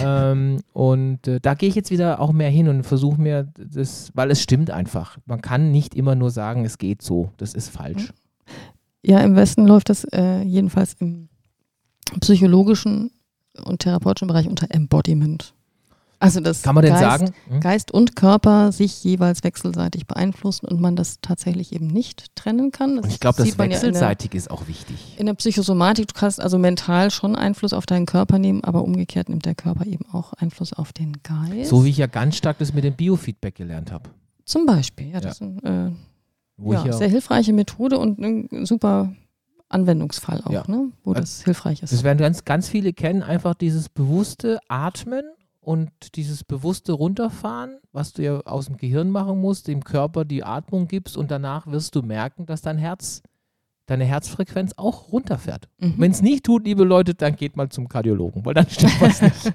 ähm, 0.00 0.58
und 0.72 1.28
äh, 1.28 1.38
da 1.40 1.54
gehe 1.54 1.68
ich 1.68 1.76
jetzt 1.76 1.92
wieder 1.92 2.18
auch 2.18 2.32
mehr 2.32 2.50
hin 2.50 2.66
und 2.68 2.82
versuche 2.82 3.20
mir 3.20 3.46
das, 3.56 4.10
weil 4.14 4.32
es 4.32 4.42
stimmt 4.42 4.70
einfach. 4.70 5.18
Man 5.26 5.40
kann 5.40 5.70
nicht 5.70 5.94
immer 5.94 6.16
nur 6.16 6.30
sagen, 6.32 6.64
es 6.64 6.78
geht 6.78 7.02
so. 7.02 7.30
Das 7.36 7.54
ist 7.54 7.68
falsch. 7.68 8.12
Ja, 9.06 9.20
im 9.20 9.36
Westen 9.36 9.66
läuft 9.68 9.90
das 9.90 10.02
äh, 10.12 10.42
jedenfalls 10.42 10.94
im 10.94 11.28
psychologischen 12.20 13.12
und 13.64 13.80
therapeutischen 13.80 14.28
Bereich 14.28 14.48
unter 14.48 14.66
Embodiment. 14.70 15.54
Also 16.20 16.40
das 16.40 16.62
Kann 16.62 16.74
man 16.74 16.82
denn 16.82 16.94
Geist, 16.94 17.04
sagen? 17.04 17.34
Hm? 17.48 17.60
Geist 17.60 17.90
und 17.92 18.16
Körper 18.16 18.72
sich 18.72 19.04
jeweils 19.04 19.44
wechselseitig 19.44 20.06
beeinflussen 20.06 20.66
und 20.66 20.80
man 20.80 20.96
das 20.96 21.18
tatsächlich 21.20 21.72
eben 21.74 21.86
nicht 21.86 22.34
trennen 22.34 22.72
kann. 22.72 22.96
Das 22.96 23.04
Und 23.04 23.10
ich 23.12 23.20
glaube, 23.20 23.36
das 23.44 23.58
man 23.58 23.70
ja 23.70 23.78
der- 23.78 24.16
ist 24.32 24.50
auch 24.50 24.66
wichtig. 24.66 25.16
In 25.18 25.26
der 25.26 25.34
Psychosomatik, 25.34 26.08
du 26.08 26.14
kannst 26.14 26.40
also 26.40 26.56
mental 26.58 27.10
schon 27.10 27.36
Einfluss 27.36 27.74
auf 27.74 27.84
deinen 27.84 28.06
Körper 28.06 28.38
nehmen, 28.38 28.64
aber 28.64 28.84
umgekehrt 28.84 29.28
nimmt 29.28 29.44
der 29.44 29.54
Körper 29.54 29.84
eben 29.86 30.06
auch 30.12 30.32
Einfluss 30.34 30.72
auf 30.72 30.94
den 30.94 31.18
Geist. 31.22 31.68
So 31.68 31.84
wie 31.84 31.90
ich 31.90 31.98
ja 31.98 32.06
ganz 32.06 32.36
stark 32.36 32.58
das 32.58 32.72
mit 32.72 32.84
dem 32.84 32.94
Biofeedback 32.94 33.56
gelernt 33.56 33.92
habe. 33.92 34.08
Zum 34.46 34.64
Beispiel, 34.64 35.10
ja, 35.10 35.20
das 35.20 35.40
ist 35.40 35.42
eine 35.42 35.92
äh, 36.58 36.70
ja, 36.72 36.86
ja, 36.86 36.92
sehr 36.92 37.08
hilfreiche 37.08 37.52
Methode 37.52 37.98
und 37.98 38.18
ein 38.18 38.64
super 38.64 39.12
Anwendungsfall 39.74 40.40
auch, 40.44 40.50
Ja. 40.50 40.64
ne? 40.66 40.90
wo 41.04 41.10
Also, 41.12 41.20
das 41.22 41.42
hilfreich 41.44 41.82
ist. 41.82 41.92
das 41.92 42.02
werden 42.04 42.18
ganz, 42.18 42.44
ganz 42.44 42.68
viele 42.68 42.92
kennen, 42.92 43.22
einfach 43.22 43.54
dieses 43.54 43.88
bewusste 43.88 44.58
Atmen 44.68 45.24
und 45.60 45.90
dieses 46.16 46.44
bewusste 46.44 46.92
Runterfahren, 46.92 47.78
was 47.92 48.12
du 48.12 48.22
ja 48.22 48.40
aus 48.40 48.66
dem 48.66 48.76
Gehirn 48.76 49.10
machen 49.10 49.40
musst, 49.40 49.66
dem 49.68 49.82
Körper 49.84 50.24
die 50.24 50.44
Atmung 50.44 50.88
gibst 50.88 51.16
und 51.16 51.30
danach 51.30 51.66
wirst 51.66 51.94
du 51.94 52.02
merken, 52.02 52.44
dass 52.46 52.60
dein 52.62 52.76
Herz, 52.78 53.22
deine 53.86 54.04
Herzfrequenz 54.04 54.72
auch 54.76 55.10
runterfährt. 55.12 55.68
Mhm. 55.78 55.94
Wenn 55.98 56.10
es 56.10 56.20
nicht 56.22 56.44
tut, 56.44 56.64
liebe 56.66 56.84
Leute, 56.84 57.14
dann 57.14 57.34
geht 57.36 57.56
mal 57.56 57.68
zum 57.70 57.88
Kardiologen, 57.88 58.44
weil 58.44 58.54
dann 58.54 58.68
stimmt 58.68 59.00
was 59.00 59.20
nicht. 59.22 59.52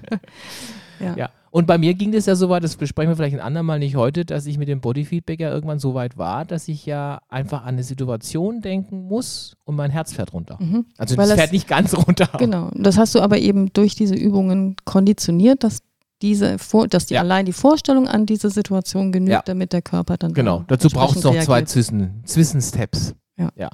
Ja. 1.00 1.16
Ja. 1.16 1.30
Und 1.52 1.66
bei 1.66 1.78
mir 1.78 1.94
ging 1.94 2.12
das 2.12 2.26
ja 2.26 2.36
so 2.36 2.48
weit, 2.48 2.62
das 2.62 2.76
besprechen 2.76 3.10
wir 3.10 3.16
vielleicht 3.16 3.34
ein 3.34 3.40
andermal 3.40 3.80
nicht 3.80 3.96
heute, 3.96 4.24
dass 4.24 4.46
ich 4.46 4.56
mit 4.56 4.68
dem 4.68 4.80
Bodyfeedback 4.80 5.40
ja 5.40 5.50
irgendwann 5.50 5.80
so 5.80 5.94
weit 5.94 6.16
war, 6.16 6.44
dass 6.44 6.68
ich 6.68 6.86
ja 6.86 7.20
einfach 7.28 7.62
an 7.62 7.70
eine 7.74 7.82
Situation 7.82 8.60
denken 8.60 9.08
muss 9.08 9.56
und 9.64 9.74
mein 9.74 9.90
Herz 9.90 10.12
fährt 10.12 10.32
runter. 10.32 10.58
Mhm. 10.60 10.86
Also 10.96 11.16
Weil 11.16 11.24
das 11.24 11.30
das- 11.30 11.38
fährt 11.40 11.52
nicht 11.52 11.66
ganz 11.66 11.94
runter. 11.96 12.28
Genau. 12.38 12.70
Das 12.74 12.98
hast 12.98 13.16
du 13.16 13.20
aber 13.20 13.38
eben 13.38 13.72
durch 13.72 13.96
diese 13.96 14.14
Übungen 14.14 14.76
konditioniert, 14.84 15.64
dass 15.64 15.78
diese 16.22 16.56
dass 16.90 17.06
die 17.06 17.14
Ja. 17.14 17.20
allein 17.22 17.46
die 17.46 17.52
Vorstellung 17.54 18.06
an 18.06 18.26
diese 18.26 18.50
Situation 18.50 19.10
genügt, 19.10 19.32
Ja. 19.32 19.42
damit 19.44 19.72
der 19.72 19.82
Körper 19.82 20.18
dann 20.18 20.34
Genau, 20.34 20.58
da 20.60 20.76
dazu 20.76 20.88
braucht 20.90 21.16
es 21.16 21.24
noch 21.24 21.36
zwei. 21.40 21.62
Zwischen, 21.62 22.22
Zwischensteps. 22.26 23.14
Ja. 23.56 23.70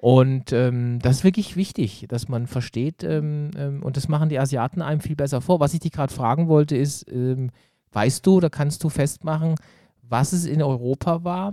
Und 0.00 0.52
ähm, 0.52 1.00
das 1.02 1.18
ist 1.18 1.24
wirklich 1.24 1.56
wichtig, 1.56 2.06
dass 2.08 2.28
man 2.28 2.46
versteht, 2.46 3.02
ähm, 3.02 3.50
ähm, 3.56 3.82
und 3.82 3.96
das 3.96 4.06
machen 4.06 4.28
die 4.28 4.38
Asiaten 4.38 4.80
einem 4.80 5.00
viel 5.00 5.16
besser 5.16 5.40
vor. 5.40 5.58
Was 5.58 5.74
ich 5.74 5.80
dich 5.80 5.90
gerade 5.90 6.14
fragen 6.14 6.46
wollte, 6.46 6.76
ist, 6.76 7.10
ähm, 7.10 7.50
weißt 7.92 8.24
du 8.24 8.36
oder 8.36 8.48
kannst 8.48 8.84
du 8.84 8.90
festmachen, 8.90 9.56
was 10.02 10.32
es 10.32 10.46
in 10.46 10.62
Europa 10.62 11.24
war, 11.24 11.52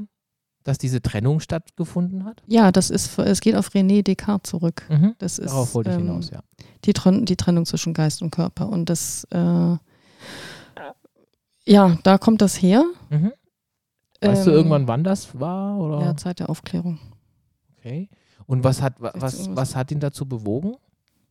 dass 0.63 0.77
diese 0.77 1.01
Trennung 1.01 1.39
stattgefunden 1.39 2.23
hat? 2.23 2.43
Ja, 2.45 2.71
das 2.71 2.91
ist, 2.91 3.17
es 3.17 3.41
geht 3.41 3.55
auf 3.55 3.69
René 3.69 4.03
Descartes 4.03 4.51
zurück. 4.51 4.83
Mhm. 4.89 5.15
Das 5.17 5.39
ist 5.39 5.49
Darauf 5.49 5.73
wollte 5.73 5.89
ich 5.89 5.95
ähm, 5.95 6.03
hinaus, 6.03 6.29
ja. 6.29 6.41
die, 6.85 6.93
die 7.25 7.35
Trennung 7.35 7.65
zwischen 7.65 7.95
Geist 7.95 8.21
und 8.21 8.29
Körper. 8.29 8.69
Und 8.69 8.91
das, 8.91 9.25
äh, 9.31 9.75
ja, 11.65 11.97
da 12.03 12.17
kommt 12.19 12.43
das 12.43 12.61
her. 12.61 12.83
Mhm. 13.09 13.31
Weißt 14.21 14.45
du 14.45 14.51
Ähm, 14.51 14.55
irgendwann, 14.57 14.87
wann 14.87 15.03
das 15.03 15.39
war? 15.39 15.79
Oder? 15.79 16.01
Ja, 16.01 16.15
Zeit 16.15 16.39
der 16.39 16.51
Aufklärung. 16.51 16.99
Okay. 17.79 18.07
Und 18.47 18.63
was 18.63 18.81
hat, 18.81 18.99
wa- 19.01 19.13
was, 19.15 19.49
was 19.55 19.75
hat 19.75 19.91
ihn 19.91 19.99
dazu 19.99 20.25
bewogen? 20.25 20.75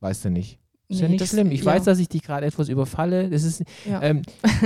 Weißt 0.01 0.25
du 0.25 0.31
nicht. 0.31 0.59
Ist 0.87 1.01
ja 1.01 1.07
Nee, 1.07 1.13
nicht 1.13 1.23
das- 1.23 1.31
schlimm. 1.31 1.51
Ich 1.51 1.61
ja. 1.61 1.67
weiß, 1.67 1.85
dass 1.85 1.99
ich 1.99 2.11
dich 2.11 2.23
gerade 2.23 2.45
etwas 2.45 2.69
überfalle. 2.69 3.31
Das 3.31 3.43
ist, 3.43 3.63
Ja. 3.89 4.03
ähm, 4.03 4.21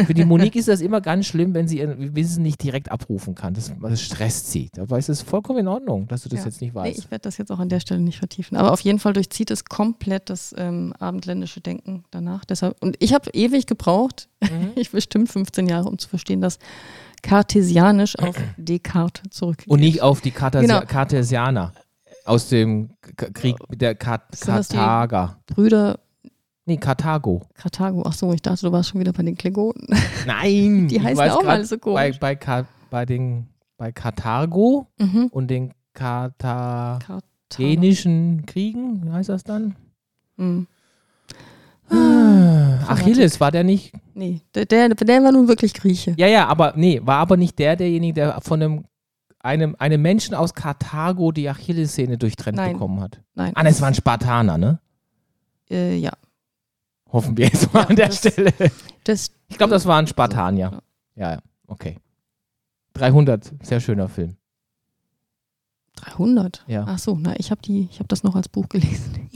für 0.05 0.15
die 0.15 0.25
Monique 0.25 0.57
ist 0.57 0.67
das 0.67 0.81
immer 0.81 1.01
ganz 1.01 1.27
schlimm, 1.27 1.55
wenn 1.55 1.69
sie 1.69 1.79
ihren 1.79 2.17
Wissen 2.17 2.43
nicht 2.43 2.61
direkt 2.61 2.91
abrufen 2.91 3.37
kann. 3.37 3.55
Das, 3.55 3.73
das 3.81 4.03
stresst 4.03 4.51
sie. 4.51 4.69
Weiß 4.77 5.09
es 5.11 5.23
vollkommen 5.23 5.61
in 5.61 5.69
Ordnung, 5.69 6.09
dass 6.09 6.23
du 6.25 6.29
das 6.29 6.41
Ja. 6.41 6.47
jetzt 6.47 6.61
nicht 6.61 6.75
Nee, 6.75 6.81
weißt. 6.81 6.99
ich 6.99 7.11
werde 7.13 7.23
das 7.23 7.39
jetzt 7.39 7.53
auch 7.53 7.61
an 7.61 7.69
der 7.69 7.79
Stelle 7.79 8.01
nicht 8.01 8.19
vertiefen. 8.19 8.57
Aber 8.57 8.73
auf 8.73 8.81
jeden 8.81 8.99
Fall 8.99 9.13
durchzieht 9.13 9.53
es 9.53 9.65
komplett 9.65 10.29
das 10.29 10.53
ähm, 10.59 10.93
abendländische 10.99 11.61
Denken 11.61 12.03
danach. 12.11 12.45
Deshalb, 12.45 12.77
und 12.83 12.97
ich 12.99 13.15
habe 13.15 13.31
ewig 13.33 13.67
gebraucht, 13.67 14.29
Mhm. 14.41 14.49
ich 14.75 14.91
bestimmt 14.91 15.29
15 15.31 15.69
Jahre, 15.69 15.89
um 15.89 15.99
zu 15.99 16.09
verstehen, 16.09 16.41
dass 16.41 16.59
Kartesianisch 17.23 18.19
auf 18.19 18.35
Descartes 18.57 19.31
zurückgeht. 19.31 19.69
Und 19.69 19.81
nicht 19.81 20.03
auf 20.03 20.21
die 20.21 20.31
Kartesi 20.31 20.67
Genau. 20.67 20.81
Kartesianer 20.81 21.73
aus 22.29 22.49
dem 22.49 22.91
K 23.17 23.31
Krieg 23.33 23.57
mit 23.69 23.81
der 23.81 23.95
Kat 23.95 24.23
Karthager. 24.41 25.39
Brüder 25.47 25.99
Nee, 26.67 26.77
Karthago. 26.77 27.41
Karthago. 27.55 28.03
Ach 28.07 28.13
so, 28.13 28.31
ich 28.35 28.43
dachte, 28.43 28.67
du 28.67 28.73
warst 28.73 28.91
schon 28.91 29.01
wieder 29.01 29.15
bei 29.15 29.23
den 29.23 29.37
Klingonen. 29.39 29.87
Nein, 30.27 30.87
Die 30.91 31.01
heißen 31.01 31.31
auch 31.31 31.47
alle 31.47 31.65
so 31.65 31.79
komisch. 31.79 31.97
Bei, 31.97 32.13
bei, 32.13 32.35
Ka 32.35 32.67
bei, 32.91 33.07
den, 33.07 33.47
bei 33.79 33.91
Karthago 33.91 34.87
Mhm. 34.99 35.29
und 35.31 35.49
den 35.49 35.73
Kartha 35.95 36.99
Karthago. 36.99 37.23
genischen 37.57 38.45
Kriegen, 38.45 39.03
wie 39.07 39.11
heißt 39.13 39.31
das 39.31 39.45
dann? 39.45 39.77
Mhm. 40.37 40.67
Ah, 41.91 42.85
Achilles, 42.89 43.41
war 43.41 43.51
der 43.51 43.65
nicht? 43.65 43.95
Nee, 44.15 44.43
der, 44.55 44.67
der, 44.67 44.91
der 44.91 45.23
war 45.25 45.33
nun 45.33 45.49
wirklich 45.49 45.73
Grieche. 45.73 46.15
Ja, 46.19 46.27
ja, 46.27 46.47
aber 46.49 46.75
nee, 46.77 47.01
war 47.03 47.17
aber 47.17 47.39
nicht 47.39 47.59
der 47.59 47.77
derjenige, 47.77 48.13
der 48.15 48.41
von 48.43 48.63
einem, 48.63 48.85
einem, 49.41 49.77
einem 49.79 50.03
Menschen 50.03 50.35
aus 50.35 50.55
Karthago 50.55 51.33
die 51.33 51.49
Achillessehne 51.49 52.19
durchtrennt 52.19 52.57
Nein. 52.57 52.73
bekommen 52.75 53.01
hat. 53.01 53.21
Nein. 53.35 53.53
Ah, 53.55 53.63
das 53.63 53.81
war 53.81 53.89
ein 53.89 53.95
Spartaner, 53.95 54.59
ne? 54.59 54.81
Äh, 55.71 55.97
ja. 55.97 56.13
Hoffen 57.13 57.37
wir 57.37 57.47
jetzt 57.47 57.73
mal 57.73 57.83
Ja, 57.83 57.89
an 57.89 57.97
der 57.97 58.07
das- 58.09 58.19
Stelle. 58.19 58.53
Das, 59.05 59.31
Ich 59.49 59.57
glaube, 59.59 59.73
das 59.73 59.87
war 59.87 59.99
ein 59.99 60.07
Spartanier. 60.07 60.83
Ja, 61.15 61.33
ja, 61.33 61.39
okay. 61.67 61.97
300, 62.95 63.53
sehr 63.63 63.81
schöner 63.81 64.09
Film. 64.09 64.37
300? 65.97 66.65
Ja. 66.67 66.85
Ach 66.87 66.99
so, 66.99 67.17
na, 67.21 67.35
ich 67.39 67.51
habe 67.51 67.61
ich 67.67 67.99
habe 67.99 68.09
das 68.09 68.23
noch 68.25 68.35
als 68.37 68.49
Buch 68.49 68.69
gelesen. 68.69 69.31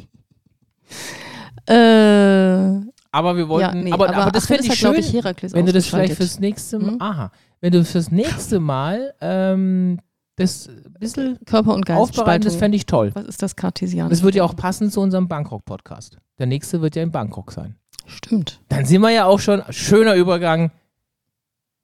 äh, 1.67 2.81
Aber 3.12 3.37
wir 3.37 3.49
wollten, 3.49 3.77
ja, 3.79 3.83
nee, 3.83 3.93
aber, 3.93 4.15
aber, 4.15 4.31
das 4.31 4.47
fände 4.47 4.67
ich 4.67 4.75
schön, 4.75 4.95
ich, 4.95 5.12
Herakles 5.12 5.53
wenn 5.53 5.67
du 5.67 5.73
das 5.73 5.87
vielleicht 5.87 6.15
fürs 6.15 6.38
nächste 6.41 6.79
Mal, 6.79 6.93
Mhm. 6.93 7.01
aha, 7.03 7.33
wenn 7.62 7.72
du 7.72 7.83
fürs 7.85 8.11
nächste 8.11 8.61
Mal 8.61 9.14
ähm, 9.22 9.98
das 10.37 10.68
ein 10.68 10.94
bisschen 10.98 11.38
Körper 11.46 11.72
und 11.75 11.87
Geist 11.87 11.98
aufbereiten, 12.01 12.44
das 12.44 12.57
fände 12.57 12.77
ich 12.77 12.85
toll. 12.87 13.11
Was 13.14 13.25
ist 13.25 13.42
das 13.42 13.57
Kartesianische? 13.57 14.11
Das 14.11 14.22
wird 14.22 14.35
ja 14.35 14.44
auch 14.44 14.55
passen 14.57 14.90
zu 14.90 15.01
unserem 15.01 15.29
Bangkok-Podcast. 15.29 16.18
Der 16.38 16.46
nächste 16.46 16.83
wird 16.83 16.96
ja 16.96 17.03
in 17.03 17.11
Bangkok 17.12 17.53
sein. 17.53 17.77
Stimmt. 18.07 18.61
Dann 18.68 18.85
sind 18.85 19.01
wir 19.01 19.11
ja 19.11 19.25
auch 19.27 19.38
schon, 19.40 19.62
schöner 19.70 20.14
Übergang, 20.16 20.70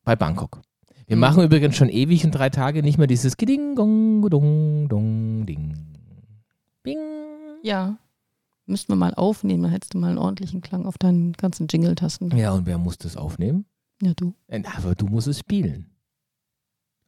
bei 0.05 0.17
Bangkok. 0.17 0.61
Wir 1.07 1.17
Mhm. 1.17 1.21
machen 1.21 1.43
übrigens 1.45 1.77
schon 1.77 1.89
ewig 1.89 2.25
und 2.25 2.33
drei 2.33 2.51
Tage 2.51 2.83
nicht 2.83 2.99
mehr 2.99 3.07
dieses 3.07 3.37
Geding, 3.37 3.75
gong, 3.77 4.21
gedung, 4.23 4.89
dong, 4.89 5.47
ding. 5.47 5.75
Bing. 6.83 6.99
Ja. 7.63 7.99
Müssten 8.67 8.93
wir 8.93 8.97
mal 8.97 9.15
aufnehmen, 9.15 9.63
dann 9.63 9.73
hättest 9.73 9.95
du 9.95 9.99
mal 9.99 10.09
einen 10.09 10.19
ordentlichen 10.19 10.61
Klang 10.61 10.85
auf 10.87 10.99
deinen 10.99 11.33
ganzen 11.35 11.69
Jingle-Tasten. 11.69 12.37
Ja, 12.37 12.53
und 12.53 12.67
wer 12.67 12.77
muss 12.79 12.99
das 12.99 13.17
aufnehmen? 13.17 13.65
Ja, 14.03 14.13
du. 14.15 14.35
Äh, 14.47 14.63
Aber 14.77 14.95
du 14.95 15.07
musst 15.07 15.27
es 15.29 15.39
spielen. 15.41 15.91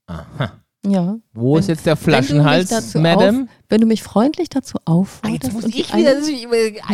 Aha. 0.06 0.60
Ja. 0.86 1.18
Wo 1.34 1.52
Wenn- 1.54 1.60
ist 1.60 1.66
jetzt 1.68 1.84
der 1.84 1.94
Flaschenhals, 1.94 2.70
dazu 2.70 2.98
Madam? 3.00 3.50
Wenn 3.68 3.82
du 3.82 3.86
mich 3.86 4.02
freundlich 4.02 4.48
dazu 4.48 4.78
Ah, 4.86 4.92
aufforderst. 4.92 5.44
jetzt 5.44 5.52
muss 5.52 5.64
ich 5.66 5.94
wieder, 5.94 6.12
eine- 6.12 6.20
ich, 6.30 6.46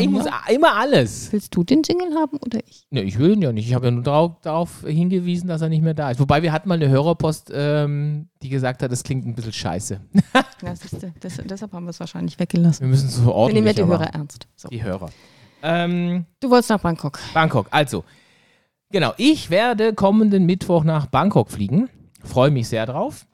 ich 0.02 0.08
muss 0.10 0.26
immer 0.52 0.74
alles. 0.74 1.32
Willst 1.32 1.54
du 1.54 1.62
den 1.62 1.82
Jingle 1.84 2.12
haben 2.16 2.36
oder 2.38 2.58
ich? 2.66 2.84
Ne, 2.90 3.02
ich 3.04 3.16
will 3.16 3.34
ihn 3.34 3.42
ja 3.42 3.52
nicht. 3.52 3.68
Ich 3.68 3.74
habe 3.74 3.84
ja 3.86 3.90
nur 3.92 4.02
darauf, 4.02 4.40
darauf 4.40 4.80
hingewiesen, 4.84 5.46
dass 5.46 5.62
er 5.62 5.68
nicht 5.68 5.82
mehr 5.82 5.94
da 5.94 6.10
ist. 6.10 6.18
Wobei 6.18 6.42
wir 6.42 6.52
hatten 6.52 6.68
mal 6.68 6.74
eine 6.74 6.88
Hörerpost, 6.88 7.52
ähm, 7.54 8.28
die 8.42 8.48
gesagt 8.48 8.82
hat, 8.82 8.90
das 8.90 9.04
klingt 9.04 9.24
ein 9.24 9.34
bisschen 9.36 9.52
scheiße. 9.52 10.00
Ja, 10.62 10.74
siehste, 10.74 11.12
das, 11.20 11.36
deshalb 11.44 11.72
haben 11.72 11.84
wir 11.84 11.90
es 11.90 12.00
wahrscheinlich 12.00 12.38
weggelassen. 12.40 12.80
Wir 12.80 12.88
müssen 12.88 13.06
es 13.08 13.14
so 13.16 13.20
Wir 13.20 13.26
nehmen 13.26 13.36
ordentlich 13.36 13.76
ja 13.76 13.84
die 13.84 13.88
Hörer 13.90 14.14
ernst. 14.14 14.48
So. 14.56 14.68
Die 14.68 14.82
Hörer. 14.82 15.10
Ähm, 15.62 16.24
Du 16.40 16.50
wolltest 16.50 16.70
nach 16.70 16.80
Bangkok. 16.80 17.18
Bangkok, 17.34 17.66
also. 17.70 18.02
Genau, 18.90 19.12
ich 19.16 19.50
werde 19.50 19.94
kommenden 19.94 20.46
Mittwoch 20.46 20.84
nach 20.84 21.06
Bangkok 21.06 21.50
fliegen. 21.50 21.88
Freue 22.22 22.50
mich 22.50 22.68
sehr 22.68 22.86
drauf. 22.86 23.26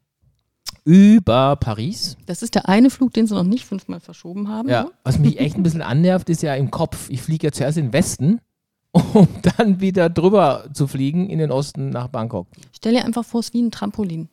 Über 0.85 1.57
Paris. 1.57 2.17
Das 2.27 2.43
ist 2.43 2.55
der 2.55 2.69
eine 2.69 2.91
Flug, 2.91 3.13
den 3.13 3.27
sie 3.27 3.35
noch 3.35 3.45
nicht 3.45 3.67
fünfmal 3.67 4.01
verschoben 4.01 4.49
haben. 4.49 4.69
Ja, 4.69 4.85
ne? 4.85 4.91
was 5.05 5.19
mich 5.19 5.39
echt 5.39 5.57
ein 5.57 5.63
bisschen 5.63 5.83
annervt, 5.83 6.29
ist 6.29 6.43
ja 6.43 6.55
im 6.55 6.71
Kopf. 6.71 7.09
Ich 7.09 7.23
fliege 7.23 7.49
ja 7.49 7.53
zuerst 7.53 7.79
in 7.79 7.87
den 7.87 7.93
Westen, 7.93 8.41
um 8.93 9.29
dann 9.57 9.81
wieder 9.81 10.11
drüber 10.11 10.69
zu 10.73 10.89
fliegen 10.89 11.29
in 11.31 11.39
den 11.39 11.53
Osten 11.53 11.91
nach 11.91 12.09
Bangkok. 12.09 12.49
Stell 12.73 12.95
dir 12.95 13.05
einfach 13.05 13.25
vor, 13.25 13.41
es 13.41 13.49
ist 13.49 13.55
wie 13.55 13.63
ein 13.63 13.71
Trampolin. 13.71 14.29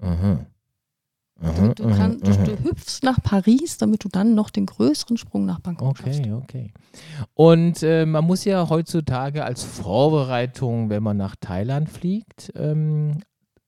Mhm. 0.00 0.46
Du, 1.40 1.72
du, 1.72 1.88
kann, 1.94 2.18
du, 2.18 2.32
du 2.32 2.64
hüpfst 2.64 3.02
nach 3.04 3.22
Paris, 3.22 3.78
damit 3.78 4.02
du 4.02 4.08
dann 4.08 4.34
noch 4.34 4.50
den 4.50 4.66
größeren 4.66 5.16
Sprung 5.16 5.46
nach 5.46 5.60
Bangkok 5.60 5.96
schaffst. 5.98 6.20
Okay, 6.20 6.32
okay. 6.32 6.72
Und 7.34 7.80
äh, 7.84 8.06
man 8.06 8.24
muss 8.24 8.44
ja 8.44 8.68
heutzutage 8.68 9.44
als 9.44 9.62
Vorbereitung, 9.62 10.90
wenn 10.90 11.04
man 11.04 11.16
nach 11.16 11.36
Thailand 11.36 11.88
fliegt, 11.90 12.50
ähm, 12.56 13.18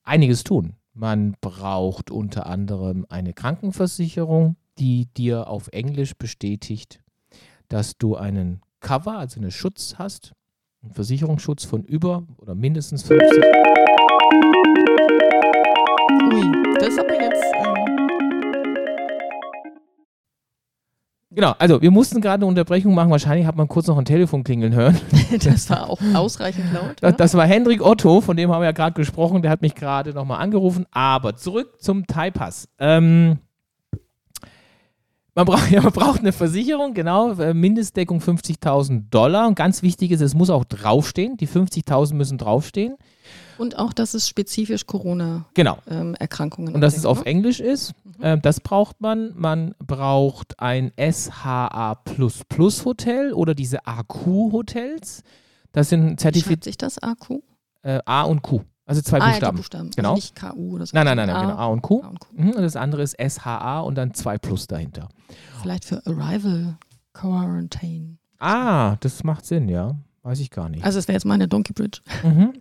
einiges 0.03 0.43
tun. 0.43 0.73
Man 0.93 1.35
braucht 1.39 2.11
unter 2.11 2.45
anderem 2.45 3.05
eine 3.07 3.31
Krankenversicherung, 3.33 4.57
die 4.77 5.05
dir 5.13 5.47
auf 5.47 5.69
Englisch 5.69 6.15
bestätigt, 6.17 6.99
dass 7.69 7.97
du 7.97 8.17
einen 8.17 8.61
Cover, 8.81 9.17
also 9.17 9.39
einen 9.39 9.51
Schutz 9.51 9.95
hast, 9.97 10.33
einen 10.83 10.93
Versicherungsschutz 10.93 11.63
von 11.63 11.83
über 11.83 12.23
oder 12.35 12.53
mindestens 12.53 13.03
50. 13.03 13.43
Ui, 16.33 16.51
das 16.79 16.89
ist 16.89 16.99
aber 16.99 17.13
jetzt. 17.13 17.30
Genau, 21.33 21.53
also 21.59 21.81
wir 21.81 21.91
mussten 21.91 22.19
gerade 22.19 22.41
eine 22.41 22.45
Unterbrechung 22.47 22.93
machen. 22.93 23.09
Wahrscheinlich 23.09 23.47
hat 23.47 23.55
man 23.55 23.69
kurz 23.69 23.87
noch 23.87 23.97
ein 23.97 24.03
Telefon 24.03 24.43
klingeln 24.43 24.75
hören. 24.75 24.99
das 25.43 25.69
war 25.69 25.89
auch 25.89 25.99
ausreichend 26.13 26.73
laut. 26.73 26.97
Das, 26.99 27.15
das 27.15 27.33
war 27.35 27.45
Hendrik 27.45 27.81
Otto, 27.81 28.19
von 28.19 28.35
dem 28.35 28.51
haben 28.51 28.61
wir 28.61 28.65
ja 28.65 28.73
gerade 28.73 28.93
gesprochen. 28.93 29.41
Der 29.41 29.49
hat 29.49 29.61
mich 29.61 29.73
gerade 29.73 30.13
nochmal 30.13 30.41
angerufen. 30.41 30.85
Aber 30.91 31.37
zurück 31.37 31.81
zum 31.81 32.05
Thai-Pass. 32.05 32.67
Ähm, 32.79 33.37
man, 35.33 35.45
brauch, 35.45 35.65
ja, 35.69 35.81
man 35.81 35.93
braucht 35.93 36.19
eine 36.19 36.33
Versicherung, 36.33 36.93
genau. 36.93 37.31
Äh, 37.31 37.53
Mindestdeckung 37.53 38.19
50.000 38.19 39.09
Dollar. 39.09 39.47
Und 39.47 39.55
ganz 39.55 39.83
wichtig 39.83 40.11
ist, 40.11 40.19
es 40.19 40.35
muss 40.35 40.49
auch 40.49 40.65
draufstehen. 40.65 41.37
Die 41.37 41.47
50.000 41.47 42.13
müssen 42.13 42.37
draufstehen. 42.39 42.97
Und 43.57 43.77
auch, 43.77 43.93
dass 43.93 44.15
es 44.15 44.27
spezifisch 44.27 44.85
Corona-Erkrankungen 44.85 46.65
genau. 46.65 46.69
ähm, 46.69 46.75
Und 46.75 46.81
dass 46.81 46.97
es 46.97 47.05
auf 47.05 47.25
Englisch 47.25 47.61
ist. 47.61 47.93
Mhm. 48.21 48.27
Ähm, 48.27 48.41
das 48.41 48.59
braucht 48.59 49.01
man. 49.01 49.33
Man 49.35 49.75
braucht 49.79 50.59
ein 50.59 50.91
SHA 50.97 51.97
Hotel 52.85 53.33
oder 53.33 53.55
diese 53.55 53.85
AQ-Hotels. 53.85 55.23
Das 55.71 55.89
sind 55.89 56.19
zertifiziert. 56.19 56.63
sich 56.63 56.77
das 56.77 56.97
AQ? 57.01 57.41
Äh, 57.83 57.99
A 58.05 58.23
und 58.23 58.41
Q. 58.41 58.61
Also 58.85 59.01
zwei 59.01 59.19
ah, 59.19 59.27
Buchstaben. 59.27 59.45
Ja, 59.45 59.51
Buchstaben. 59.51 59.87
Also 59.87 59.95
genau. 59.95 60.09
Also 60.09 60.15
nicht 60.15 60.35
KU 60.35 60.75
oder 60.75 60.85
so. 60.85 60.95
Nein, 60.95 61.05
nein, 61.05 61.17
nein, 61.17 61.27
nein, 61.27 61.47
genau. 61.47 61.57
A 61.57 61.65
und 61.67 61.81
Q. 61.81 62.01
A 62.03 62.07
und, 62.07 62.19
Q. 62.19 62.27
Mhm, 62.33 62.49
und 62.51 62.61
das 62.61 62.75
andere 62.75 63.03
ist 63.03 63.15
SHA 63.19 63.79
und 63.81 63.95
dann 63.95 64.13
zwei 64.13 64.37
Plus 64.37 64.67
dahinter. 64.67 65.09
Vielleicht 65.61 65.85
für 65.85 66.05
Arrival 66.05 66.77
Quarantine. 67.13 68.17
Ah, 68.39 68.97
das 68.99 69.23
macht 69.23 69.45
Sinn, 69.45 69.69
ja. 69.69 69.95
Weiß 70.23 70.39
ich 70.39 70.51
gar 70.51 70.69
nicht. 70.69 70.83
Also 70.83 70.99
es 70.99 71.07
wäre 71.07 71.15
jetzt 71.15 71.25
meine 71.25 71.47
Donkey 71.47 71.73
Bridge. 71.73 72.01
Mhm. 72.23 72.53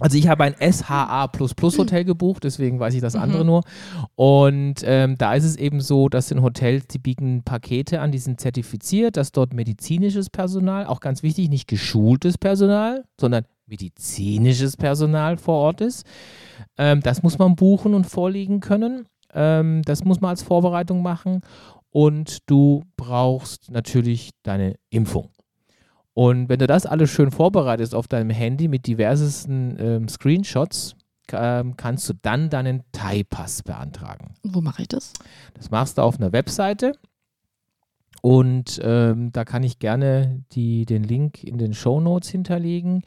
Also 0.00 0.18
ich 0.18 0.28
habe 0.28 0.44
ein 0.44 0.54
SHA 0.60 1.28
Hotel 1.78 2.04
gebucht, 2.04 2.44
deswegen 2.44 2.80
weiß 2.80 2.94
ich 2.94 3.00
das 3.00 3.14
andere 3.14 3.44
mhm. 3.44 3.46
nur. 3.46 3.62
Und 4.16 4.82
ähm, 4.84 5.16
da 5.16 5.34
ist 5.34 5.44
es 5.44 5.56
eben 5.56 5.80
so, 5.80 6.08
dass 6.08 6.28
sind 6.28 6.42
Hotels, 6.42 6.86
die 6.88 6.98
bieten 6.98 7.42
Pakete 7.44 8.00
an, 8.00 8.10
die 8.10 8.18
sind 8.18 8.40
zertifiziert, 8.40 9.16
dass 9.16 9.32
dort 9.32 9.54
medizinisches 9.54 10.30
Personal, 10.30 10.86
auch 10.86 11.00
ganz 11.00 11.22
wichtig, 11.22 11.48
nicht 11.48 11.68
geschultes 11.68 12.38
Personal, 12.38 13.04
sondern 13.20 13.44
medizinisches 13.66 14.76
Personal 14.76 15.36
vor 15.36 15.56
Ort 15.56 15.80
ist. 15.80 16.04
Ähm, 16.76 17.00
das 17.00 17.22
muss 17.22 17.38
man 17.38 17.54
buchen 17.54 17.94
und 17.94 18.04
vorlegen 18.04 18.60
können. 18.60 19.06
Ähm, 19.32 19.82
das 19.84 20.04
muss 20.04 20.20
man 20.20 20.30
als 20.30 20.42
Vorbereitung 20.42 21.02
machen. 21.02 21.42
Und 21.90 22.38
du 22.48 22.84
brauchst 22.96 23.70
natürlich 23.70 24.30
deine 24.42 24.74
Impfung. 24.90 25.30
Und 26.14 26.48
wenn 26.48 26.58
du 26.58 26.66
das 26.66 26.86
alles 26.86 27.10
schön 27.10 27.30
vorbereitest 27.30 27.94
auf 27.94 28.08
deinem 28.08 28.30
Handy 28.30 28.68
mit 28.68 28.86
diversesten 28.86 29.76
ähm, 29.78 30.08
Screenshots, 30.08 30.96
ähm, 31.32 31.76
kannst 31.76 32.08
du 32.08 32.14
dann 32.20 32.50
deinen 32.50 32.82
Thai-Pass 32.92 33.62
beantragen. 33.62 34.34
Wo 34.42 34.60
mache 34.60 34.82
ich 34.82 34.88
das? 34.88 35.12
Das 35.54 35.70
machst 35.70 35.98
du 35.98 36.02
auf 36.02 36.18
einer 36.18 36.32
Webseite. 36.32 36.92
Und 38.22 38.80
ähm, 38.82 39.32
da 39.32 39.44
kann 39.44 39.62
ich 39.62 39.78
gerne 39.78 40.44
die, 40.52 40.84
den 40.84 41.04
Link 41.04 41.42
in 41.42 41.58
den 41.58 41.72
Show 41.72 42.00
Notes 42.00 42.28
hinterlegen. 42.28 43.02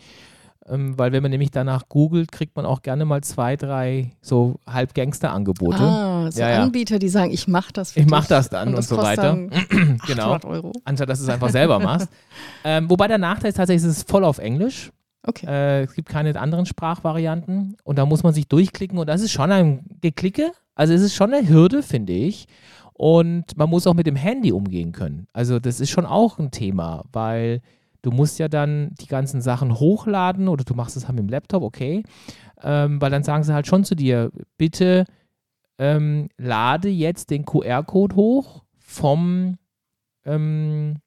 Ähm, 0.70 0.97
weil 0.97 1.11
wenn 1.11 1.22
man 1.22 1.32
nämlich 1.32 1.51
danach 1.51 1.89
googelt, 1.89 2.32
kriegt 2.32 2.55
man 2.55 2.66
auch 2.66 2.82
gerne 2.82 3.03
mal 3.03 3.22
zwei, 3.22 3.57
drei 3.57 4.11
so 4.22 4.55
halb 4.66 4.93
Gangster-Angebote. 4.93 5.80
Ah, 5.80 6.32
so 6.32 6.39
ja, 6.39 6.64
Anbieter, 6.64 6.99
die 6.99 7.09
sagen, 7.09 7.32
ich 7.32 7.47
mache 7.47 7.74
das 7.74 7.91
für 7.91 7.99
Ich 7.99 8.05
mache 8.05 8.30
das 8.30 8.49
dann 8.49 8.70
und, 8.70 8.76
und 8.76 8.84
so 8.84 8.97
weiter. 8.97 9.36
genau. 10.07 10.39
Euro. 10.45 10.72
Anstatt 10.86 11.09
dass 11.09 11.20
du 11.20 11.26
es 11.26 11.30
einfach 11.30 11.49
selber 11.49 11.80
machst. 11.80 12.07
ähm, 12.64 12.89
wobei 12.89 13.07
der 13.07 13.18
Nachteil 13.18 13.49
ist 13.49 13.55
tatsächlich, 13.55 13.89
es 13.89 13.97
ist 13.97 14.09
voll 14.09 14.24
auf 14.24 14.38
Englisch. 14.38 14.91
Okay. 15.26 15.45
Äh, 15.47 15.84
es 15.84 15.93
gibt 15.93 16.09
keine 16.09 16.39
anderen 16.39 16.66
Sprachvarianten 16.66 17.78
und 17.84 17.97
da 17.97 18.05
muss 18.05 18.24
man 18.24 18.34
sich 18.34 18.47
durchklicken 18.47 18.97
und 18.97 19.07
das 19.07 19.22
ist 19.22 19.32
schon 19.32 19.51
ein 19.51 19.86
Geklicke. 20.01 20.51
Also 20.76 20.93
es 20.93 21.01
ist 21.01 21.16
schon 21.16 21.34
eine 21.34 21.47
Hürde, 21.47 21.84
finde 21.84 22.14
ich. 22.14 22.47
Und 22.93 23.57
man 23.57 23.70
muss 23.70 23.88
auch 23.88 23.93
mit 23.93 24.07
dem 24.07 24.16
Handy 24.16 24.51
umgehen 24.51 24.91
können. 24.91 25.28
Also 25.34 25.59
das 25.59 25.80
ist 25.80 25.89
schon 25.89 26.05
auch 26.05 26.39
ein 26.39 26.51
Thema, 26.51 27.03
weil 27.11 27.61
Du 28.04 28.12
musst 28.12 28.38
ja 28.38 28.47
dann 28.47 28.91
die 28.99 29.08
ganzen 29.08 29.41
Sachen 29.41 29.80
hochladen 29.80 30.47
oder 30.49 30.64
du 30.64 30.76
machst 30.76 30.95
es 30.95 31.08
halt 31.08 31.16
mit 31.16 31.24
dem 31.24 31.30
Laptop, 31.30 31.64
okay. 31.64 32.04
Ähm, 32.62 33.01
weil 33.01 33.10
dann 33.10 33.24
sagen 33.24 33.43
sie 33.43 33.54
halt 33.54 33.66
schon 33.66 33.86
zu 33.86 33.95
dir, 33.95 34.32
bitte 34.58 35.06
ähm, 35.80 36.30
lade 36.38 36.89
jetzt 36.89 37.32
den 37.32 37.45
QR-Code 37.45 38.16
hoch 38.16 38.64
vom 38.78 39.58
ähm, 40.26 40.97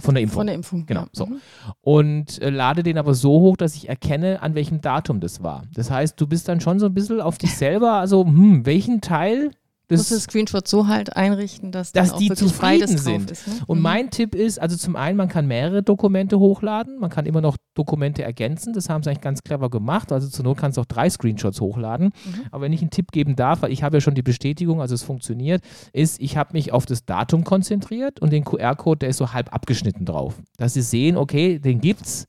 von 0.00 0.14
der 0.14 0.22
Impfung. 0.22 0.40
Von 0.40 0.46
der 0.46 0.54
Impfung. 0.54 0.86
Genau, 0.86 1.02
ja. 1.02 1.08
so. 1.12 1.26
Mhm. 1.26 1.40
Und 1.80 2.42
äh, 2.42 2.50
lade 2.50 2.82
den 2.82 2.98
aber 2.98 3.14
so 3.14 3.40
hoch, 3.40 3.56
dass 3.56 3.74
ich 3.74 3.88
erkenne, 3.88 4.42
an 4.42 4.54
welchem 4.54 4.80
Datum 4.80 5.20
das 5.20 5.42
war. 5.42 5.64
Das 5.74 5.90
heißt, 5.90 6.20
du 6.20 6.26
bist 6.26 6.48
dann 6.48 6.60
schon 6.60 6.78
so 6.78 6.86
ein 6.86 6.94
bisschen 6.94 7.20
auf 7.20 7.38
dich 7.38 7.56
selber, 7.56 7.94
also, 7.94 8.24
hm, 8.24 8.66
welchen 8.66 9.00
Teil 9.00 9.50
das, 9.88 9.98
muss 9.98 10.08
das 10.08 10.22
Screenshot 10.22 10.66
so 10.66 10.88
halt 10.88 11.14
einrichten, 11.14 11.70
dass, 11.70 11.92
dass 11.92 12.16
die 12.16 12.30
zufrieden 12.30 12.96
sind. 12.96 13.30
Ist, 13.30 13.46
ne? 13.46 13.54
Und 13.66 13.78
mhm. 13.78 13.82
mein 13.82 14.10
Tipp 14.10 14.34
ist, 14.34 14.58
also 14.58 14.76
zum 14.76 14.96
einen, 14.96 15.16
man 15.16 15.28
kann 15.28 15.46
mehrere 15.46 15.82
Dokumente 15.82 16.38
hochladen, 16.38 16.98
man 16.98 17.10
kann 17.10 17.26
immer 17.26 17.42
noch 17.42 17.56
Dokumente 17.74 18.22
ergänzen, 18.22 18.72
das 18.72 18.88
haben 18.88 19.02
sie 19.02 19.10
eigentlich 19.10 19.20
ganz 19.20 19.42
clever 19.42 19.68
gemacht, 19.68 20.10
also 20.10 20.28
zur 20.28 20.44
Not 20.44 20.56
kannst 20.56 20.78
du 20.78 20.80
auch 20.80 20.86
drei 20.86 21.10
Screenshots 21.10 21.60
hochladen. 21.60 22.06
Mhm. 22.06 22.40
Aber 22.50 22.62
wenn 22.62 22.72
ich 22.72 22.80
einen 22.80 22.90
Tipp 22.90 23.12
geben 23.12 23.36
darf, 23.36 23.60
weil 23.60 23.72
ich 23.72 23.82
habe 23.82 23.98
ja 23.98 24.00
schon 24.00 24.14
die 24.14 24.22
Bestätigung, 24.22 24.80
also 24.80 24.94
es 24.94 25.02
funktioniert, 25.02 25.62
ist, 25.92 26.20
ich 26.20 26.36
habe 26.38 26.54
mich 26.54 26.72
auf 26.72 26.86
das 26.86 27.04
Datum 27.04 27.44
konzentriert 27.44 28.20
und 28.20 28.32
den 28.32 28.44
QR-Code, 28.44 29.00
der 29.00 29.08
ist 29.10 29.18
so 29.18 29.34
halb 29.34 29.52
abgeschnitten 29.52 30.06
drauf. 30.06 30.34
Dass 30.56 30.72
sie 30.72 30.82
sehen, 30.82 31.16
okay, 31.18 31.58
den 31.58 31.80
gibt's, 31.80 32.26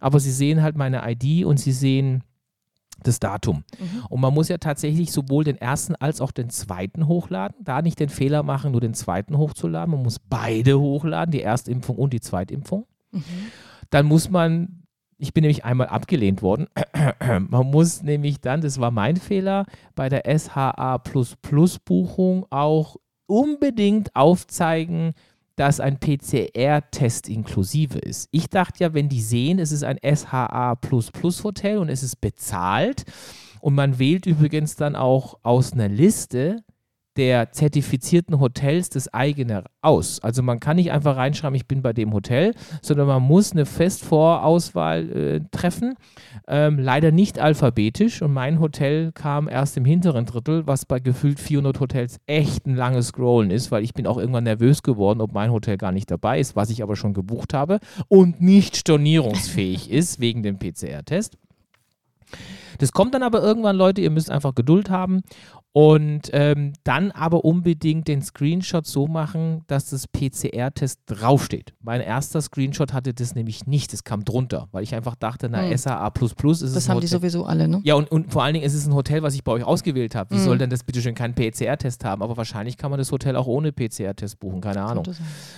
aber 0.00 0.20
sie 0.20 0.32
sehen 0.32 0.62
halt 0.62 0.76
meine 0.76 1.02
ID 1.06 1.44
und 1.44 1.58
sie 1.58 1.72
sehen 1.72 2.22
das 3.06 3.20
Datum. 3.20 3.64
Mhm. 3.78 4.06
Und 4.08 4.20
man 4.20 4.34
muss 4.34 4.48
ja 4.48 4.58
tatsächlich 4.58 5.12
sowohl 5.12 5.44
den 5.44 5.56
ersten 5.56 5.94
als 5.96 6.20
auch 6.20 6.32
den 6.32 6.50
zweiten 6.50 7.06
hochladen. 7.06 7.56
Da 7.62 7.82
nicht 7.82 8.00
den 8.00 8.08
Fehler 8.08 8.42
machen, 8.42 8.72
nur 8.72 8.80
den 8.80 8.94
zweiten 8.94 9.38
hochzuladen. 9.38 9.94
Man 9.94 10.02
muss 10.02 10.18
beide 10.18 10.78
hochladen, 10.78 11.32
die 11.32 11.42
Erstimpfung 11.42 11.96
und 11.96 12.12
die 12.12 12.20
Zweitimpfung. 12.20 12.86
Mhm. 13.12 13.22
Dann 13.90 14.06
muss 14.06 14.30
man, 14.30 14.84
ich 15.18 15.32
bin 15.32 15.42
nämlich 15.42 15.64
einmal 15.64 15.88
abgelehnt 15.88 16.42
worden, 16.42 16.66
man 17.48 17.70
muss 17.70 18.02
nämlich 18.02 18.40
dann, 18.40 18.60
das 18.60 18.80
war 18.80 18.90
mein 18.90 19.16
Fehler, 19.16 19.66
bei 19.94 20.08
der 20.08 20.22
SHA 20.38 21.02
Buchung 21.84 22.46
auch 22.50 22.96
unbedingt 23.26 24.14
aufzeigen, 24.14 25.12
dass 25.56 25.80
ein 25.80 25.98
PCR-Test 26.00 27.28
inklusive 27.28 27.98
ist. 27.98 28.28
Ich 28.32 28.48
dachte 28.48 28.84
ja, 28.84 28.94
wenn 28.94 29.08
die 29.08 29.22
sehen, 29.22 29.58
es 29.58 29.72
ist 29.72 29.84
ein 29.84 29.98
SHA 30.02 30.78
Hotel 31.44 31.78
und 31.78 31.88
es 31.88 32.02
ist 32.02 32.20
bezahlt 32.20 33.04
und 33.60 33.74
man 33.74 33.98
wählt 33.98 34.26
übrigens 34.26 34.76
dann 34.76 34.96
auch 34.96 35.38
aus 35.42 35.72
einer 35.72 35.88
Liste, 35.88 36.64
der 37.16 37.52
zertifizierten 37.52 38.40
Hotels 38.40 38.90
das 38.90 39.12
eigene 39.12 39.64
aus. 39.82 40.20
Also 40.20 40.42
man 40.42 40.60
kann 40.60 40.76
nicht 40.76 40.90
einfach 40.90 41.16
reinschreiben, 41.16 41.54
ich 41.54 41.66
bin 41.66 41.82
bei 41.82 41.92
dem 41.92 42.12
Hotel, 42.12 42.54
sondern 42.82 43.06
man 43.06 43.22
muss 43.22 43.52
eine 43.52 43.66
Festvorauswahl 43.66 45.10
äh, 45.10 45.40
treffen. 45.50 45.94
Ähm, 46.48 46.78
leider 46.78 47.12
nicht 47.12 47.38
alphabetisch 47.38 48.22
und 48.22 48.32
mein 48.32 48.60
Hotel 48.60 49.12
kam 49.12 49.48
erst 49.48 49.76
im 49.76 49.84
hinteren 49.84 50.26
Drittel, 50.26 50.66
was 50.66 50.86
bei 50.86 50.98
gefühlt 50.98 51.38
400 51.38 51.80
Hotels 51.80 52.18
echt 52.26 52.66
ein 52.66 52.74
langes 52.74 53.08
Scrollen 53.08 53.50
ist, 53.50 53.70
weil 53.70 53.84
ich 53.84 53.94
bin 53.94 54.06
auch 54.06 54.18
irgendwann 54.18 54.44
nervös 54.44 54.82
geworden, 54.82 55.20
ob 55.20 55.32
mein 55.32 55.52
Hotel 55.52 55.76
gar 55.76 55.92
nicht 55.92 56.10
dabei 56.10 56.40
ist, 56.40 56.56
was 56.56 56.70
ich 56.70 56.82
aber 56.82 56.96
schon 56.96 57.14
gebucht 57.14 57.54
habe 57.54 57.78
und 58.08 58.40
nicht 58.40 58.76
stornierungsfähig 58.76 59.90
ist 59.90 60.20
wegen 60.20 60.42
dem 60.42 60.58
PCR-Test. 60.58 61.36
Das 62.78 62.92
kommt 62.92 63.14
dann 63.14 63.22
aber 63.22 63.42
irgendwann, 63.42 63.76
Leute, 63.76 64.00
ihr 64.00 64.10
müsst 64.10 64.30
einfach 64.30 64.54
Geduld 64.54 64.90
haben. 64.90 65.22
Und 65.76 66.30
ähm, 66.32 66.72
dann 66.84 67.10
aber 67.10 67.44
unbedingt 67.44 68.06
den 68.06 68.22
Screenshot 68.22 68.86
so 68.86 69.08
machen, 69.08 69.64
dass 69.66 69.90
das 69.90 70.06
PCR-Test 70.06 71.00
draufsteht. 71.06 71.74
Mein 71.80 72.00
erster 72.00 72.40
Screenshot 72.40 72.92
hatte 72.92 73.12
das 73.12 73.34
nämlich 73.34 73.66
nicht, 73.66 73.92
das 73.92 74.04
kam 74.04 74.24
drunter, 74.24 74.68
weil 74.70 74.84
ich 74.84 74.94
einfach 74.94 75.16
dachte, 75.16 75.48
na, 75.50 75.62
hm. 75.62 75.76
SAA 75.76 76.12
ist 76.16 76.40
das 76.40 76.62
es. 76.62 76.74
Das 76.74 76.88
haben 76.88 76.98
Hotel. 76.98 77.00
die 77.00 77.06
sowieso 77.08 77.44
alle, 77.44 77.66
ne? 77.66 77.80
Ja, 77.82 77.96
und, 77.96 78.08
und 78.12 78.32
vor 78.32 78.44
allen 78.44 78.54
Dingen 78.54 78.64
ist 78.64 78.74
es 78.74 78.86
ein 78.86 78.94
Hotel, 78.94 79.24
was 79.24 79.34
ich 79.34 79.42
bei 79.42 79.50
euch 79.50 79.64
ausgewählt 79.64 80.14
habe. 80.14 80.30
Wie 80.30 80.38
hm. 80.38 80.44
soll 80.44 80.58
denn 80.58 80.70
das 80.70 80.84
bitte 80.84 81.02
schön 81.02 81.16
keinen 81.16 81.34
PCR-Test 81.34 82.04
haben? 82.04 82.22
Aber 82.22 82.36
wahrscheinlich 82.36 82.76
kann 82.76 82.92
man 82.92 82.98
das 82.98 83.10
Hotel 83.10 83.34
auch 83.34 83.48
ohne 83.48 83.72
PCR-Test 83.72 84.38
buchen, 84.38 84.60
keine 84.60 84.84
Ahnung. 84.84 85.04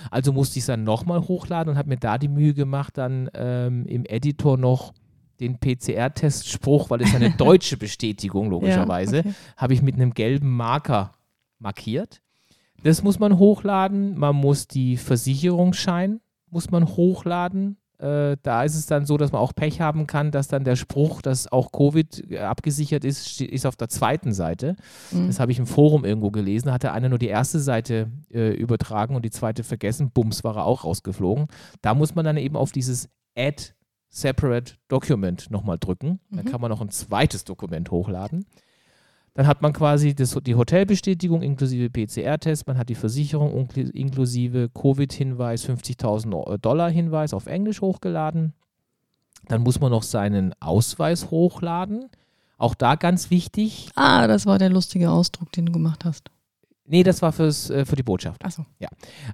Also 0.09 0.33
musste 0.33 0.57
ich 0.57 0.63
es 0.63 0.65
dann 0.65 0.83
nochmal 0.83 1.27
hochladen 1.27 1.73
und 1.73 1.77
habe 1.77 1.89
mir 1.89 1.97
da 1.97 2.17
die 2.17 2.27
Mühe 2.27 2.55
gemacht, 2.55 2.97
dann 2.97 3.29
ähm, 3.35 3.85
im 3.85 4.03
Editor 4.05 4.57
noch 4.57 4.93
den 5.39 5.59
PCR-Testspruch, 5.59 6.89
weil 6.89 7.01
es 7.01 7.13
eine 7.13 7.31
deutsche 7.37 7.77
Bestätigung 7.77 8.49
logischerweise, 8.49 9.17
ja, 9.17 9.21
okay. 9.21 9.33
habe 9.57 9.73
ich 9.73 9.81
mit 9.81 9.95
einem 9.95 10.13
gelben 10.13 10.55
Marker 10.55 11.11
markiert. 11.59 12.21
Das 12.83 13.03
muss 13.03 13.19
man 13.19 13.37
hochladen. 13.37 14.17
Man 14.17 14.35
muss 14.35 14.67
die 14.67 14.97
Versicherungsschein 14.97 16.21
muss 16.49 16.71
man 16.71 16.87
hochladen. 16.87 17.77
Äh, 17.99 18.37
da 18.43 18.63
ist 18.63 18.75
es 18.75 18.85
dann 18.85 19.07
so, 19.07 19.17
dass 19.17 19.31
man 19.31 19.41
auch 19.41 19.55
Pech 19.55 19.81
haben 19.81 20.05
kann, 20.05 20.29
dass 20.29 20.47
dann 20.47 20.63
der 20.63 20.75
Spruch, 20.75 21.21
dass 21.23 21.51
auch 21.51 21.71
Covid 21.71 22.31
äh, 22.31 22.39
abgesichert 22.39 23.03
ist, 23.03 23.41
ist 23.41 23.65
auf 23.65 23.75
der 23.75 23.89
zweiten 23.89 24.33
Seite. 24.33 24.75
Mhm. 25.11 25.27
Das 25.27 25.39
habe 25.39 25.51
ich 25.51 25.57
im 25.57 25.65
Forum 25.65 26.05
irgendwo 26.05 26.29
gelesen. 26.29 26.71
Hatte 26.71 26.91
einer 26.91 27.09
nur 27.09 27.17
die 27.17 27.27
erste 27.27 27.59
Seite 27.59 28.11
äh, 28.31 28.53
übertragen 28.53 29.15
und 29.15 29.25
die 29.25 29.31
zweite 29.31 29.63
vergessen. 29.63 30.11
Bums, 30.11 30.43
war 30.43 30.57
er 30.57 30.65
auch 30.65 30.83
rausgeflogen. 30.83 31.47
Da 31.81 31.95
muss 31.95 32.13
man 32.13 32.23
dann 32.23 32.37
eben 32.37 32.55
auf 32.55 32.71
dieses 32.71 33.09
Add 33.35 33.73
Separate 34.17 34.73
Document 34.87 35.51
nochmal 35.51 35.77
drücken. 35.77 36.19
Mhm. 36.29 36.37
Dann 36.37 36.45
kann 36.45 36.61
man 36.61 36.71
noch 36.71 36.81
ein 36.81 36.89
zweites 36.89 37.43
Dokument 37.43 37.91
hochladen. 37.91 38.45
Dann 39.35 39.45
hat 39.45 39.61
man 39.61 39.71
quasi 39.71 40.15
das, 40.15 40.35
die 40.43 40.55
Hotelbestätigung 40.55 41.43
inklusive 41.43 41.91
PCR-Test, 41.91 42.65
man 42.65 42.79
hat 42.79 42.89
die 42.89 42.95
Versicherung 42.95 43.69
inklusive 43.75 44.69
Covid-Hinweis, 44.69 45.69
50.000 45.69 46.57
Dollar 46.57 46.89
Hinweis 46.89 47.35
auf 47.35 47.45
Englisch 47.45 47.81
hochgeladen. 47.81 48.53
Dann 49.47 49.61
muss 49.61 49.79
man 49.79 49.91
noch 49.91 50.01
seinen 50.01 50.59
Ausweis 50.59 51.29
hochladen. 51.29 52.09
Auch 52.57 52.73
da 52.73 52.95
ganz 52.95 53.29
wichtig. 53.29 53.89
Ah, 53.93 54.25
das 54.25 54.47
war 54.47 54.57
der 54.57 54.71
lustige 54.71 55.11
Ausdruck, 55.11 55.51
den 55.51 55.67
du 55.67 55.71
gemacht 55.71 56.03
hast. 56.03 56.31
Nee, 56.89 57.03
das 57.03 57.21
war 57.21 57.33
fürs, 57.33 57.69
äh, 57.69 57.85
für 57.85 57.97
die 57.97 58.03
Botschaft. 58.03 58.45
Achso. 58.45 58.65
Ja. 58.79 58.87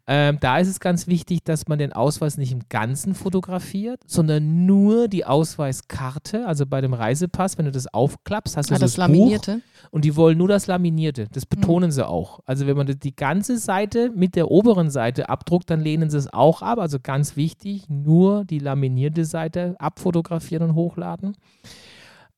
Ähm, 0.07 0.39
da 0.41 0.57
ist 0.57 0.67
es 0.67 0.79
ganz 0.79 1.05
wichtig, 1.05 1.43
dass 1.43 1.67
man 1.67 1.77
den 1.77 1.93
Ausweis 1.93 2.37
nicht 2.37 2.51
im 2.51 2.61
Ganzen 2.67 3.13
fotografiert, 3.13 4.01
sondern 4.07 4.65
nur 4.65 5.07
die 5.07 5.23
Ausweiskarte, 5.25 6.47
also 6.47 6.65
bei 6.65 6.81
dem 6.81 6.93
Reisepass, 6.93 7.57
wenn 7.59 7.65
du 7.65 7.71
das 7.71 7.93
aufklappst, 7.93 8.57
hast 8.57 8.69
du 8.71 8.73
Ah, 8.73 8.77
so 8.77 8.81
das 8.81 8.91
das 8.93 8.97
Laminierte. 8.97 9.55
Buch 9.55 9.91
und 9.91 10.03
die 10.03 10.15
wollen 10.15 10.37
nur 10.37 10.47
das 10.47 10.65
Laminierte. 10.65 11.27
Das 11.31 11.45
betonen 11.45 11.91
sie 11.91 12.07
auch. 12.07 12.39
Also 12.45 12.65
wenn 12.65 12.75
man 12.75 12.87
die 12.87 13.15
ganze 13.15 13.57
Seite 13.59 14.11
mit 14.15 14.35
der 14.35 14.49
oberen 14.49 14.89
Seite 14.89 15.29
abdruckt, 15.29 15.69
dann 15.69 15.81
lehnen 15.81 16.09
sie 16.09 16.17
es 16.17 16.33
auch 16.33 16.61
ab. 16.63 16.79
Also 16.79 16.97
ganz 17.01 17.35
wichtig, 17.35 17.87
nur 17.87 18.45
die 18.45 18.59
laminierte 18.59 19.25
Seite 19.25 19.75
abfotografieren 19.79 20.69
und 20.69 20.75
hochladen. 20.75 21.37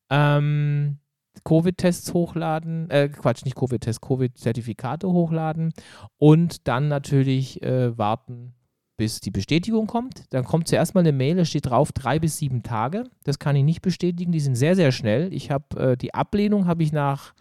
Ähm, 0.10 0.98
Covid-Tests 1.44 2.14
hochladen, 2.14 2.90
äh, 2.90 3.10
Quatsch, 3.10 3.44
nicht 3.46 3.56
Covid-Tests, 3.56 4.02
Covid-Zertifikate 4.02 5.08
hochladen 5.12 5.74
und 6.18 6.68
dann 6.68 6.88
natürlich 6.88 7.62
äh, 7.62 7.98
warten, 7.98 8.54
bis 8.98 9.20
die 9.20 9.32
Bestätigung 9.32 9.88
kommt. 9.88 10.24
Dann 10.30 10.46
kommt 10.46 10.68
zuerst 10.68 10.96
mal 10.96 11.02
eine 11.02 11.12
Mail, 11.12 11.36
da 11.36 11.46
steht 11.46 11.68
drauf 11.68 11.92
drei 11.92 12.20
bis 12.20 12.38
sieben 12.38 12.64
Tage. 12.64 13.04
Das 13.24 13.40
kann 13.40 13.56
ich 13.56 13.64
nicht 13.64 13.82
bestätigen, 13.82 14.32
die 14.32 14.40
sind 14.40 14.56
sehr, 14.56 14.76
sehr 14.76 14.92
schnell. 14.92 15.34
Ich 15.34 15.52
habe 15.52 15.92
äh, 15.92 15.98
die 15.98 16.14
Ablehnung 16.14 16.66
habe 16.66 16.84
ich 16.84 16.92
nach 16.92 17.34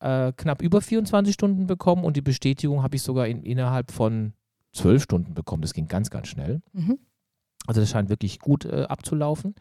äh, 0.00 0.32
knapp 0.36 0.62
über 0.62 0.80
24 0.80 1.32
Stunden 1.32 1.66
bekommen 1.66 2.04
und 2.04 2.16
die 2.16 2.22
Bestätigung 2.22 2.82
habe 2.82 2.96
ich 2.96 3.02
sogar 3.02 3.26
in, 3.26 3.42
innerhalb 3.42 3.90
von 3.90 4.32
zwölf 4.72 5.02
Stunden 5.02 5.34
bekommen. 5.34 5.62
Das 5.62 5.74
ging 5.74 5.88
ganz, 5.88 6.10
ganz 6.10 6.28
schnell. 6.28 6.60
Mhm. 6.72 6.98
Also 7.66 7.80
das 7.80 7.90
scheint 7.90 8.08
wirklich 8.08 8.38
gut 8.38 8.64
äh, 8.64 8.84
abzulaufen. 8.84 9.54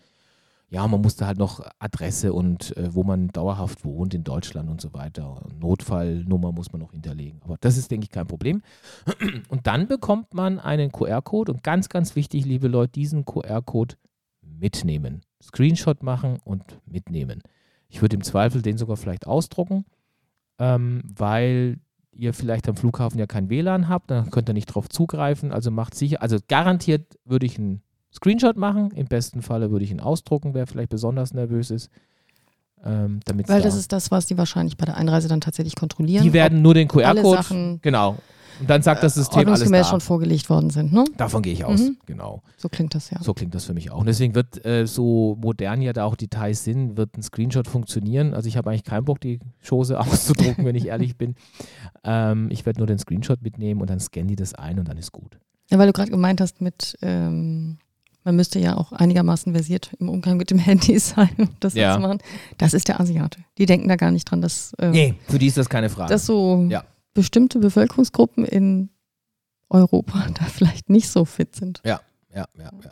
Ja, 0.71 0.87
man 0.87 1.01
musste 1.01 1.25
halt 1.25 1.39
noch 1.39 1.65
Adresse 1.79 2.31
und 2.31 2.77
äh, 2.77 2.93
wo 2.93 3.03
man 3.03 3.29
dauerhaft 3.29 3.83
wohnt 3.83 4.13
in 4.13 4.23
Deutschland 4.23 4.69
und 4.69 4.79
so 4.79 4.93
weiter. 4.93 5.41
Notfallnummer 5.59 6.51
muss 6.51 6.71
man 6.71 6.81
noch 6.81 6.91
hinterlegen. 6.91 7.41
Aber 7.43 7.57
das 7.59 7.75
ist, 7.75 7.89
denke 7.89 8.03
ich, 8.03 8.11
kein 8.11 8.27
Problem. 8.27 8.61
Und 9.49 9.65
dann 9.65 9.87
bekommt 9.87 10.35
man 10.35 10.59
einen 10.59 10.91
QR-Code 10.91 11.51
und 11.51 11.63
ganz, 11.63 11.89
ganz 11.89 12.15
wichtig, 12.15 12.45
liebe 12.45 12.67
Leute, 12.67 12.91
diesen 12.91 13.25
QR-Code 13.25 13.95
mitnehmen. 14.41 15.21
Screenshot 15.41 16.03
machen 16.03 16.37
und 16.43 16.63
mitnehmen. 16.85 17.41
Ich 17.87 18.01
würde 18.01 18.15
im 18.15 18.23
Zweifel 18.23 18.61
den 18.61 18.77
sogar 18.77 18.97
vielleicht 18.97 19.25
ausdrucken, 19.25 19.85
ähm, 20.59 21.01
weil 21.03 21.79
ihr 22.11 22.33
vielleicht 22.33 22.67
am 22.67 22.75
Flughafen 22.75 23.17
ja 23.17 23.25
kein 23.25 23.49
WLAN 23.49 23.87
habt, 23.87 24.11
dann 24.11 24.29
könnt 24.29 24.49
ihr 24.49 24.53
nicht 24.53 24.67
drauf 24.67 24.89
zugreifen. 24.89 25.51
Also 25.51 25.71
macht 25.71 25.95
sicher, 25.95 26.21
also 26.21 26.37
garantiert 26.47 27.17
würde 27.25 27.45
ich 27.45 27.57
einen 27.57 27.81
Screenshot 28.13 28.57
machen. 28.57 28.91
Im 28.91 29.07
besten 29.07 29.41
Falle 29.41 29.71
würde 29.71 29.85
ich 29.85 29.91
ihn 29.91 29.99
ausdrucken, 29.99 30.53
wer 30.53 30.67
vielleicht 30.67 30.89
besonders 30.89 31.33
nervös 31.33 31.71
ist. 31.71 31.89
Ähm, 32.83 33.19
Weil 33.25 33.43
da, 33.43 33.59
das 33.59 33.75
ist 33.75 33.91
das, 33.91 34.09
was 34.09 34.25
die 34.25 34.37
wahrscheinlich 34.37 34.77
bei 34.77 34.85
der 34.85 34.95
Einreise 34.95 35.27
dann 35.27 35.41
tatsächlich 35.41 35.75
kontrollieren. 35.75 36.23
die 36.23 36.33
werden 36.33 36.61
nur 36.61 36.73
den 36.73 36.87
QR-Code. 36.87 37.79
Genau. 37.81 38.17
Und 38.59 38.69
dann 38.69 38.81
sagt 38.81 39.03
das 39.03 39.15
äh, 39.15 39.21
System 39.21 39.47
alles 39.47 39.69
da. 39.69 39.83
schon 39.83 40.01
vorgelegt 40.01 40.49
worden 40.49 40.69
sind. 40.69 40.91
Ne? 40.91 41.05
Davon 41.17 41.41
gehe 41.41 41.53
ich 41.53 41.63
aus. 41.63 41.79
Mhm. 41.79 41.97
Genau. 42.05 42.41
So 42.57 42.67
klingt 42.67 42.93
das 42.93 43.09
ja. 43.09 43.21
So 43.21 43.33
klingt 43.33 43.55
das 43.55 43.65
für 43.65 43.73
mich 43.73 43.91
auch. 43.91 43.99
Und 43.99 44.07
deswegen 44.07 44.35
wird 44.35 44.65
äh, 44.65 44.85
so 44.85 45.37
modern 45.41 45.81
ja 45.81 45.93
da 45.93 46.05
auch 46.05 46.15
Details 46.15 46.63
sind, 46.63 46.97
wird 46.97 47.17
ein 47.17 47.23
Screenshot 47.23 47.67
funktionieren. 47.67 48.33
Also 48.33 48.47
ich 48.47 48.57
habe 48.57 48.69
eigentlich 48.69 48.83
keinen 48.83 49.05
Bock, 49.05 49.21
die 49.21 49.39
Chose 49.67 49.99
auszudrucken, 49.99 50.65
wenn 50.65 50.75
ich 50.75 50.87
ehrlich 50.87 51.17
bin. 51.17 51.35
Ähm, 52.03 52.49
ich 52.51 52.65
werde 52.65 52.79
nur 52.79 52.87
den 52.87 52.99
Screenshot 52.99 53.41
mitnehmen 53.41 53.81
und 53.81 53.89
dann 53.89 53.99
scannen 53.99 54.27
die 54.27 54.35
das 54.35 54.53
ein 54.55 54.79
und 54.79 54.87
dann 54.87 54.97
ist 54.97 55.11
gut. 55.11 55.39
Ja, 55.69 55.77
weil 55.77 55.87
du 55.87 55.93
gerade 55.93 56.11
gemeint 56.11 56.41
hast, 56.41 56.61
mit 56.61 56.97
ähm, 57.01 57.77
man 58.23 58.35
müsste 58.35 58.59
ja 58.59 58.75
auch 58.77 58.91
einigermaßen 58.91 59.53
versiert 59.53 59.91
im 59.99 60.09
Umgang 60.09 60.37
mit 60.37 60.51
dem 60.51 60.59
Handy 60.59 60.97
sein, 60.99 61.29
um 61.37 61.49
das 61.59 61.73
Ja. 61.73 61.93
zu 61.95 61.99
machen. 62.01 62.19
Das 62.57 62.73
ist 62.73 62.87
der 62.87 62.99
Asiate. 62.99 63.39
Die 63.57 63.65
denken 63.65 63.87
da 63.87 63.95
gar 63.95 64.11
nicht 64.11 64.25
dran, 64.25 64.41
dass, 64.41 64.73
ähm, 64.79 65.15
für 65.27 65.39
die 65.39 65.47
ist 65.47 65.57
das 65.57 65.69
keine 65.69 65.89
Frage. 65.89 66.09
dass 66.09 66.25
so 66.25 66.65
Ja. 66.69 66.83
bestimmte 67.13 67.59
Bevölkerungsgruppen 67.59 68.45
in 68.45 68.89
Europa 69.69 70.27
da 70.39 70.45
vielleicht 70.45 70.89
nicht 70.89 71.09
so 71.09 71.25
fit 71.25 71.55
sind. 71.55 71.81
Ja, 71.85 72.01
ja, 72.33 72.45
ja, 72.57 72.71
ja. 72.83 72.91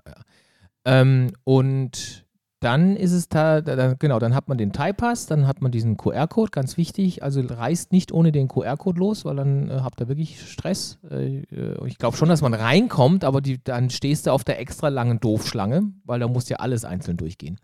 Ähm, 0.86 1.34
und 1.44 2.26
dann 2.60 2.96
ist 2.96 3.12
es 3.12 3.30
da, 3.30 3.62
da, 3.62 3.94
genau, 3.94 4.18
dann 4.18 4.34
hat 4.34 4.48
man 4.48 4.58
den 4.58 4.74
Thai-Pass, 4.74 5.28
dann 5.28 5.46
hat 5.46 5.62
man 5.62 5.72
diesen 5.72 5.96
QR-Code, 5.96 6.50
ganz 6.50 6.76
wichtig. 6.76 7.22
Also 7.22 7.42
reist 7.42 7.92
nicht 7.92 8.12
ohne 8.12 8.32
den 8.32 8.48
QR-Code 8.48 9.00
los, 9.00 9.26
weil 9.26 9.36
dann 9.36 9.70
äh, 9.70 9.80
habt 9.84 10.02
ihr 10.02 10.08
wirklich 10.08 10.42
Stress. 10.42 10.98
Äh, 11.12 11.44
äh, 11.52 11.88
ich 11.88 12.00
glaube 12.00 12.18
schon, 12.18 12.30
dass 12.30 12.42
man 12.42 12.56
reinkommt, 12.56 13.24
aber 13.24 13.42
die, 13.42 13.64
dann 13.64 13.92
stehst 13.92 14.26
du 14.26 14.32
auf 14.32 14.44
der 14.44 14.60
extra 14.60 14.88
langen 14.88 15.20
Doofschlange, 15.20 15.92
weil 16.04 16.20
da 16.20 16.28
muss 16.28 16.50
ja 16.50 16.58
alles 16.58 16.84
einzeln 16.84 17.18
durchgehen. 17.18 17.60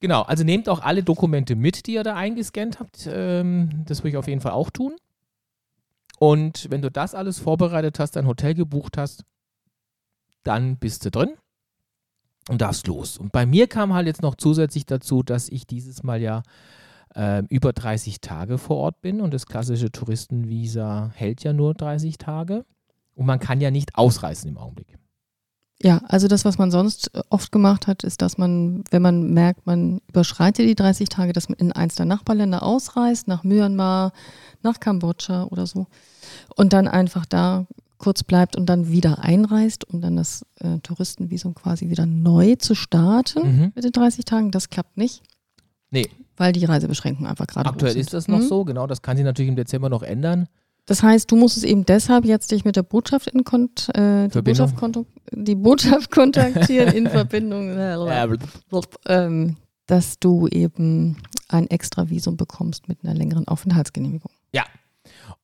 Genau, 0.00 0.22
also 0.22 0.42
nehmt 0.42 0.70
auch 0.70 0.80
alle 0.80 1.02
Dokumente 1.02 1.54
mit, 1.54 1.86
die 1.86 1.94
ihr 1.94 2.02
da 2.02 2.14
eingescannt 2.14 2.80
habt. 2.80 3.06
Ähm, 3.12 3.84
das 3.86 4.00
würde 4.00 4.10
ich 4.10 4.16
auf 4.16 4.28
jeden 4.28 4.40
Fall 4.40 4.52
auch 4.52 4.70
tun. 4.70 4.96
Und 6.18 6.70
wenn 6.70 6.80
du 6.80 6.90
das 6.90 7.14
alles 7.14 7.38
vorbereitet 7.38 7.98
hast, 7.98 8.12
dein 8.16 8.26
Hotel 8.26 8.54
gebucht 8.54 8.96
hast, 8.96 9.24
dann 10.44 10.78
bist 10.78 11.04
du 11.04 11.10
drin 11.10 11.34
und 12.48 12.60
darfst 12.60 12.86
los. 12.86 13.18
Und 13.18 13.32
bei 13.32 13.46
mir 13.46 13.66
kam 13.66 13.94
halt 13.94 14.06
jetzt 14.06 14.22
noch 14.22 14.34
zusätzlich 14.36 14.86
dazu, 14.86 15.22
dass 15.22 15.48
ich 15.48 15.66
dieses 15.66 16.02
Mal 16.02 16.20
ja 16.20 16.42
äh, 17.14 17.42
über 17.48 17.72
30 17.72 18.20
Tage 18.20 18.58
vor 18.58 18.76
Ort 18.76 19.00
bin 19.00 19.20
und 19.20 19.34
das 19.34 19.46
klassische 19.46 19.90
Touristenvisa 19.90 21.10
hält 21.14 21.42
ja 21.42 21.52
nur 21.52 21.74
30 21.74 22.18
Tage. 22.18 22.64
Und 23.14 23.26
man 23.26 23.40
kann 23.40 23.60
ja 23.62 23.70
nicht 23.70 23.96
ausreisen 23.96 24.50
im 24.50 24.58
Augenblick. 24.58 24.98
Ja, 25.82 26.00
also 26.08 26.26
das, 26.26 26.44
was 26.44 26.56
man 26.56 26.70
sonst 26.70 27.14
äh, 27.14 27.22
oft 27.28 27.52
gemacht 27.52 27.86
hat, 27.86 28.02
ist, 28.02 28.22
dass 28.22 28.38
man, 28.38 28.84
wenn 28.90 29.02
man 29.02 29.32
merkt, 29.34 29.66
man 29.66 30.00
überschreitet 30.08 30.66
die 30.66 30.74
30 30.74 31.08
Tage, 31.08 31.32
dass 31.32 31.48
man 31.48 31.58
in 31.58 31.72
eins 31.72 31.96
der 31.96 32.06
Nachbarländer 32.06 32.62
ausreist, 32.62 33.28
nach 33.28 33.44
Myanmar, 33.44 34.12
nach 34.62 34.80
Kambodscha 34.80 35.44
oder 35.44 35.66
so, 35.66 35.86
und 36.56 36.72
dann 36.72 36.88
einfach 36.88 37.26
da 37.26 37.66
kurz 37.98 38.22
bleibt 38.22 38.56
und 38.56 38.66
dann 38.66 38.88
wieder 38.88 39.20
einreist, 39.20 39.88
um 39.88 40.00
dann 40.00 40.16
das 40.16 40.44
äh, 40.60 40.78
Touristenvisum 40.80 41.54
quasi 41.54 41.88
wieder 41.88 42.06
neu 42.06 42.56
zu 42.56 42.74
starten 42.74 43.40
Mhm. 43.58 43.72
mit 43.74 43.84
den 43.84 43.92
30 43.92 44.24
Tagen. 44.24 44.50
Das 44.50 44.68
klappt 44.70 44.96
nicht. 44.96 45.22
Nee. 45.90 46.08
Weil 46.36 46.52
die 46.52 46.64
Reisebeschränkungen 46.64 47.30
einfach 47.30 47.46
gerade 47.46 47.70
Aktuell 47.70 47.96
ist 47.96 48.12
das 48.12 48.28
noch 48.28 48.38
Mhm. 48.40 48.48
so, 48.48 48.64
genau. 48.64 48.86
Das 48.86 49.00
kann 49.02 49.16
sich 49.16 49.24
natürlich 49.24 49.48
im 49.48 49.56
Dezember 49.56 49.88
noch 49.88 50.02
ändern. 50.02 50.48
Das 50.84 51.02
heißt, 51.02 51.30
du 51.30 51.36
musst 51.36 51.56
es 51.56 51.64
eben 51.64 51.84
deshalb 51.84 52.24
jetzt 52.24 52.52
dich 52.52 52.64
mit 52.64 52.76
der 52.76 52.82
Botschaft 52.84 53.26
in 53.28 53.42
Kont 53.44 53.88
äh, 53.96 54.26
die, 54.28 54.30
Verbindung. 54.32 54.70
Botschaft 54.74 55.06
die 55.32 55.54
Botschaft 55.56 56.10
kontaktieren 56.12 56.94
in 56.94 57.06
Verbindung, 57.10 57.70
ähm, 59.06 59.56
dass 59.86 60.18
du 60.20 60.46
eben 60.48 61.16
ein 61.48 61.66
extra 61.68 62.08
Visum 62.10 62.36
bekommst 62.36 62.88
mit 62.88 62.98
einer 63.04 63.14
längeren 63.14 63.48
Aufenthaltsgenehmigung. 63.48 64.30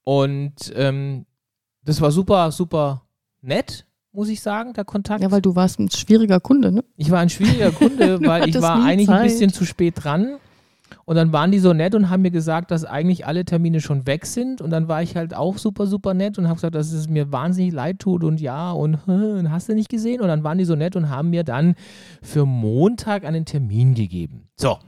Und 0.04 0.54
ähm, 0.74 1.26
das 1.84 2.00
war 2.00 2.10
super, 2.10 2.50
super 2.52 3.02
nett, 3.40 3.86
muss 4.12 4.28
ich 4.28 4.40
sagen, 4.40 4.74
der 4.74 4.84
Kontakt. 4.84 5.22
Ja, 5.22 5.30
weil 5.30 5.42
du 5.42 5.56
warst 5.56 5.80
ein 5.80 5.90
schwieriger 5.90 6.40
Kunde, 6.40 6.70
ne? 6.70 6.84
Ich 6.96 7.10
war 7.10 7.20
ein 7.20 7.30
schwieriger 7.30 7.70
Kunde, 7.72 8.20
weil 8.22 8.48
ich 8.48 8.60
war 8.60 8.84
eigentlich 8.84 9.08
ein 9.08 9.16
Zeit. 9.16 9.24
bisschen 9.24 9.52
zu 9.52 9.64
spät 9.64 9.94
dran. 9.96 10.36
Und 11.06 11.16
dann 11.16 11.32
waren 11.32 11.50
die 11.50 11.58
so 11.58 11.72
nett 11.72 11.94
und 11.94 12.10
haben 12.10 12.20
mir 12.22 12.30
gesagt, 12.30 12.70
dass 12.70 12.84
eigentlich 12.84 13.26
alle 13.26 13.46
Termine 13.46 13.80
schon 13.80 14.06
weg 14.06 14.26
sind. 14.26 14.60
Und 14.60 14.70
dann 14.70 14.88
war 14.88 15.02
ich 15.02 15.16
halt 15.16 15.34
auch 15.34 15.56
super, 15.56 15.86
super 15.86 16.12
nett 16.12 16.38
und 16.38 16.44
habe 16.44 16.56
gesagt, 16.56 16.74
dass 16.74 16.92
es 16.92 17.08
mir 17.08 17.32
wahnsinnig 17.32 17.72
leid 17.72 17.98
tut 17.98 18.22
und 18.22 18.40
ja 18.40 18.72
und, 18.72 18.96
und 19.06 19.50
hast 19.50 19.68
du 19.70 19.74
nicht 19.74 19.88
gesehen. 19.88 20.20
Und 20.20 20.28
dann 20.28 20.44
waren 20.44 20.58
die 20.58 20.64
so 20.64 20.76
nett 20.76 20.94
und 20.94 21.08
haben 21.08 21.30
mir 21.30 21.44
dann 21.44 21.74
für 22.20 22.44
Montag 22.44 23.24
einen 23.24 23.46
Termin 23.46 23.94
gegeben. 23.94 24.48
So, 24.56 24.78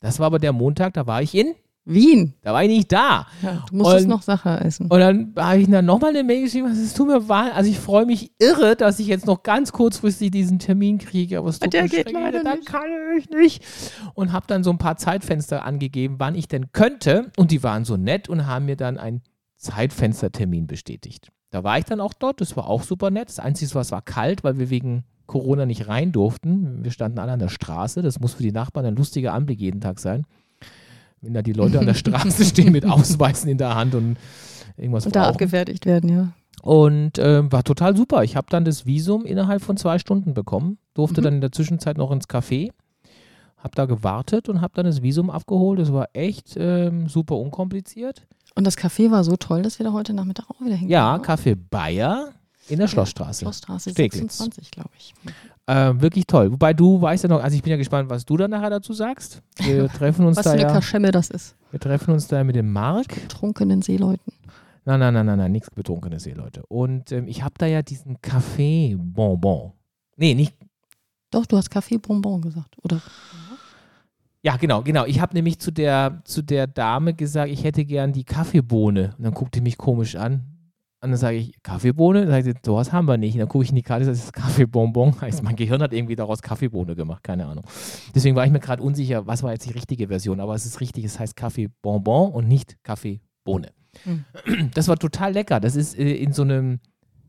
das 0.00 0.18
war 0.18 0.26
aber 0.26 0.38
der 0.38 0.52
Montag, 0.52 0.92
da 0.92 1.06
war 1.06 1.22
ich 1.22 1.34
in, 1.34 1.54
Wien. 1.86 2.34
da 2.42 2.52
war 2.54 2.62
ich 2.64 2.70
nicht 2.70 2.90
da. 2.92 3.26
Ja, 3.42 3.62
du 3.70 3.76
musstest 3.76 4.04
Und- 4.04 4.10
noch 4.10 4.22
Sache 4.22 4.58
essen. 4.60 4.86
Und 4.90 4.98
dann 5.00 5.34
habe 5.36 5.58
ich 5.58 5.68
dann 5.68 5.84
nochmal 5.84 6.10
eine 6.10 6.24
Mail 6.24 6.42
geschrieben, 6.44 6.66
also 6.68 6.80
es 6.82 6.94
tut 6.94 7.08
mir 7.08 7.28
wahr, 7.28 7.52
also 7.54 7.70
ich 7.70 7.78
freue 7.78 8.06
mich 8.06 8.32
irre, 8.38 8.74
dass 8.76 8.98
ich 8.98 9.06
jetzt 9.06 9.26
noch 9.26 9.42
ganz 9.42 9.72
kurzfristig 9.72 10.30
diesen 10.30 10.58
Termin 10.58 10.98
kriege, 10.98 11.38
aber 11.38 11.48
es 11.50 11.58
tut 11.58 11.72
Der 11.74 11.86
geht 11.88 12.10
leider 12.10 12.42
leid, 12.42 12.56
nicht. 12.60 12.68
Kann 12.68 12.82
ich 13.18 13.28
nicht. 13.28 13.64
Und 14.14 14.32
habe 14.32 14.46
dann 14.48 14.64
so 14.64 14.70
ein 14.70 14.78
paar 14.78 14.96
Zeitfenster 14.96 15.64
angegeben, 15.64 16.16
wann 16.18 16.34
ich 16.34 16.48
denn 16.48 16.72
könnte 16.72 17.30
und 17.36 17.50
die 17.50 17.62
waren 17.62 17.84
so 17.84 17.96
nett 17.98 18.28
und 18.30 18.46
haben 18.46 18.64
mir 18.64 18.76
dann 18.76 18.96
einen 18.96 19.22
Zeitfenstertermin 19.78 20.66
bestätigt. 20.66 21.30
Da 21.50 21.62
war 21.64 21.78
ich 21.78 21.84
dann 21.84 22.00
auch 22.00 22.14
dort, 22.14 22.40
das 22.40 22.56
war 22.56 22.68
auch 22.68 22.82
super 22.82 23.10
nett. 23.10 23.28
Das 23.28 23.38
Einzige 23.38 23.74
war, 23.74 23.82
es 23.82 23.92
war 23.92 24.02
kalt, 24.02 24.42
weil 24.44 24.58
wir 24.58 24.70
wegen 24.70 25.04
Corona 25.26 25.66
nicht 25.66 25.88
rein 25.88 26.12
durften. 26.12 26.82
Wir 26.84 26.90
standen 26.90 27.18
alle 27.18 27.32
an 27.32 27.38
der 27.38 27.48
Straße, 27.48 28.02
das 28.02 28.20
muss 28.20 28.34
für 28.34 28.42
die 28.42 28.52
Nachbarn 28.52 28.86
ein 28.86 28.96
lustiger 28.96 29.32
Anblick 29.32 29.60
jeden 29.60 29.80
Tag 29.80 30.00
sein. 30.00 30.24
Wenn 31.24 31.34
da 31.34 31.42
die 31.42 31.52
Leute 31.52 31.78
an 31.78 31.86
der 31.86 31.94
Straße 31.94 32.44
stehen 32.46 32.72
mit 32.72 32.84
Ausweisen 32.86 33.48
in 33.48 33.58
der 33.58 33.74
Hand 33.74 33.94
und 33.94 34.16
irgendwas 34.76 35.06
Und 35.06 35.16
da 35.16 35.20
brauchen. 35.22 35.30
abgefertigt 35.32 35.86
werden, 35.86 36.10
ja. 36.10 36.28
Und 36.62 37.18
ähm, 37.18 37.50
war 37.52 37.62
total 37.64 37.96
super. 37.96 38.22
Ich 38.24 38.36
habe 38.36 38.46
dann 38.50 38.64
das 38.64 38.86
Visum 38.86 39.24
innerhalb 39.26 39.60
von 39.62 39.76
zwei 39.76 39.98
Stunden 39.98 40.32
bekommen, 40.34 40.78
durfte 40.94 41.20
Mhm. 41.20 41.24
dann 41.24 41.34
in 41.34 41.40
der 41.42 41.52
Zwischenzeit 41.52 41.98
noch 41.98 42.10
ins 42.10 42.28
Café, 42.28 42.70
habe 43.58 43.74
da 43.74 43.84
gewartet 43.86 44.48
und 44.48 44.60
habe 44.60 44.72
dann 44.74 44.86
das 44.86 45.02
Visum 45.02 45.30
abgeholt. 45.30 45.78
Das 45.80 45.92
war 45.92 46.08
echt 46.12 46.54
ähm, 46.56 47.08
super 47.08 47.36
unkompliziert. 47.36 48.26
Und 48.54 48.64
das 48.66 48.78
Café 48.78 49.10
war 49.10 49.24
so 49.24 49.36
toll, 49.36 49.62
dass 49.62 49.78
wir 49.78 49.84
da 49.84 49.92
heute 49.92 50.14
Nachmittag 50.14 50.46
auch 50.50 50.60
wieder 50.60 50.74
hingehen. 50.76 50.90
Ja, 50.90 51.16
Café 51.16 51.56
Bayer 51.70 52.28
in 52.68 52.78
der 52.78 52.88
Schlossstraße. 52.88 53.44
Schlossstraße 53.44 53.90
Steglitz. 53.90 54.38
26, 54.38 54.70
glaube 54.70 54.90
ich. 54.96 55.12
Ähm, 55.66 56.00
wirklich 56.02 56.26
toll. 56.26 56.52
Wobei 56.52 56.74
du 56.74 57.00
weißt 57.00 57.24
ja 57.24 57.28
noch, 57.30 57.42
also 57.42 57.56
ich 57.56 57.62
bin 57.62 57.70
ja 57.70 57.76
gespannt, 57.76 58.10
was 58.10 58.24
du 58.24 58.36
dann 58.36 58.50
nachher 58.50 58.70
dazu 58.70 58.92
sagst. 58.92 59.42
Wir 59.56 59.88
treffen 59.92 60.26
uns 60.26 60.36
Was 60.36 60.44
da 60.44 60.50
für 60.50 60.54
eine 60.58 60.62
ja, 60.64 60.72
Kaschemme 60.72 61.10
das 61.10 61.30
ist. 61.30 61.56
wir 61.70 61.80
treffen 61.80 62.12
uns 62.12 62.28
da 62.28 62.44
mit 62.44 62.56
dem 62.56 62.70
Marc. 62.70 63.28
Trunkenen 63.28 63.80
Seeleuten. 63.80 64.32
Nein, 64.84 65.00
nein, 65.00 65.14
nein, 65.14 65.24
nein, 65.24 65.38
nein, 65.38 65.52
nichts 65.52 65.70
betrunkene 65.70 66.20
Seeleute. 66.20 66.62
Und 66.66 67.10
ähm, 67.12 67.26
ich 67.26 67.42
habe 67.42 67.54
da 67.56 67.64
ja 67.66 67.80
diesen 67.80 68.20
Kaffee 68.20 68.94
Bonbon. 68.98 69.72
Nee, 70.16 70.34
nicht. 70.34 70.54
Doch, 71.30 71.46
du 71.46 71.56
hast 71.56 71.70
Kaffee 71.70 71.96
Bonbon 71.96 72.42
gesagt, 72.42 72.76
oder? 72.82 73.00
Ja, 74.42 74.58
genau, 74.58 74.82
genau. 74.82 75.06
Ich 75.06 75.20
habe 75.20 75.32
nämlich 75.32 75.58
zu 75.58 75.70
der, 75.70 76.20
zu 76.24 76.42
der 76.42 76.66
Dame 76.66 77.14
gesagt, 77.14 77.50
ich 77.50 77.64
hätte 77.64 77.86
gern 77.86 78.12
die 78.12 78.24
Kaffeebohne. 78.24 79.14
Und 79.16 79.24
dann 79.24 79.32
guckt 79.32 79.54
die 79.54 79.62
mich 79.62 79.78
komisch 79.78 80.16
an. 80.16 80.53
Und 81.04 81.10
dann 81.10 81.18
sage 81.18 81.36
ich, 81.36 81.62
Kaffeebohne? 81.62 82.22
Dann 82.22 82.30
sagt 82.30 82.44
sie, 82.44 82.54
sowas 82.64 82.90
haben 82.90 83.06
wir 83.06 83.18
nicht. 83.18 83.34
Und 83.34 83.40
dann 83.40 83.48
gucke 83.48 83.62
ich 83.64 83.68
in 83.70 83.76
die 83.76 83.82
Karte, 83.82 84.06
das 84.06 84.18
ist 84.18 84.32
Kaffeebonbon. 84.32 85.20
Heißt, 85.20 85.42
mein 85.42 85.54
Gehirn 85.54 85.82
hat 85.82 85.92
irgendwie 85.92 86.16
daraus 86.16 86.40
Kaffeebohne 86.40 86.94
gemacht, 86.96 87.22
keine 87.22 87.44
Ahnung. 87.46 87.64
Deswegen 88.14 88.34
war 88.34 88.46
ich 88.46 88.50
mir 88.50 88.58
gerade 88.58 88.82
unsicher, 88.82 89.26
was 89.26 89.42
war 89.42 89.52
jetzt 89.52 89.66
die 89.66 89.72
richtige 89.72 90.08
Version. 90.08 90.40
Aber 90.40 90.54
es 90.54 90.64
ist 90.64 90.80
richtig, 90.80 91.04
es 91.04 91.18
heißt 91.20 91.36
Kaffeebonbon 91.36 92.32
und 92.32 92.48
nicht 92.48 92.82
Kaffeebohne. 92.84 93.68
Hm. 94.04 94.24
Das 94.72 94.88
war 94.88 94.96
total 94.96 95.34
lecker. 95.34 95.60
Das 95.60 95.76
ist 95.76 95.96
äh, 95.98 96.14
in 96.14 96.32
so 96.32 96.40
einem, 96.42 96.80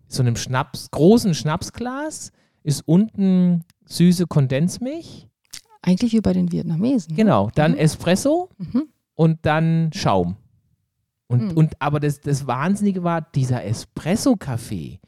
so 0.08 0.24
einem 0.24 0.38
Schnaps, 0.38 0.90
großen 0.92 1.34
Schnapsglas, 1.34 2.32
ist 2.64 2.82
unten 2.88 3.66
süße 3.86 4.26
Kondensmilch. 4.28 5.28
Eigentlich 5.82 6.14
wie 6.14 6.22
bei 6.22 6.32
den 6.32 6.50
Vietnamesen. 6.52 7.16
Genau, 7.16 7.50
dann 7.56 7.74
Mhm. 7.74 7.78
Espresso 7.78 8.50
Mhm. 8.58 8.84
und 9.16 9.40
dann 9.46 9.92
Schaum. 9.94 10.38
Und, 11.28 11.52
Mhm. 11.52 11.58
und 11.58 11.82
aber 11.82 12.00
das, 12.00 12.20
das 12.22 12.46
Wahnsinnige 12.48 13.04
war, 13.04 13.22
dieser 13.22 13.64
Espresso-Kaffee, 13.66 15.00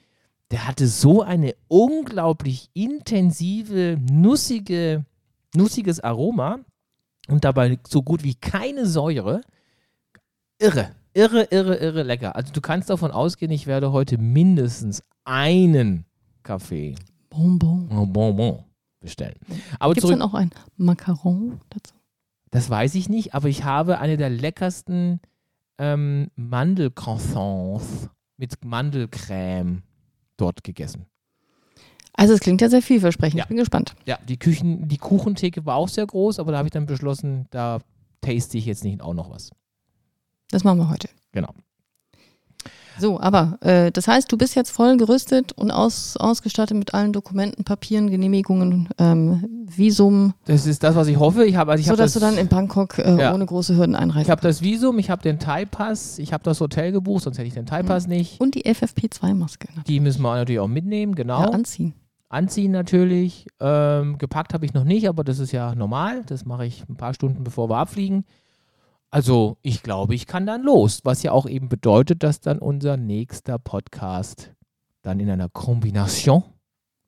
der 0.52 0.68
hatte 0.68 0.88
so 0.88 1.22
eine 1.22 1.54
unglaublich 1.68 2.70
intensive, 2.74 3.98
nussige, 4.12 5.06
nussiges 5.56 6.00
Aroma 6.00 6.60
und 7.28 7.44
dabei 7.46 7.78
so 7.88 8.02
gut 8.02 8.24
wie 8.24 8.36
keine 8.36 8.86
Säure. 8.86 9.42
Irre, 10.60 10.92
irre, 11.14 11.44
irre, 11.52 11.76
irre 11.76 12.04
lecker. 12.04 12.36
Also 12.36 12.52
du 12.54 12.62
kannst 12.62 12.90
davon 12.90 13.12
ausgehen, 13.12 13.52
ich 13.52 13.68
werde 13.68 13.92
heute 13.92 14.18
mindestens 14.18 15.04
einen 15.24 16.06
Kaffee 16.44 16.96
Bonbon. 17.30 17.88
Bonbon 18.12 18.64
bestellen. 19.00 19.36
Aber 19.80 19.94
Gibt 19.94 20.06
es 20.06 20.10
dann 20.10 20.22
auch 20.22 20.34
ein 20.34 20.50
Macaron 20.78 21.60
dazu? 21.70 21.94
das 22.50 22.70
weiß 22.70 22.96
ich 22.96 23.10
nicht, 23.10 23.36
aber 23.36 23.50
ich 23.50 23.66
habe 23.66 24.00
eine 24.00 24.16
der 24.18 24.30
leckersten 24.30 25.20
ähm, 25.78 26.30
Mandelcroissants 26.36 28.10
mit 28.38 28.64
Mandelcreme 28.64 29.84
dort 30.38 30.64
gegessen. 30.64 31.06
Also 32.14 32.34
es 32.34 32.40
klingt 32.40 32.62
ja 32.62 32.70
sehr 32.70 32.82
vielversprechend. 32.82 33.38
Ja. 33.38 33.44
Ich 33.44 33.50
bin 33.50 33.58
gespannt. 33.58 33.96
Ja, 34.06 34.18
die 34.28 34.38
Küchen, 34.38 34.88
die 34.88 34.98
Kuchentheke 34.98 35.66
war 35.66 35.76
auch 35.76 35.88
sehr 35.88 36.08
groß, 36.08 36.40
aber 36.40 36.52
da 36.52 36.58
habe 36.58 36.68
ich 36.68 36.72
dann 36.72 36.88
beschlossen, 36.88 37.46
da 37.52 37.80
taste 38.22 38.58
ich 38.58 38.66
jetzt 38.66 38.84
nicht 38.84 39.02
auch 39.02 39.14
noch 39.14 39.30
was. 39.30 39.52
Das 40.50 40.64
machen 40.64 40.80
wir 40.80 40.90
heute. 40.90 41.10
Genau. 41.32 41.54
So, 43.00 43.20
aber 43.20 43.58
äh, 43.62 43.92
das 43.92 44.08
heißt, 44.08 44.32
du 44.32 44.38
bist 44.38 44.56
jetzt 44.56 44.72
voll 44.72 44.98
gerüstet 44.98 45.52
und 45.54 45.72
aus, 45.72 46.18
ausgestattet 46.18 46.78
mit 46.78 46.94
allen 46.94 47.14
Dokumenten, 47.14 47.64
Papieren, 47.64 48.10
Genehmigungen, 48.10 48.90
ähm, 48.98 49.66
Visum, 49.68 50.34
Das 50.46 50.66
ist 50.66 50.84
das, 50.84 50.96
was 50.96 51.08
ich 51.08 51.18
hoffe. 51.20 51.46
Ich 51.46 51.56
habe 51.56 51.72
also 51.72 51.82
ich 51.82 51.88
habe 51.90 51.98
sodass 51.98 52.14
das, 52.14 52.22
du 52.22 52.28
dann 52.28 52.38
in 52.38 52.48
Bangkok 52.48 52.98
äh, 53.00 53.18
Ja. 53.20 53.34
ohne 53.34 53.46
große 53.46 53.76
Hürden 53.76 53.96
ich 53.96 54.02
einreisen 54.02 54.32
habe 54.32 54.42
das 54.42 54.62
Visum, 54.62 54.98
ich 55.00 55.10
habe 55.10 55.22
den 55.22 55.40
Thai-Pass, 55.40 56.20
ich 56.20 56.34
habe 56.34 56.44
das 56.44 56.60
Hotel 56.62 56.92
gebucht, 56.92 57.24
sonst 57.24 57.38
hätte 57.38 57.48
ich 57.48 57.54
den 57.54 57.66
Thai-Pass 57.66 58.08
nicht. 58.08 58.40
Und 58.40 58.56
die 58.56 58.66
FFP2-Maske 58.66 59.68
Die 59.88 60.00
müssen 60.00 60.22
wir 60.22 60.36
natürlich 60.36 60.60
auch 60.60 60.68
mitnehmen, 60.68 61.16
genau. 61.16 61.42
ja, 61.42 61.50
anziehen. 61.50 61.94
Anziehen 62.30 62.72
natürlich. 62.72 63.48
Ähm, 63.62 64.18
gepackt 64.18 64.54
habe 64.54 64.66
ich 64.66 64.74
noch 64.74 64.84
nicht, 64.84 65.08
aber 65.08 65.24
das 65.24 65.40
ist 65.40 65.52
ja 65.54 65.74
normal. 65.76 66.24
Das 66.26 66.46
mache 66.46 66.66
ich 66.66 66.84
ein 66.90 66.98
paar 66.98 67.14
Stunden 67.14 67.44
bevor 67.44 67.70
wir 67.70 67.78
abfliegen. 67.78 68.26
Also 69.10 69.58
ich 69.62 69.84
glaube, 69.84 70.16
ich 70.16 70.28
kann 70.28 70.46
dann 70.46 70.64
los. 70.64 71.02
Was 71.04 71.24
ja 71.24 71.32
auch 71.32 71.46
eben 71.48 71.70
bedeutet, 71.70 72.24
dass 72.24 72.42
dann 72.42 72.60
unser 72.60 72.98
nächster 72.98 73.58
Podcast 73.58 74.54
dann 75.02 75.20
in 75.20 75.30
einer 75.30 75.48
Kombination 75.50 76.44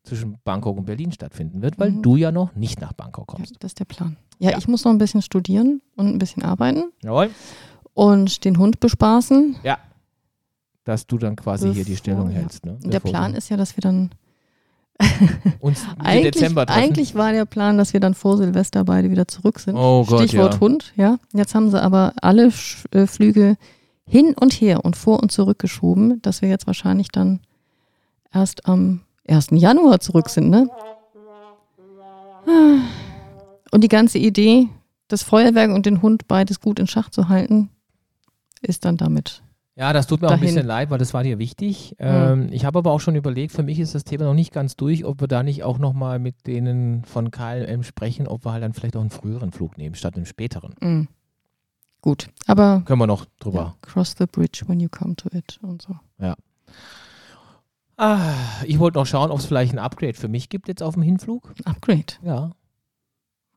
zwischen 0.03 0.37
Bangkok 0.45 0.77
und 0.77 0.85
Berlin 0.85 1.11
stattfinden 1.11 1.61
wird, 1.61 1.77
weil 1.77 1.91
Mhm. 1.91 2.01
du 2.01 2.15
ja 2.15 2.31
noch 2.31 2.55
nicht 2.55 2.79
nach 2.79 2.93
Bangkok 2.93 3.29
Ja, 3.31 3.35
kommst. 3.35 3.55
das 3.59 3.71
ist 3.71 3.79
der 3.79 3.85
Plan. 3.85 4.15
Ja, 4.39 4.51
Ja. 4.51 4.57
ich 4.57 4.67
muss 4.67 4.85
noch 4.85 4.91
ein 4.91 4.97
bisschen 4.97 5.21
studieren 5.21 5.81
und 5.97 6.07
ein 6.07 6.17
bisschen 6.19 6.41
arbeiten 6.43 6.85
Jawohl. 7.03 7.29
und 7.93 8.45
den 8.45 8.57
Hund 8.57 8.79
bespaßen. 8.79 9.57
Dass 10.85 11.05
du 11.05 11.17
dann 11.17 11.35
quasi 11.35 11.65
hier 11.73 11.83
die 11.83 11.91
Bevor- 11.91 11.97
Stellung 11.97 12.31
ja. 12.31 12.37
hältst. 12.37 12.65
Ne? 12.65 12.73
Und 12.81 12.85
der 12.93 12.99
Bevor 13.01 13.11
Plan 13.11 13.33
ist 13.35 13.49
ja, 13.49 13.57
dass 13.57 13.75
wir 13.75 13.81
dann 13.81 14.09
Mitte 15.61 15.81
eigentlich, 15.99 16.31
Dezember 16.31 16.65
treffen. 16.65 16.81
eigentlich 16.81 17.15
war 17.15 17.31
der 17.31 17.45
Plan, 17.45 17.77
dass 17.77 17.93
wir 17.93 17.99
dann 17.99 18.13
vor 18.13 18.37
Silvester 18.37 18.83
beide 18.83 19.09
wieder 19.09 19.27
zurück 19.27 19.59
sind. 19.59 19.75
Oh 19.75 20.03
Gott, 20.05 20.21
Stichwort 20.21 20.55
ja. 20.55 20.59
Hund, 20.59 20.93
ja. 20.95 21.19
Jetzt 21.33 21.55
haben 21.55 21.71
sie 21.71 21.81
aber 21.81 22.13
alle 22.21 22.51
Sch 22.51 22.85
äh, 22.91 23.07
Flüge 23.07 23.57
hin 24.05 24.33
und 24.39 24.53
her 24.53 24.83
und 24.83 24.97
vor 24.97 25.21
und 25.21 25.31
zurück 25.31 25.59
geschoben, 25.59 26.21
dass 26.21 26.41
wir 26.41 26.49
jetzt 26.49 26.67
wahrscheinlich 26.67 27.09
dann 27.09 27.39
erst 28.33 28.65
am 28.65 29.01
1. 29.27 29.47
Januar 29.51 29.99
zurück 29.99 30.29
sind, 30.29 30.49
ne? 30.49 30.67
Und 33.71 33.83
die 33.83 33.89
ganze 33.89 34.17
Idee, 34.17 34.67
das 35.07 35.23
Feuerwerk 35.23 35.71
und 35.71 35.85
den 35.85 36.01
Hund 36.01 36.27
beides 36.27 36.59
gut 36.59 36.79
in 36.79 36.87
Schach 36.87 37.09
zu 37.09 37.29
halten, 37.29 37.69
ist 38.61 38.85
dann 38.85 38.97
damit. 38.97 39.43
Ja, 39.79 39.93
das 39.93 40.07
tut 40.07 40.19
mir 40.19 40.27
auch 40.27 40.31
ein 40.31 40.41
dahin. 40.41 40.53
bisschen 40.55 40.67
leid, 40.67 40.89
weil 40.89 40.97
das 40.97 41.13
war 41.13 41.23
dir 41.23 41.39
wichtig. 41.39 41.95
Ähm, 41.99 42.49
ich 42.51 42.65
habe 42.65 42.79
aber 42.79 42.91
auch 42.91 42.99
schon 42.99 43.15
überlegt, 43.15 43.53
für 43.53 43.63
mich 43.63 43.79
ist 43.79 43.95
das 43.95 44.03
Thema 44.03 44.25
noch 44.25 44.33
nicht 44.33 44.51
ganz 44.51 44.75
durch, 44.75 45.05
ob 45.05 45.21
wir 45.21 45.29
da 45.29 45.41
nicht 45.41 45.63
auch 45.63 45.77
nochmal 45.77 46.19
mit 46.19 46.47
denen 46.47 47.05
von 47.05 47.31
KLM 47.31 47.83
sprechen, 47.83 48.27
ob 48.27 48.45
wir 48.45 48.51
halt 48.51 48.61
dann 48.61 48.73
vielleicht 48.73 48.97
auch 48.97 49.01
einen 49.01 49.09
früheren 49.09 49.53
Flug 49.53 49.77
nehmen, 49.77 49.95
statt 49.95 50.17
einen 50.17 50.25
späteren. 50.25 50.75
Mm. 50.81 51.07
Gut, 52.01 52.27
aber 52.45 52.81
Können 52.83 52.99
wir 52.99 53.07
noch 53.07 53.21
ja, 53.21 53.31
drüber. 53.39 53.75
cross 53.81 54.15
the 54.17 54.25
bridge 54.25 54.63
when 54.67 54.81
you 54.81 54.89
come 54.89 55.15
to 55.15 55.29
it 55.31 55.57
und 55.61 55.81
so. 55.81 55.95
Ah, 57.95 58.33
ich 58.65 58.79
wollte 58.79 58.97
noch 58.97 59.05
schauen, 59.05 59.31
ob 59.31 59.39
es 59.39 59.45
vielleicht 59.45 59.71
ein 59.71 59.79
Upgrade 59.79 60.13
für 60.13 60.27
mich 60.27 60.49
gibt 60.49 60.67
jetzt 60.67 60.83
auf 60.83 60.95
dem 60.95 61.03
Hinflug. 61.03 61.53
Upgrade. 61.63 62.15
Ja. 62.21 62.51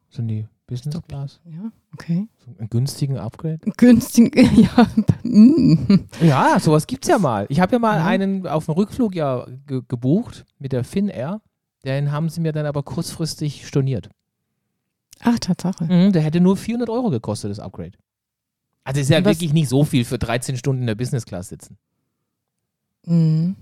Sind 0.08 0.28
die 0.28 0.46
Business 0.72 1.00
Class? 1.08 1.40
Ja, 1.44 1.70
okay. 1.94 2.26
So 2.44 2.50
einen 2.58 2.70
günstigen 2.70 3.18
Upgrade? 3.18 3.58
Günstig, 3.76 4.34
ja. 4.56 4.86
mm. 5.22 6.08
Ja, 6.22 6.58
sowas 6.60 6.86
gibt's 6.86 7.08
ja 7.08 7.18
mal. 7.18 7.46
Ich 7.48 7.60
habe 7.60 7.72
ja 7.72 7.78
mal 7.78 7.98
Ja. 7.98 8.06
einen 8.06 8.46
auf 8.46 8.66
dem 8.66 8.74
Rückflug 8.74 9.14
ja 9.14 9.46
ge 9.66 9.82
gebucht 9.86 10.44
mit 10.58 10.72
der 10.72 10.84
Finnair. 10.84 11.40
Den 11.84 12.12
haben 12.12 12.28
sie 12.28 12.40
mir 12.40 12.52
dann 12.52 12.66
aber 12.66 12.82
kurzfristig 12.82 13.66
storniert. 13.66 14.08
Ach, 15.20 15.38
Tatsache. 15.38 15.84
Mhm, 15.84 16.12
der 16.12 16.22
hätte 16.22 16.40
nur 16.40 16.56
400 16.56 16.88
Euro 16.90 17.10
gekostet, 17.10 17.50
das 17.50 17.58
Upgrade. 17.60 17.92
Also 18.84 19.00
ist 19.00 19.10
ja 19.10 19.18
was- 19.24 19.36
wirklich 19.36 19.52
nicht 19.52 19.68
so 19.68 19.84
viel 19.84 20.04
für 20.04 20.18
13 20.18 20.56
Stunden 20.56 20.82
in 20.82 20.86
der 20.86 20.94
Business 20.96 21.24
Class 21.26 21.48
sitzen. 21.48 21.76
Mhm. 23.04 23.56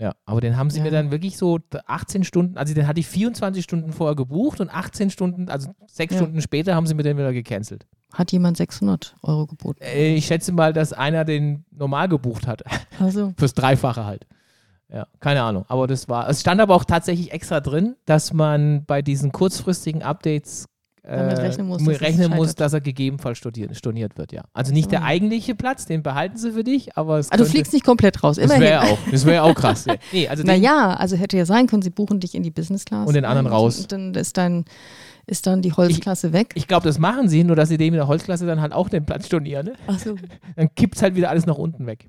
Ja, 0.00 0.12
aber 0.26 0.40
den 0.40 0.56
haben 0.56 0.70
sie 0.70 0.78
Ja. 0.78 0.84
mir 0.84 0.90
dann 0.92 1.10
wirklich 1.10 1.36
so 1.36 1.58
18 1.86 2.22
Stunden, 2.22 2.56
also 2.56 2.72
den 2.72 2.86
hatte 2.86 3.00
ich 3.00 3.06
24 3.08 3.64
Stunden 3.64 3.92
vorher 3.92 4.14
gebucht 4.14 4.60
und 4.60 4.70
18 4.72 5.10
Stunden, 5.10 5.48
also 5.48 5.74
sechs 5.88 6.14
Ja. 6.14 6.20
Stunden 6.20 6.40
später 6.40 6.74
haben 6.76 6.86
sie 6.86 6.94
mir 6.94 7.02
den 7.02 7.16
wieder 7.18 7.32
gecancelt. 7.32 7.84
Hat 8.12 8.30
jemand 8.32 8.56
600 8.56 9.16
Euro 9.22 9.46
geboten? 9.46 9.80
Äh, 9.82 10.14
Ich 10.14 10.26
schätze 10.26 10.52
mal, 10.52 10.72
dass 10.72 10.92
einer 10.92 11.24
den 11.24 11.64
normal 11.70 12.08
gebucht 12.08 12.46
hat. 12.46 12.62
Also, 13.00 13.34
Fürs 13.36 13.54
Dreifache 13.54 14.04
halt. 14.06 14.24
Ja, 14.90 15.06
keine 15.20 15.42
Ahnung. 15.42 15.64
Aber 15.68 15.86
das 15.86 16.08
war, 16.08 16.28
es 16.30 16.40
stand 16.40 16.60
aber 16.62 16.74
auch 16.74 16.84
tatsächlich 16.84 17.32
extra 17.32 17.60
drin, 17.60 17.96
dass 18.06 18.32
man 18.32 18.84
bei 18.86 19.02
diesen 19.02 19.32
kurzfristigen 19.32 20.02
Updates 20.02 20.64
Damit 21.16 21.38
rechnen 21.38 21.66
muss, 21.66 21.82
dass 21.84 22.00
rechnen 22.00 22.30
muss, 22.34 22.54
dass 22.54 22.72
er 22.72 22.80
gegebenenfalls 22.80 23.38
storniert, 23.38 23.76
storniert 23.76 24.18
wird, 24.18 24.32
ja. 24.32 24.42
Also 24.52 24.72
nicht 24.72 24.92
der 24.92 25.04
eigentliche 25.04 25.54
Platz, 25.54 25.86
den 25.86 26.02
behalten 26.02 26.36
sie 26.36 26.52
für 26.52 26.64
dich, 26.64 26.96
aber 26.96 27.18
es 27.18 27.30
ah, 27.32 27.36
du 27.36 27.44
fliegst 27.44 27.72
nicht 27.72 27.84
komplett 27.84 28.22
raus, 28.22 28.36
Das 28.36 28.44
immerhin. 28.44 28.62
wäre 28.62 28.82
auch, 28.82 28.98
das 29.10 29.24
wäre 29.24 29.42
auch 29.42 29.54
krass. 29.54 29.86
Ja. 29.86 29.94
Nee, 30.12 30.28
also 30.28 30.42
Naja, 30.46 30.94
also 30.94 31.16
hätte 31.16 31.36
ja 31.36 31.46
sein 31.46 31.66
können, 31.66 31.82
sie 31.82 31.90
buchen 31.90 32.20
dich 32.20 32.34
in 32.34 32.42
die 32.42 32.50
Business 32.50 32.84
Class. 32.84 33.08
Und 33.08 33.14
den 33.14 33.24
anderen 33.24 33.46
ein 33.46 33.52
raus. 33.52 33.80
Und 33.80 33.92
dann 33.92 34.14
ist, 34.14 34.36
dein, 34.36 34.64
ist 35.26 35.46
dann 35.46 35.62
die 35.62 35.72
Holzklasse 35.72 36.32
weg. 36.32 36.52
ich 36.54 36.66
glaube, 36.66 36.86
das 36.86 36.98
machen 36.98 37.28
sie, 37.28 37.42
nur 37.44 37.56
dass 37.56 37.68
sie 37.68 37.78
dem 37.78 37.94
in 37.94 37.98
der 37.98 38.08
Holzklasse 38.08 38.46
dann 38.46 38.60
halt 38.60 38.72
auch 38.72 38.88
den 38.88 39.06
Platz 39.06 39.26
stornieren. 39.26 39.66
Ne? 39.66 39.72
Ach 39.86 39.98
so. 39.98 40.14
Dann 40.56 40.74
kippt 40.74 40.96
es 40.96 41.02
halt 41.02 41.14
wieder 41.14 41.30
alles 41.30 41.46
nach 41.46 41.58
unten 41.58 41.86
weg. 41.86 42.08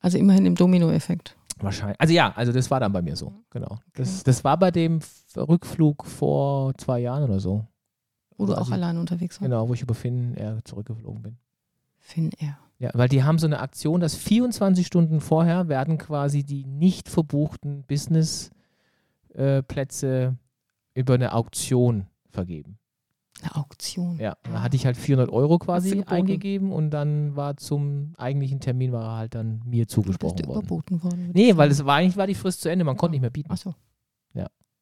Also 0.00 0.16
immerhin 0.16 0.46
im 0.46 0.54
Domino-Effekt. 0.54 1.36
Wahrscheinlich. 1.60 2.00
Also 2.00 2.14
ja, 2.14 2.32
also 2.36 2.52
das 2.52 2.70
war 2.70 2.78
dann 2.80 2.92
bei 2.92 3.02
mir 3.02 3.16
so. 3.16 3.32
Genau. 3.50 3.78
Das, 3.94 4.22
das 4.22 4.44
war 4.44 4.56
bei 4.58 4.70
dem 4.70 5.00
Rückflug 5.36 6.06
vor 6.06 6.72
zwei 6.76 7.00
Jahren 7.00 7.24
oder 7.24 7.40
so. 7.40 7.66
Wo 8.38 8.46
du 8.46 8.54
auch 8.54 8.60
Also, 8.60 8.72
alleine 8.72 9.00
unterwegs 9.00 9.40
warst. 9.40 9.50
Genau, 9.50 9.68
wo 9.68 9.74
ich 9.74 9.82
über 9.82 9.94
Finn 9.94 10.34
Air 10.34 10.64
zurückgeflogen 10.64 11.22
bin. 11.22 11.36
Finn 11.98 12.30
Air. 12.38 12.56
Ja, 12.78 12.90
weil 12.94 13.08
die 13.08 13.24
haben 13.24 13.38
so 13.38 13.46
eine 13.46 13.58
Aktion, 13.58 14.00
dass 14.00 14.14
24 14.14 14.86
Stunden 14.86 15.20
vorher 15.20 15.68
werden 15.68 15.98
quasi 15.98 16.44
die 16.44 16.64
nicht 16.64 17.08
verbuchten 17.08 17.82
Business-Plätze 17.82 20.36
über 20.94 21.14
eine 21.14 21.34
Auktion 21.34 22.06
vergeben. 22.30 22.78
Eine 23.42 23.56
Auktion. 23.56 24.18
Ja, 24.18 24.36
da 24.44 24.62
hatte 24.62 24.76
ich 24.76 24.86
halt 24.86 24.96
400 24.96 25.32
Euro 25.32 25.58
quasi 25.58 26.02
eingegeben 26.04 26.72
und 26.72 26.90
dann 26.90 27.36
war 27.36 27.56
zum 27.56 28.14
eigentlichen 28.16 28.60
Termin 28.60 28.92
war 28.92 29.04
er 29.04 29.16
halt 29.16 29.34
dann 29.34 29.60
mir 29.64 29.84
Bist 29.84 29.94
zugesprochen 29.94 30.38
du 30.38 30.48
worden. 30.48 30.60
überboten 30.60 31.02
worden? 31.02 31.30
Nee, 31.34 31.56
weil 31.56 31.70
es 31.70 31.84
war 31.84 31.96
eigentlich 31.96 32.16
war 32.16 32.26
die 32.26 32.34
Frist 32.34 32.62
zu 32.62 32.68
Ende, 32.68 32.84
man 32.84 32.96
konnte 32.96 33.12
nicht 33.12 33.20
mehr 33.20 33.30
bieten. 33.30 33.50
Achso. 33.50 33.74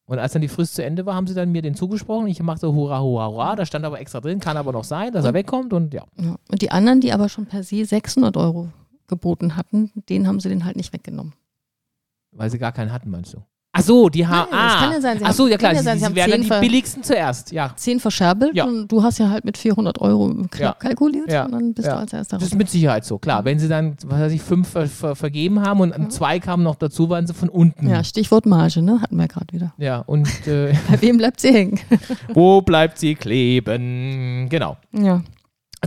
Und 0.06 0.18
als 0.20 0.32
dann 0.32 0.42
die 0.42 0.48
Frist 0.48 0.74
zu 0.76 0.84
Ende 0.84 1.04
war, 1.04 1.14
haben 1.16 1.26
sie 1.26 1.34
dann 1.34 1.50
mir 1.50 1.62
den 1.62 1.74
zugesprochen. 1.74 2.28
Ich 2.28 2.40
machte 2.40 2.72
hurra, 2.72 3.00
hurra, 3.00 3.26
hurra. 3.28 3.56
Da 3.56 3.66
stand 3.66 3.84
aber 3.84 3.98
extra 4.00 4.20
drin, 4.20 4.38
kann 4.38 4.56
aber 4.56 4.70
noch 4.72 4.84
sein, 4.84 5.12
dass 5.12 5.24
er 5.24 5.28
Und- 5.30 5.34
wegkommt 5.34 5.72
und 5.72 5.92
ja. 5.92 6.04
Ja. 6.16 6.36
Und 6.48 6.62
die 6.62 6.70
anderen, 6.70 7.00
die 7.00 7.12
aber 7.12 7.28
schon 7.28 7.46
per 7.46 7.64
se 7.64 7.84
600 7.84 8.36
Euro 8.36 8.68
geboten 9.08 9.56
hatten, 9.56 9.90
denen 10.08 10.26
haben 10.28 10.38
sie 10.40 10.48
den 10.48 10.64
halt 10.64 10.76
nicht 10.76 10.92
weggenommen. 10.92 11.32
Weil 12.30 12.50
sie 12.50 12.58
gar 12.58 12.72
keinen 12.72 12.92
hatten, 12.92 13.10
meinst 13.10 13.34
du? 13.34 13.38
Ach 13.78 13.82
so, 13.82 14.08
die 14.08 14.26
haben. 14.26 14.48
Nein, 14.50 14.60
Ah, 14.60 14.78
kann 14.80 14.92
ja 14.92 15.00
sein, 15.00 15.18
sie 15.18 15.24
ach 15.24 15.32
so, 15.32 15.44
haben- 15.44 15.50
ja 15.50 15.56
klar, 15.58 15.74
sie, 15.74 15.82
sein, 15.82 15.98
sie 15.98 16.06
sie 16.06 16.14
werden 16.14 16.30
dann 16.48 16.60
die 16.60 16.66
billigsten 16.66 17.02
zuerst. 17.02 17.52
Ja, 17.52 17.72
Zehn 17.76 18.00
verscherbelt 18.00 18.54
Ja. 18.54 18.64
und 18.64 18.88
du 18.88 19.02
hast 19.02 19.18
ja 19.18 19.28
halt 19.30 19.44
mit 19.44 19.58
400 19.58 20.00
Euro 20.00 20.28
knapp 20.50 20.58
Ja. 20.60 20.72
kalkuliert 20.72 21.30
Ja. 21.30 21.44
und 21.44 21.52
dann 21.52 21.74
bist 21.74 21.88
du 21.88 21.96
als 21.96 22.12
erster 22.12 22.38
das 22.38 22.48
ist 22.48 22.54
mit 22.54 22.68
Sicherheit 22.70 23.04
so. 23.04 23.18
Klar, 23.18 23.44
wenn 23.44 23.58
sie 23.58 23.68
dann, 23.68 23.96
was 24.06 24.20
weiß 24.20 24.32
ich, 24.32 24.42
fünf 24.42 24.68
ver 24.68 24.86
ver 24.86 25.14
vergeben 25.16 25.60
haben 25.62 25.80
und 25.80 25.90
Ja. 25.96 26.08
zwei 26.08 26.38
kamen 26.40 26.62
noch 26.62 26.76
dazu, 26.76 27.08
waren 27.10 27.26
sie 27.26 27.34
von 27.34 27.48
unten. 27.48 27.88
Ja, 27.90 28.02
Stichwort 28.04 28.46
Marge, 28.46 28.82
ne? 28.82 29.00
Hatten 29.02 29.16
wir 29.16 29.28
gerade 29.28 29.52
wieder. 29.52 29.72
Ja, 29.78 29.98
und 30.00 30.28
äh, 30.46 30.72
Bei 30.90 31.00
wem 31.02 31.18
bleibt 31.18 31.40
sie 31.40 31.52
hängen? 31.52 31.78
wo 32.34 32.62
bleibt 32.62 32.98
sie 32.98 33.14
kleben? 33.14 34.48
Genau. 34.48 34.76
Ja. 34.92 35.22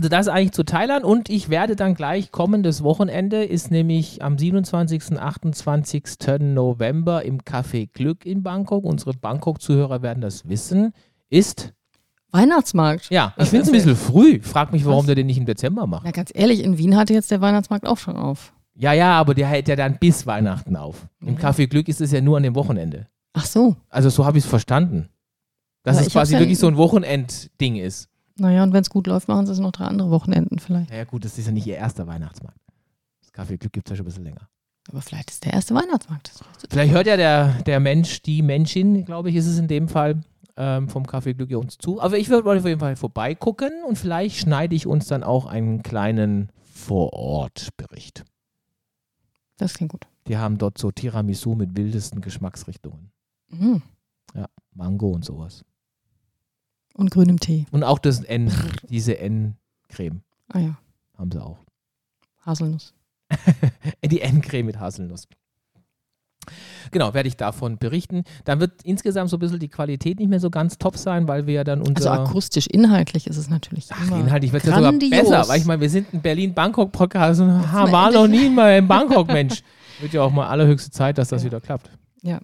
Also 0.00 0.08
das 0.08 0.28
eigentlich 0.28 0.52
zu 0.52 0.62
Thailand 0.64 1.04
und 1.04 1.28
ich 1.28 1.50
werde 1.50 1.76
dann 1.76 1.94
gleich 1.94 2.32
kommendes 2.32 2.82
Wochenende, 2.82 3.44
ist 3.44 3.70
nämlich 3.70 4.22
am 4.22 4.38
27. 4.38 5.20
28. 5.20 6.04
November 6.40 7.22
im 7.22 7.42
Café 7.42 7.86
Glück 7.92 8.24
in 8.24 8.42
Bangkok. 8.42 8.84
Unsere 8.84 9.12
Bangkok-Zuhörer 9.12 10.00
werden 10.00 10.22
das 10.22 10.48
wissen. 10.48 10.94
Ist, 11.28 11.74
Weihnachtsmarkt. 12.30 13.10
ja, 13.10 13.34
ich 13.36 13.42
Was 13.42 13.48
finde 13.50 13.64
es 13.64 13.68
ein 13.68 13.72
bisschen 13.74 13.94
früh. 13.96 14.40
Frag 14.40 14.72
mich, 14.72 14.86
warum 14.86 15.00
Was? 15.00 15.06
der 15.06 15.16
den 15.16 15.26
nicht 15.26 15.36
im 15.36 15.44
Dezember 15.44 15.86
macht. 15.86 16.04
Na, 16.06 16.12
ganz 16.12 16.30
ehrlich, 16.32 16.64
in 16.64 16.78
Wien 16.78 16.96
hatte 16.96 17.12
jetzt 17.12 17.30
der 17.30 17.42
Weihnachtsmarkt 17.42 17.86
auch 17.86 17.98
schon 17.98 18.16
auf. 18.16 18.54
Ja, 18.74 18.94
ja, 18.94 19.12
aber 19.20 19.34
der 19.34 19.48
hält 19.48 19.68
ja 19.68 19.76
dann 19.76 19.98
bis 19.98 20.26
Weihnachten 20.26 20.76
auf. 20.76 21.08
Im. 21.20 21.36
Café 21.36 21.66
Glück 21.66 21.88
ist 21.88 22.00
es 22.00 22.10
ja 22.10 22.22
nur 22.22 22.38
an 22.38 22.42
dem 22.42 22.54
Wochenende. 22.54 23.06
Ach 23.34 23.44
so. 23.44 23.76
Also 23.90 24.08
so 24.08 24.24
habe 24.24 24.38
ich 24.38 24.44
es 24.44 24.48
verstanden. 24.50 25.10
Dass 25.82 25.96
Ja, 25.96 26.06
es 26.06 26.10
quasi 26.10 26.38
wirklich 26.38 26.58
so 26.58 26.68
ein 26.68 26.78
Wochenendding 26.78 27.76
ist. 27.76 28.09
Naja, 28.40 28.62
und 28.62 28.72
wenn 28.72 28.80
es 28.80 28.88
gut 28.88 29.06
läuft, 29.06 29.28
machen 29.28 29.44
sie 29.44 29.52
es 29.52 29.58
noch 29.58 29.70
drei 29.70 29.84
andere 29.84 30.10
Wochenenden 30.10 30.58
vielleicht. 30.58 30.88
Naja 30.88 31.04
gut, 31.04 31.26
das 31.26 31.36
ist 31.36 31.44
ja 31.44 31.52
nicht 31.52 31.66
ihr 31.66 31.76
erster 31.76 32.06
Weihnachtsmarkt. 32.06 32.58
Das 33.20 33.34
Café 33.34 33.58
Glück 33.58 33.74
gibt 33.74 33.86
es 33.86 33.90
ja 33.90 33.96
schon 33.96 34.06
ein 34.06 34.08
bisschen 34.08 34.24
länger. 34.24 34.48
Aber 34.88 35.02
vielleicht 35.02 35.30
ist 35.30 35.44
der 35.44 35.52
erste 35.52 35.74
Weihnachtsmarkt. 35.74 36.32
Vielleicht 36.70 36.94
hört 36.94 37.06
ja 37.06 37.18
der, 37.18 37.62
der 37.64 37.80
Mensch, 37.80 38.22
die 38.22 38.40
Menschin, 38.40 39.04
glaube 39.04 39.28
ich, 39.28 39.36
ist 39.36 39.46
es 39.46 39.58
in 39.58 39.68
dem 39.68 39.88
Fall, 39.88 40.22
ähm, 40.56 40.88
vom 40.88 41.04
Café 41.04 41.34
Glück 41.34 41.50
ja 41.50 41.58
uns 41.58 41.76
zu. 41.76 42.00
Aber 42.00 42.16
ich 42.16 42.30
würde 42.30 42.50
auf 42.50 42.64
jeden 42.64 42.80
Fall 42.80 42.96
vorbeigucken 42.96 43.72
und 43.86 43.98
vielleicht 43.98 44.36
schneide 44.36 44.74
ich 44.74 44.86
uns 44.86 45.06
dann 45.06 45.22
auch 45.22 45.44
einen 45.44 45.82
kleinen 45.82 46.50
Vor-Ort-Bericht. 46.72 48.24
Das 49.58 49.74
klingt 49.74 49.92
gut. 49.92 50.06
Die 50.28 50.38
haben 50.38 50.56
dort 50.56 50.78
so 50.78 50.90
Tiramisu 50.90 51.54
mit 51.56 51.76
wildesten 51.76 52.22
Geschmacksrichtungen. 52.22 53.12
Mhm. 53.50 53.82
Mango 54.72 55.10
und 55.10 55.26
sowas. 55.26 55.62
Und 56.94 57.10
grünem 57.10 57.38
Tee. 57.40 57.66
Und 57.70 57.84
auch 57.84 57.98
das 57.98 58.20
N, 58.20 58.52
diese 58.88 59.18
N-Creme 59.18 60.22
Ah 60.48 60.58
ja, 60.58 60.78
haben 61.16 61.30
sie 61.30 61.42
auch. 61.42 61.58
Haselnuss. 62.44 62.94
Die 64.04 64.20
N-Creme 64.20 64.66
mit 64.66 64.80
Haselnuss. 64.80 65.28
Genau, 66.90 67.14
werde 67.14 67.28
ich 67.28 67.36
davon 67.36 67.78
berichten. 67.78 68.24
Dann 68.44 68.58
wird 68.58 68.82
insgesamt 68.82 69.30
so 69.30 69.36
ein 69.36 69.40
bisschen 69.40 69.60
die 69.60 69.68
Qualität 69.68 70.18
nicht 70.18 70.28
mehr 70.28 70.40
so 70.40 70.50
ganz 70.50 70.78
top 70.78 70.96
sein, 70.96 71.28
weil 71.28 71.46
wir 71.46 71.54
ja 71.54 71.64
dann 71.64 71.80
Also 71.80 71.90
unser... 71.92 72.12
akustisch, 72.12 72.66
inhaltlich 72.66 73.28
ist 73.28 73.36
es 73.36 73.48
natürlich 73.48 73.86
Ach, 73.92 74.06
immer 74.08 74.18
inhaltlich 74.18 74.52
wird 74.52 74.64
es 74.64 74.70
ja 74.70 74.76
sogar 74.76 74.92
besser, 74.92 75.48
weil 75.48 75.60
ich 75.60 75.66
meine, 75.66 75.80
wir 75.80 75.90
sind 75.90 76.12
ein 76.12 76.20
Berlin-Bangkok-Podcast 76.22 77.42
und 77.42 77.60
Jetzt 77.60 77.70
ha, 77.72 77.82
mal 77.84 77.92
war 77.92 78.10
noch 78.10 78.26
nie 78.26 78.48
mal 78.50 78.78
in 78.78 78.88
Bangkok, 78.88 79.28
Mensch. 79.32 79.62
Wird 80.00 80.12
ja 80.14 80.22
auch 80.22 80.32
mal 80.32 80.48
allerhöchste 80.48 80.90
Zeit, 80.90 81.18
dass 81.18 81.28
das 81.28 81.42
Ja. 81.42 81.46
wieder 81.46 81.60
klappt. 81.60 81.90
Ja. 82.22 82.40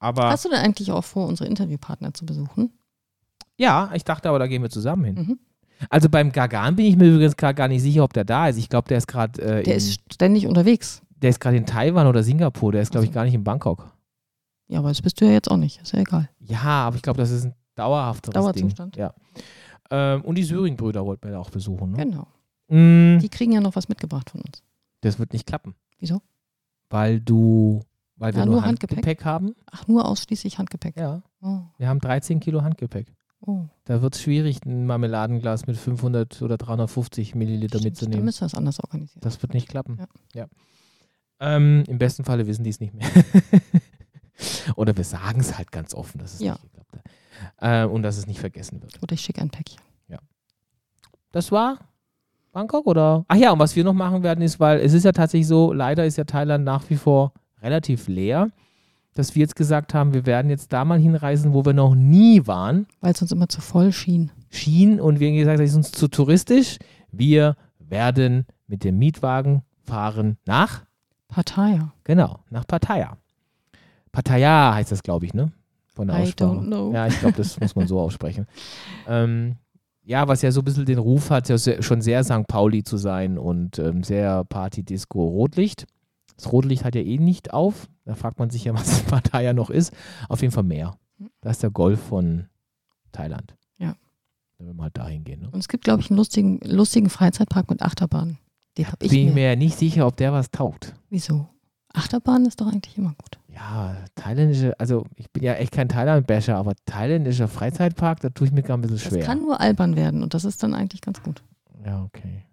Aber 0.00 0.30
Hast 0.30 0.44
du 0.44 0.48
denn 0.48 0.58
eigentlich 0.58 0.90
auch 0.90 1.04
vor, 1.04 1.28
unsere 1.28 1.48
Interviewpartner 1.48 2.14
zu 2.14 2.24
besuchen? 2.26 2.72
Ja, 3.58 3.90
ich 3.94 4.04
dachte 4.04 4.28
aber, 4.30 4.38
da 4.38 4.46
gehen 4.46 4.62
wir 4.62 4.70
zusammen 4.70 5.04
hin. 5.04 5.14
Mhm. 5.14 5.38
Also 5.90 6.08
beim 6.08 6.32
Gagan 6.32 6.74
bin 6.76 6.86
ich 6.86 6.96
mir 6.96 7.08
übrigens 7.12 7.36
gar 7.36 7.54
gar 7.54 7.68
nicht 7.68 7.82
sicher, 7.82 8.02
ob 8.02 8.12
der 8.12 8.24
da 8.24 8.48
ist. 8.48 8.56
Ich 8.58 8.68
glaube, 8.68 8.88
der 8.88 8.98
ist 8.98 9.06
gerade 9.06 9.40
äh, 9.42 9.62
Der 9.62 9.74
in, 9.74 9.78
ist 9.78 10.00
ständig 10.12 10.46
unterwegs. 10.46 11.02
der 11.22 11.30
ist 11.30 11.38
gerade 11.40 11.56
in 11.56 11.66
Taiwan 11.66 12.06
oder 12.06 12.22
Singapur. 12.24 12.72
Der 12.72 12.82
ist, 12.82 12.90
glaube 12.90 13.04
ich, 13.04 13.10
Ach 13.10 13.14
so. 13.14 13.18
gar 13.18 13.24
nicht 13.24 13.34
in 13.34 13.44
Bangkok. 13.44 13.92
Ja, 14.66 14.80
aber 14.80 14.88
das 14.88 15.00
bist 15.02 15.20
du 15.20 15.24
ja 15.24 15.32
jetzt 15.32 15.50
auch 15.50 15.56
nicht. 15.56 15.80
Ist 15.80 15.92
ja 15.92 16.00
egal. 16.00 16.28
Ja, 16.40 16.62
aber 16.62 16.96
ich 16.96 17.02
glaube, 17.02 17.18
das 17.18 17.30
ist 17.30 17.44
ein 17.44 17.54
dauerhafteres 17.76 18.34
Dauerzustand. 18.34 18.96
Ding. 18.96 19.00
Ja. 19.02 19.14
Ähm, 19.90 20.22
und 20.22 20.34
die 20.34 20.42
Söring-Brüder 20.42 21.04
wollten 21.06 21.24
wir 21.28 21.32
da 21.32 21.38
auch 21.38 21.50
besuchen. 21.50 21.92
Ne? 21.92 21.96
Genau. 22.04 22.26
Mm, 22.68 23.18
Die 23.20 23.28
kriegen 23.28 23.52
ja 23.52 23.60
noch 23.60 23.76
was 23.76 23.88
mitgebracht 23.88 24.30
von 24.30 24.40
uns. 24.42 24.62
das 25.02 25.18
wird 25.18 25.32
nicht 25.32 25.46
klappen. 25.46 25.74
Wieso? 26.00 26.20
Weil 26.90 27.20
du, 27.20 27.80
weil 28.16 28.34
wir 28.34 28.40
Ja, 28.40 28.46
nur, 28.46 28.56
nur 28.56 28.64
Handgepäck. 28.64 28.96
Handgepäck. 28.98 29.24
haben. 29.24 29.54
Ach, 29.70 29.86
nur 29.86 30.06
ausschließlich 30.06 30.58
Handgepäck. 30.58 30.96
Ja, 30.96 31.22
Oh, 31.40 31.60
wir 31.78 31.88
haben 31.88 32.00
13 32.00 32.40
Kilo 32.40 32.62
Handgepäck. 32.62 33.06
Oh. 33.40 33.66
Da 33.84 34.02
wird 34.02 34.14
es 34.14 34.22
schwierig, 34.22 34.64
ein 34.64 34.86
Marmeladenglas 34.86 35.66
mit 35.66 35.76
500 35.76 36.42
oder 36.42 36.56
350 36.58 37.34
Milliliter 37.34 37.78
Stimmt, 37.78 37.84
Da 37.84 37.88
mitzunehmen. 37.88 38.24
müssen 38.24 38.40
wir 38.42 38.46
es 38.46 38.54
anders 38.54 38.80
organisieren. 38.80 39.20
Das 39.22 39.40
wird 39.42 39.54
nicht 39.54 39.68
klappen. 39.68 39.98
Ja. 39.98 40.06
Ja. 40.34 40.46
Ähm, 41.40 41.84
Im 41.86 41.98
besten 41.98 42.24
Falle 42.24 42.46
wissen 42.46 42.64
die 42.64 42.70
es 42.70 42.80
nicht 42.80 42.94
mehr. 42.94 43.06
oder 44.76 44.96
wir 44.96 45.04
sagen 45.04 45.40
es 45.40 45.56
halt 45.56 45.72
ganz 45.72 45.94
offen, 45.94 46.18
dass 46.18 46.34
es 46.34 46.40
Ja. 46.40 46.52
nicht 46.52 46.62
geklappt 46.62 46.92
hat. 46.96 47.02
Ähm, 47.60 47.90
und 47.90 48.02
dass 48.02 48.16
es 48.18 48.26
nicht 48.26 48.40
vergessen 48.40 48.82
wird. 48.82 49.00
Oder 49.02 49.12
ich 49.14 49.20
schicke 49.20 49.40
ein 49.40 49.50
Päckchen. 49.50 49.80
Das 51.30 51.52
war 51.52 51.78
Bangkok 52.52 52.86
oder? 52.86 53.22
Ach 53.28 53.36
ja, 53.36 53.52
und 53.52 53.58
was 53.58 53.76
wir 53.76 53.84
noch 53.84 53.92
machen 53.92 54.22
werden 54.22 54.40
ist, 54.40 54.58
weil 54.58 54.80
es 54.80 54.94
ist 54.94 55.04
ja 55.04 55.12
tatsächlich 55.12 55.46
so, 55.46 55.74
leider 55.74 56.06
ist 56.06 56.16
ja 56.16 56.24
Thailand 56.24 56.64
nach 56.64 56.88
wie 56.88 56.96
vor 56.96 57.34
relativ 57.60 58.08
leer, 58.08 58.48
dass 59.18 59.34
wir 59.34 59.40
jetzt 59.40 59.56
gesagt 59.56 59.94
haben, 59.94 60.14
wir 60.14 60.26
werden 60.26 60.48
jetzt 60.48 60.72
da 60.72 60.84
mal 60.84 61.00
hinreisen, 61.00 61.52
wo 61.52 61.64
wir 61.64 61.72
noch 61.72 61.96
nie 61.96 62.46
waren. 62.46 62.86
Weil 63.00 63.12
es 63.12 63.20
uns 63.20 63.32
immer 63.32 63.48
zu 63.48 63.60
voll 63.60 63.92
schien. 63.92 64.30
Schien 64.50 65.00
und 65.00 65.18
wir 65.18 65.28
haben 65.28 65.36
gesagt, 65.36 65.58
das 65.58 65.70
ist 65.70 65.76
uns 65.76 65.90
zu 65.90 66.06
touristisch. 66.06 66.78
Wir 67.10 67.56
werden 67.80 68.46
mit 68.68 68.84
dem 68.84 68.96
Mietwagen 68.98 69.62
fahren 69.82 70.36
nach, 70.46 70.84
Pattaya. 71.26 71.92
genau, 72.04 72.38
nach 72.50 72.64
Pattaya. 72.66 73.16
Pattaya 74.12 74.74
heißt 74.74 74.92
das, 74.92 75.02
glaube 75.02 75.26
ich, 75.26 75.34
ne? 75.34 75.50
Von 75.86 76.06
der 76.06 76.18
I 76.18 76.22
Aussprache. 76.22 76.50
don't 76.56 76.66
know. 76.66 76.92
Ja, 76.92 77.08
ich 77.08 77.18
glaube, 77.18 77.36
das 77.36 77.58
muss 77.58 77.74
man 77.74 77.88
so 77.88 77.98
aussprechen. 78.00 78.46
Ähm, 79.08 79.56
ja, 80.04 80.28
was 80.28 80.42
ja 80.42 80.52
so 80.52 80.60
ein 80.60 80.64
bisschen 80.64 80.86
den 80.86 80.98
Ruf 80.98 81.30
hat, 81.30 81.48
ja 81.48 81.58
schon 81.58 82.02
sehr 82.02 82.22
St. 82.22 82.46
Pauli 82.46 82.84
zu 82.84 82.96
sein 82.96 83.36
und 83.36 83.80
ähm, 83.80 84.04
sehr 84.04 84.44
Party-Disco 84.44 85.22
Rotlicht. 85.26 85.86
Das 86.38 86.52
Rotlicht 86.52 86.84
hat 86.84 86.94
ja 86.94 87.02
eh 87.02 87.18
nicht 87.18 87.52
auf. 87.52 87.88
Da 88.04 88.14
fragt 88.14 88.38
man 88.38 88.48
sich 88.48 88.64
ja, 88.64 88.74
was 88.78 89.02
Pattaya 89.02 89.52
noch 89.52 89.68
ist. 89.70 89.92
Auf 90.28 90.40
jeden 90.40 90.52
Fall 90.52 90.64
mehr. 90.64 90.96
Da 91.40 91.50
ist 91.50 91.62
der 91.62 91.70
Golf 91.70 92.00
von 92.00 92.46
Thailand. 93.12 93.54
Ja. 93.76 93.94
Da 94.58 94.64
will 94.64 94.72
man 94.72 94.84
halt 94.84 94.96
dahin 94.96 95.24
gehen. 95.24 95.42
Ne? 95.42 95.50
Und 95.50 95.58
es 95.58 95.68
gibt, 95.68 95.84
glaube 95.84 96.00
ich, 96.00 96.10
einen 96.10 96.16
lustigen, 96.16 96.60
lustigen 96.64 97.10
Freizeitpark 97.10 97.68
mit 97.68 97.82
Achterbahn. 97.82 98.38
Den 98.76 98.86
habe 98.86 99.04
ich 99.04 99.10
Bin 99.10 99.18
ich 99.20 99.26
mir. 99.26 99.34
mir 99.34 99.48
ja 99.50 99.56
nicht 99.56 99.76
sicher, 99.76 100.06
ob 100.06 100.16
der 100.16 100.32
was 100.32 100.50
taugt. 100.50 100.94
Wieso? 101.10 101.48
Achterbahn 101.92 102.46
ist 102.46 102.60
doch 102.60 102.68
eigentlich 102.68 102.96
immer 102.96 103.14
gut. 103.18 103.38
Ja, 103.52 103.96
thailändische, 104.14 104.78
also 104.78 105.04
ich 105.16 105.30
bin 105.32 105.42
ja 105.42 105.54
echt 105.54 105.72
kein 105.72 105.88
Thailand-Basher, 105.88 106.56
aber 106.56 106.74
thailändischer 106.86 107.48
Freizeitpark, 107.48 108.20
da 108.20 108.28
tue 108.28 108.46
ich 108.46 108.52
mir 108.52 108.62
gar 108.62 108.76
ein 108.76 108.82
bisschen 108.82 108.98
schwer. 108.98 109.18
Das 109.18 109.26
kann 109.26 109.40
nur 109.40 109.60
albern 109.60 109.96
werden 109.96 110.22
und 110.22 110.34
das 110.34 110.44
ist 110.44 110.62
dann 110.62 110.74
eigentlich 110.74 111.00
ganz 111.00 111.20
gut. 111.22 111.42
Ja, 111.84 112.04
okay. 112.04 112.44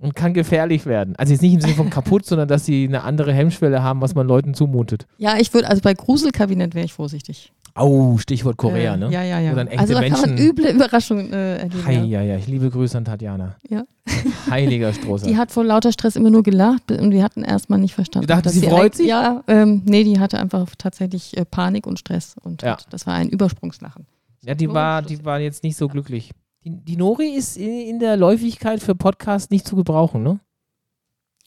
Und 0.00 0.14
kann 0.16 0.32
gefährlich 0.34 0.86
werden. 0.86 1.14
Also 1.16 1.32
jetzt 1.32 1.42
nicht 1.42 1.52
im 1.54 1.60
Sinne 1.60 1.74
von 1.74 1.90
kaputt, 1.98 2.24
sondern 2.24 2.48
dass 2.48 2.64
sie 2.64 2.84
eine 2.88 3.02
andere 3.04 3.32
Hemmschwelle 3.34 3.82
haben, 3.82 4.00
was 4.00 4.14
man 4.14 4.26
Leuten 4.26 4.54
zumutet. 4.54 5.06
Ja, 5.18 5.36
ich 5.38 5.52
würde, 5.52 5.68
also 5.68 5.82
bei 5.82 5.92
Gruselkabinett 5.94 6.74
wäre 6.74 6.86
ich 6.86 6.92
vorsichtig. 6.94 7.52
Au, 7.74 8.16
Stichwort 8.18 8.56
Korea, 8.56 8.94
äh, 8.94 8.96
ne? 8.96 9.10
Ja, 9.12 9.22
ja, 9.22 9.38
ja. 9.38 9.56
Echte 9.56 9.78
also 9.78 9.94
da 9.94 10.00
kann 10.00 10.10
man 10.12 10.30
Menschen- 10.30 10.48
üble 10.48 10.70
Überraschungen 10.70 11.32
äh, 11.32 11.58
erleben. 11.58 11.86
Hei, 11.86 11.92
ja. 11.94 12.02
ja, 12.04 12.22
ja, 12.22 12.36
ich 12.36 12.46
liebe 12.48 12.68
Grüße 12.70 12.98
an 12.98 13.04
Tatjana. 13.04 13.56
Ja. 13.68 13.84
Heiliger 14.50 14.92
Strohsack. 14.92 15.28
Die 15.28 15.36
hat 15.36 15.52
vor 15.52 15.64
lauter 15.64 15.92
Stress 15.92 16.16
immer 16.16 16.30
nur 16.30 16.42
gelacht 16.42 16.90
und 16.90 17.12
wir 17.12 17.22
hatten 17.22 17.44
erstmal 17.44 17.78
nicht 17.78 17.94
verstanden. 17.94 18.26
Die 18.26 18.32
dachte, 18.32 18.44
dass 18.44 18.54
sie 18.54 18.66
freut 18.66 18.94
sich? 18.96 19.06
Ja, 19.06 19.44
ähm, 19.46 19.82
nee, 19.84 20.02
die 20.02 20.18
hatte 20.18 20.40
einfach 20.40 20.66
tatsächlich 20.78 21.36
äh, 21.36 21.44
Panik 21.44 21.86
und 21.86 21.98
Stress 21.98 22.34
und 22.42 22.62
Ja. 22.62 22.72
hat, 22.72 22.86
das 22.90 23.06
war 23.06 23.14
ein 23.14 23.28
Übersprungslachen. 23.28 24.06
ja, 24.42 24.54
die 24.54 24.68
Oh, 24.68 24.74
war, 24.74 25.02
die 25.02 25.24
war 25.24 25.38
jetzt 25.40 25.62
nicht 25.62 25.76
so 25.76 25.86
glücklich. 25.88 26.30
Die, 26.64 26.70
die 26.70 26.96
Nori 26.96 27.28
ist 27.30 27.56
in, 27.56 27.80
in 27.80 27.98
der 27.98 28.16
Läufigkeit 28.16 28.82
für 28.82 28.94
Podcasts 28.94 29.50
nicht 29.50 29.66
zu 29.66 29.76
gebrauchen, 29.76 30.22
ne? 30.22 30.40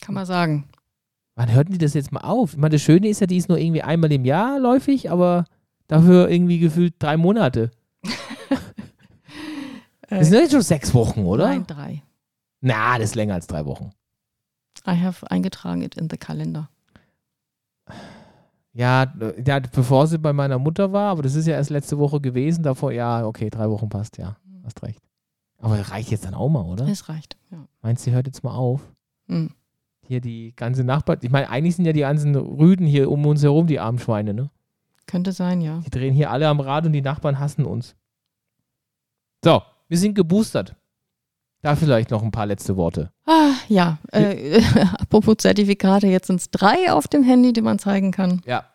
Kann 0.01 0.15
man 0.15 0.25
sagen. 0.25 0.69
Wann 1.35 1.51
hörten 1.51 1.71
die 1.71 1.77
das 1.77 1.93
jetzt 1.93 2.11
mal 2.11 2.21
auf? 2.21 2.53
Ich 2.53 2.57
meine, 2.57 2.73
das 2.73 2.81
Schöne 2.81 3.07
ist 3.07 3.21
ja, 3.21 3.27
die 3.27 3.37
ist 3.37 3.49
nur 3.49 3.57
irgendwie 3.57 3.81
einmal 3.81 4.11
im 4.11 4.25
Jahr 4.25 4.59
läufig, 4.59 5.09
aber 5.09 5.45
dafür 5.87 6.29
irgendwie 6.29 6.59
gefühlt 6.59 6.95
drei 6.99 7.17
Monate. 7.17 7.71
Das 10.09 10.27
sind 10.27 10.35
ja 10.35 10.41
jetzt 10.41 10.51
schon 10.51 10.61
sechs 10.61 10.93
Wochen, 10.93 11.25
oder? 11.25 11.47
Nein, 11.47 11.65
drei. 11.65 12.03
Na, 12.61 12.99
das 12.99 13.09
ist 13.09 13.15
länger 13.15 13.33
als 13.33 13.47
drei 13.47 13.65
Wochen. 13.65 13.91
I 14.87 14.91
have 14.91 15.29
eingetragen 15.31 15.81
it 15.81 15.95
in 15.95 16.07
the 16.07 16.17
calendar. 16.17 16.69
Ja, 18.73 19.11
ja, 19.45 19.59
bevor 19.59 20.05
sie 20.05 20.19
bei 20.19 20.33
meiner 20.33 20.59
Mutter 20.59 20.91
war, 20.91 21.11
aber 21.11 21.23
das 21.23 21.33
ist 21.35 21.47
ja 21.47 21.55
erst 21.55 21.69
letzte 21.69 21.97
Woche 21.97 22.21
gewesen. 22.21 22.63
Davor, 22.63 22.91
ja, 22.91 23.25
okay, 23.25 23.49
drei 23.49 23.69
Wochen 23.69 23.89
passt, 23.89 24.17
ja. 24.17 24.35
Hast 24.63 24.83
recht. 24.83 25.01
Aber 25.59 25.79
reicht 25.79 26.11
jetzt 26.11 26.25
dann 26.25 26.33
auch 26.33 26.49
mal, 26.49 26.61
oder? 26.61 26.87
Es 26.87 27.07
reicht. 27.09 27.37
Ja. 27.51 27.65
Meinst 27.81 28.05
du, 28.05 28.11
hört 28.11 28.27
jetzt 28.27 28.43
mal 28.43 28.55
auf? 28.55 28.81
Hm. 29.27 29.51
Hier 30.05 30.19
die 30.19 30.53
ganze 30.55 30.83
Nachbarn. 30.83 31.19
Ich 31.21 31.29
meine, 31.29 31.49
eigentlich 31.49 31.77
sind 31.77 31.85
ja 31.85 31.93
die 31.93 32.01
ganzen 32.01 32.35
Rüden 32.35 32.85
hier 32.85 33.09
um 33.09 33.25
uns 33.25 33.41
herum 33.41 33.67
die 33.67 33.79
armen 33.79 33.99
Schweine, 33.99 34.33
ne? 34.33 34.49
Könnte 35.07 35.31
sein, 35.31 35.61
ja. 35.61 35.79
Die 35.85 35.89
drehen 35.89 36.13
hier 36.13 36.31
alle 36.31 36.47
am 36.47 36.59
Rad 36.59 36.85
und 36.85 36.91
die 36.91 37.01
Nachbarn 37.01 37.39
hassen 37.39 37.65
uns. 37.65 37.95
So, 39.43 39.61
wir 39.87 39.97
sind 39.97 40.15
geboostert. 40.15 40.75
Da 41.61 41.77
vielleicht 41.77 42.11
noch 42.11 42.21
ein 42.21 42.31
paar 42.31 42.45
letzte 42.45 42.75
Worte. 42.75 43.11
Ah, 43.25 43.53
ja. 43.69 43.99
Äh, 44.11 44.61
apropos 44.99 45.37
Zertifikate, 45.37 46.07
jetzt 46.07 46.27
sind 46.27 46.41
es 46.41 46.51
drei 46.51 46.91
auf 46.91 47.07
dem 47.07 47.23
Handy, 47.23 47.53
die 47.53 47.61
man 47.61 47.79
zeigen 47.79 48.11
kann. 48.11 48.41
Ja. 48.45 48.65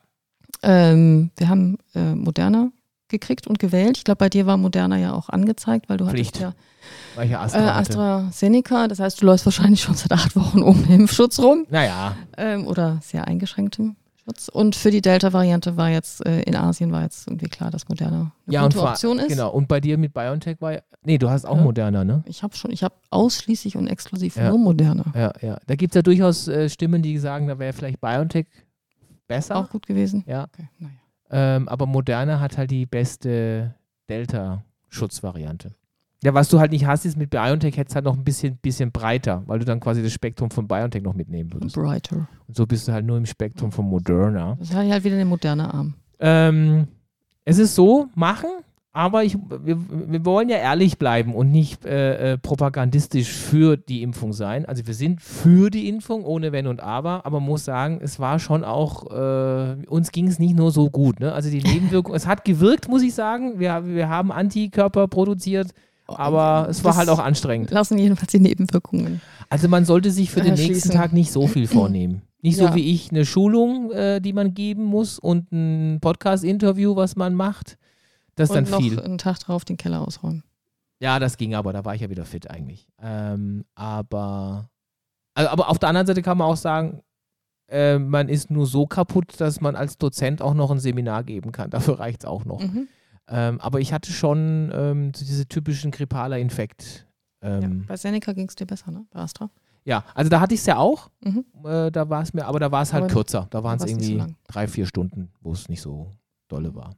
Ähm, 0.62 1.30
wir 1.36 1.48
haben 1.48 1.76
äh, 1.94 2.14
Moderna 2.14 2.70
gekriegt 3.08 3.46
und 3.46 3.58
gewählt. 3.58 3.96
Ich 3.98 4.04
glaube, 4.04 4.18
bei 4.18 4.28
dir 4.28 4.46
war 4.46 4.56
Moderna 4.56 4.96
ja 4.98 5.12
auch 5.12 5.28
angezeigt, 5.28 5.88
weil 5.88 5.96
du 5.96 6.06
Pflicht. 6.06 6.36
hattest 6.36 6.56
ja 7.16 7.22
ja 7.24 7.40
Astra 7.42 7.58
äh. 7.60 7.70
AstraZeneca. 7.80 8.88
Das 8.88 9.00
heißt, 9.00 9.20
du 9.20 9.26
läufst 9.26 9.44
wahrscheinlich 9.46 9.82
schon 9.82 9.94
seit 9.94 10.12
acht 10.12 10.36
Wochen 10.36 10.62
ohne 10.62 10.94
Impfschutz 10.94 11.38
rum 11.40 11.66
Naja, 11.70 12.16
ähm, 12.36 12.66
oder 12.66 12.98
sehr 13.02 13.26
eingeschränktem 13.26 13.96
Schutz. 14.24 14.48
Und 14.48 14.76
für 14.76 14.90
die 14.90 15.00
Delta-Variante 15.00 15.76
war 15.76 15.88
jetzt 15.88 16.24
äh, 16.26 16.42
in 16.42 16.54
Asien 16.54 16.92
war 16.92 17.02
jetzt 17.02 17.26
irgendwie 17.26 17.48
klar, 17.48 17.70
dass 17.70 17.88
Moderna 17.88 18.32
eine 18.46 18.54
ja 18.54 18.62
und 18.62 18.72
gute 18.72 18.78
vor, 18.78 18.90
Option 18.90 19.18
ist. 19.18 19.28
genau. 19.28 19.50
Und 19.50 19.68
bei 19.68 19.80
dir 19.80 19.98
mit 19.98 20.14
BioNTech 20.14 20.60
war 20.60 20.74
ja, 20.74 20.80
nee, 21.02 21.18
du 21.18 21.28
hast 21.30 21.44
auch 21.46 21.56
Ja. 21.56 21.62
Moderna, 21.62 22.04
ne? 22.04 22.22
Ich 22.26 22.42
habe 22.42 22.54
schon, 22.56 22.70
ich 22.70 22.82
habe 22.82 22.94
ausschließlich 23.10 23.76
und 23.76 23.86
exklusiv 23.88 24.36
Ja. 24.36 24.50
nur 24.50 24.58
Moderna. 24.58 25.04
Ja, 25.14 25.32
ja. 25.40 25.58
Da 25.66 25.74
gibt 25.74 25.92
es 25.94 25.96
ja 25.96 26.02
durchaus 26.02 26.46
äh, 26.48 26.68
Stimmen, 26.68 27.02
die 27.02 27.18
sagen, 27.18 27.48
da 27.48 27.58
wäre 27.58 27.72
vielleicht 27.72 28.00
BioNTech 28.00 28.46
besser. 29.26 29.56
Auch 29.56 29.70
gut 29.70 29.86
gewesen. 29.86 30.24
Ja. 30.26 30.44
Okay, 30.44 30.68
naja. 30.78 30.94
Ähm, 31.30 31.68
aber 31.68 31.86
Moderna 31.86 32.40
hat 32.40 32.56
halt 32.56 32.70
die 32.70 32.86
beste 32.86 33.74
Delta-Schutzvariante. 34.08 35.72
Ja, 36.24 36.34
was 36.34 36.48
du 36.48 36.58
halt 36.58 36.72
nicht 36.72 36.84
hast, 36.84 37.04
ist 37.04 37.16
mit 37.16 37.30
BioNTech 37.30 37.76
hättest 37.76 37.94
halt 37.94 38.04
noch 38.04 38.16
ein 38.16 38.24
bisschen, 38.24 38.56
bisschen 38.56 38.90
breiter, 38.90 39.44
weil 39.46 39.60
du 39.60 39.64
dann 39.64 39.78
quasi 39.78 40.02
das 40.02 40.12
Spektrum 40.12 40.50
von 40.50 40.66
BioNTech 40.66 41.02
noch 41.02 41.14
mitnehmen 41.14 41.52
würdest. 41.52 41.76
Brighter. 41.76 42.26
Und 42.48 42.56
so 42.56 42.66
bist 42.66 42.88
du 42.88 42.92
halt 42.92 43.06
nur 43.06 43.16
im 43.16 43.26
Spektrum 43.26 43.70
von 43.70 43.84
Moderna. 43.88 44.56
Das 44.58 44.74
hat 44.74 44.88
halt 44.88 45.04
wieder 45.04 45.16
den 45.16 45.28
modernen 45.28 45.66
Arm. 45.66 45.94
Ähm, 46.18 46.88
es 47.44 47.58
ist 47.58 47.76
so, 47.76 48.08
machen, 48.16 48.50
aber 48.92 49.22
ich, 49.22 49.36
wir, 49.36 49.78
wir 49.88 50.24
wollen 50.24 50.48
ja 50.48 50.56
ehrlich 50.56 50.98
bleiben 50.98 51.34
und 51.34 51.52
nicht 51.52 51.84
äh, 51.84 52.32
äh, 52.32 52.38
propagandistisch 52.38 53.30
für 53.30 53.76
die 53.76 54.02
Impfung 54.02 54.32
sein. 54.32 54.64
Also 54.64 54.86
wir 54.86 54.94
sind 54.94 55.20
für 55.20 55.70
die 55.70 55.88
Impfung, 55.88 56.24
ohne 56.24 56.50
Wenn 56.52 56.66
und 56.66 56.80
Aber, 56.80 57.24
aber 57.24 57.38
muss 57.38 57.64
sagen, 57.64 58.00
es 58.02 58.18
war 58.18 58.38
schon 58.38 58.64
auch, 58.64 59.10
äh, 59.10 59.76
uns 59.86 60.10
ging 60.10 60.26
es 60.26 60.38
nicht 60.38 60.56
nur 60.56 60.70
so 60.72 60.90
gut. 60.90 61.20
Ne? 61.20 61.32
Also 61.32 61.50
die 61.50 61.62
Nebenwirkung, 61.62 62.14
es 62.14 62.26
hat 62.26 62.44
gewirkt, 62.44 62.88
muss 62.88 63.02
ich 63.02 63.14
sagen. 63.14 63.58
Wir, 63.60 63.86
wir 63.86 64.08
haben 64.08 64.32
Antikörper 64.32 65.06
produziert, 65.06 65.70
aber 66.06 66.66
es 66.70 66.82
war 66.82 66.90
Das 66.92 66.98
halt 66.98 67.08
auch 67.10 67.18
anstrengend. 67.20 67.70
Lassen 67.70 67.98
jedenfalls 67.98 68.32
die 68.32 68.40
Nebenwirkungen. 68.40 69.20
Also 69.50 69.68
man 69.68 69.84
sollte 69.84 70.10
sich 70.10 70.30
für 70.30 70.40
den 70.40 70.54
nächsten. 70.54 70.90
Tag 70.90 71.12
nicht 71.12 71.30
so 71.30 71.46
viel 71.46 71.66
vornehmen. 71.68 72.22
Nicht 72.40 72.56
so 72.56 72.64
Ja. 72.64 72.74
wie 72.74 72.92
ich 72.92 73.10
eine 73.10 73.24
Schulung, 73.26 73.90
äh, 73.92 74.20
die 74.20 74.32
man 74.32 74.54
geben 74.54 74.84
muss 74.84 75.18
und 75.18 75.52
ein 75.52 75.98
Podcast-Interview, 76.00 76.96
was 76.96 77.16
man 77.16 77.34
macht. 77.34 77.76
Das 78.38 78.50
ist 78.50 78.56
Und 78.56 78.64
dann 78.64 78.70
noch 78.70 78.80
viel. 78.80 79.00
einen 79.00 79.18
Tag 79.18 79.38
drauf 79.40 79.64
den 79.64 79.76
Keller 79.76 80.00
ausräumen. 80.00 80.44
Ja, 81.00 81.18
das 81.18 81.36
ging 81.36 81.54
aber, 81.54 81.72
da 81.72 81.84
war 81.84 81.94
ich 81.94 82.00
ja 82.00 82.10
wieder 82.10 82.24
fit 82.24 82.50
eigentlich. 82.50 82.88
Ähm, 83.00 83.64
aber, 83.74 84.68
also, 85.34 85.50
aber 85.50 85.68
auf 85.68 85.78
der 85.78 85.88
anderen 85.90 86.06
Seite 86.06 86.22
kann 86.22 86.38
man 86.38 86.48
auch 86.48 86.56
sagen, 86.56 87.02
äh, 87.68 87.98
man 87.98 88.28
ist 88.28 88.50
nur 88.50 88.66
so 88.66 88.86
kaputt, 88.86 89.40
dass 89.40 89.60
man 89.60 89.76
als 89.76 89.98
Dozent 89.98 90.40
auch 90.42 90.54
noch 90.54 90.70
ein 90.70 90.80
Seminar 90.80 91.22
geben 91.24 91.52
kann. 91.52 91.70
Dafür 91.70 91.98
reicht 92.00 92.24
es 92.24 92.28
auch 92.28 92.44
noch. 92.44 92.60
Mhm. 92.60 92.88
Ähm, 93.28 93.60
aber 93.60 93.78
ich 93.80 93.92
hatte 93.92 94.10
schon 94.10 94.72
ähm, 94.74 95.12
so 95.14 95.24
diese 95.24 95.46
typischen 95.46 95.90
grippaler 95.90 96.38
Infekt. 96.38 97.06
Ja. 97.42 97.58
Ähm, 97.58 97.84
Bei 97.86 97.96
Seneca 97.96 98.32
ging 98.32 98.48
es 98.48 98.54
dir 98.56 98.66
besser, 98.66 98.90
ne? 98.90 99.04
Bei 99.10 99.20
Astra. 99.20 99.50
ja. 99.84 100.02
also 100.14 100.28
da 100.30 100.40
hatte 100.40 100.54
ich 100.54 100.60
es 100.60 100.66
ja 100.66 100.78
auch. 100.78 101.10
Mhm. 101.20 101.44
Äh, 101.64 101.90
da 101.90 102.08
war 102.08 102.22
es 102.22 102.32
mir, 102.32 102.46
aber 102.46 102.58
da 102.58 102.72
war 102.72 102.82
es 102.82 102.92
halt 102.92 103.04
Aber 103.04 103.12
kürzer. 103.12 103.46
Da 103.50 103.62
waren 103.62 103.76
es 103.76 103.82
so 103.82 103.88
irgendwie 103.88 104.14
lang. 104.14 104.36
drei, 104.48 104.66
vier 104.66 104.86
Stunden, 104.86 105.30
wo 105.40 105.52
es 105.52 105.68
nicht 105.68 105.82
so 105.82 106.10
dolle 106.48 106.74
war. 106.74 106.94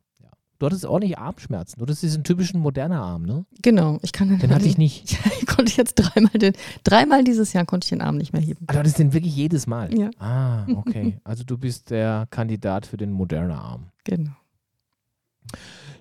Ja. 0.60 0.66
Du 0.66 0.66
hattest 0.66 0.84
ordentlich 0.84 1.18
Armschmerzen. 1.18 1.78
Du 1.78 1.82
hattest 1.82 2.02
diesen 2.02 2.22
typischen 2.22 2.60
moderner 2.60 3.00
Arm, 3.00 3.22
ne? 3.22 3.46
Genau. 3.62 3.98
Ich 4.02 4.12
kann 4.12 4.38
Den 4.38 4.54
hatte 4.54 4.66
ich 4.66 4.76
nicht. 4.76 5.18
ich 5.40 5.46
konnte 5.46 5.72
jetzt 5.74 5.94
dreimal 5.94 6.32
den, 6.32 6.52
dreimal 6.84 7.24
dieses 7.24 7.52
Jahr 7.52 7.64
konnte 7.64 7.86
ich 7.86 7.90
den 7.90 8.02
Arm 8.02 8.16
nicht 8.16 8.32
mehr 8.32 8.42
heben. 8.42 8.66
Du 8.66 8.74
hattest 8.74 8.98
den 8.98 9.12
wirklich 9.12 9.34
jedes 9.34 9.66
Mal. 9.66 9.96
Ja. 9.98 10.10
Ah, 10.18 10.66
okay. 10.76 11.18
Also 11.24 11.44
du 11.44 11.56
bist 11.56 11.90
der 11.90 12.26
Kandidat 12.30 12.86
für 12.86 12.96
den 12.96 13.10
moderner 13.10 13.60
Arm. 13.60 13.86
Genau. 14.04 14.32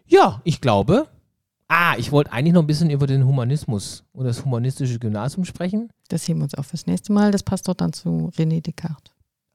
Ja, 0.06 0.42
ich 0.44 0.60
glaube. 0.60 1.08
Ah, 1.70 1.96
ich 1.98 2.12
wollte 2.12 2.32
eigentlich 2.34 2.54
noch 2.54 2.64
ein 2.64 2.68
bisschen 2.68 2.90
über 2.90 3.06
den 3.06 3.26
Humanismus 3.26 4.04
und 4.12 4.26
das 4.26 4.44
humanistische 4.44 4.98
Gymnasium 4.98 5.46
sprechen. 5.46 5.90
Das 6.08 6.28
heben 6.28 6.40
wir 6.40 6.46
uns 6.46 6.56
auf 6.56 6.66
fürs 6.66 6.88
nächste 6.88 7.14
Mal. 7.14 7.32
Das 7.32 7.44
passt 7.44 7.68
doch 7.68 7.76
dann 7.76 7.94
zu 7.94 8.32
René 8.36 8.62
Descartes. 8.62 9.09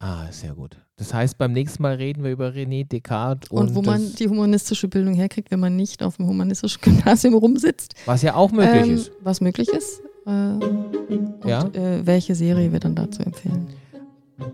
Ah, 0.07 0.31
sehr 0.31 0.53
gut. 0.53 0.77
Das 0.97 1.15
heißt, 1.15 1.39
beim 1.39 1.53
nächsten 1.53 1.83
Mal 1.83 1.95
reden 1.95 2.23
wir 2.25 2.31
über 2.31 2.49
René 2.51 2.87
Descartes 2.87 3.51
und, 3.51 3.69
Und, 3.69 3.75
wo 3.75 3.81
man 3.81 4.15
die 4.19 4.29
humanistische 4.29 4.87
Bildung 4.87 5.15
herkriegt, 5.15 5.51
wenn 5.51 5.61
man 5.61 5.77
nicht 5.77 6.03
auf 6.03 6.19
dem 6.19 6.27
humanistischen 6.27 6.79
Gymnasium 6.83 7.33
rumsitzt. 7.33 7.95
was 8.05 8.21
ja 8.21 8.35
auch 8.35 8.53
möglich 8.53 8.85
ähm, 8.85 8.95
ist. 8.97 9.13
Was 9.23 9.41
möglich 9.41 9.69
ist. 9.69 10.03
Äh, 10.27 10.31
und 10.31 11.37
Ja. 11.47 11.65
äh, 11.69 12.05
welche 12.07 12.35
Serie 12.35 12.71
wir 12.71 12.81
dann 12.81 12.95
dazu 12.95 13.23
empfehlen. 13.23 13.67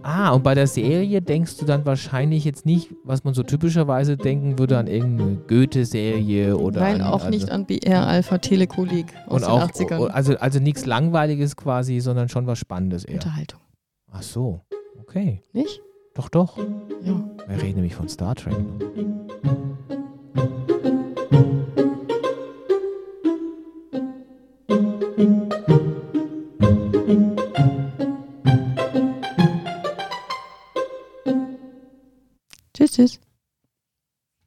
Ah, 0.04 0.30
und 0.30 0.44
bei 0.44 0.54
der 0.54 0.68
Serie 0.68 1.20
denkst 1.20 1.56
du 1.56 1.64
dann 1.64 1.84
wahrscheinlich 1.84 2.44
jetzt 2.44 2.64
nicht, 2.64 2.94
was 3.02 3.24
man 3.24 3.34
so 3.34 3.42
typischerweise 3.42 4.16
denken 4.16 4.56
würde, 4.56 4.78
an 4.78 4.86
irgendeine 4.86 5.36
Goethe-Serie 5.48 6.56
oder 6.56 6.80
Nein, 6.80 7.00
an, 7.00 7.08
auch 7.08 7.24
also, 7.24 7.30
nicht 7.30 7.50
an 7.50 7.66
BR 7.66 8.06
Alpha 8.06 8.38
Telekolleg 8.38 9.06
aus 9.26 9.32
und 9.32 9.40
den 9.42 9.50
auch, 9.50 9.68
80ern. 9.68 10.06
also, 10.10 10.36
also 10.36 10.60
nichts 10.60 10.86
Langweiliges 10.86 11.56
quasi, 11.56 11.98
sondern 11.98 12.28
schon 12.28 12.46
was 12.46 12.60
Spannendes 12.60 13.04
eher. 13.04 13.14
Unterhaltung. 13.14 13.58
Ach 14.12 14.22
so, 14.22 14.60
okay. 15.10 15.42
Nicht? 15.52 15.82
Doch, 16.14 16.28
doch. 16.28 16.56
Ja. 17.02 17.20
Wir 17.48 17.62
reden 17.62 17.76
nämlich 17.76 17.94
von 17.94 18.08
Star 18.08 18.34
Trek. 18.34 18.54
Tschüss, 32.72 32.92
tschüss. 32.92 33.20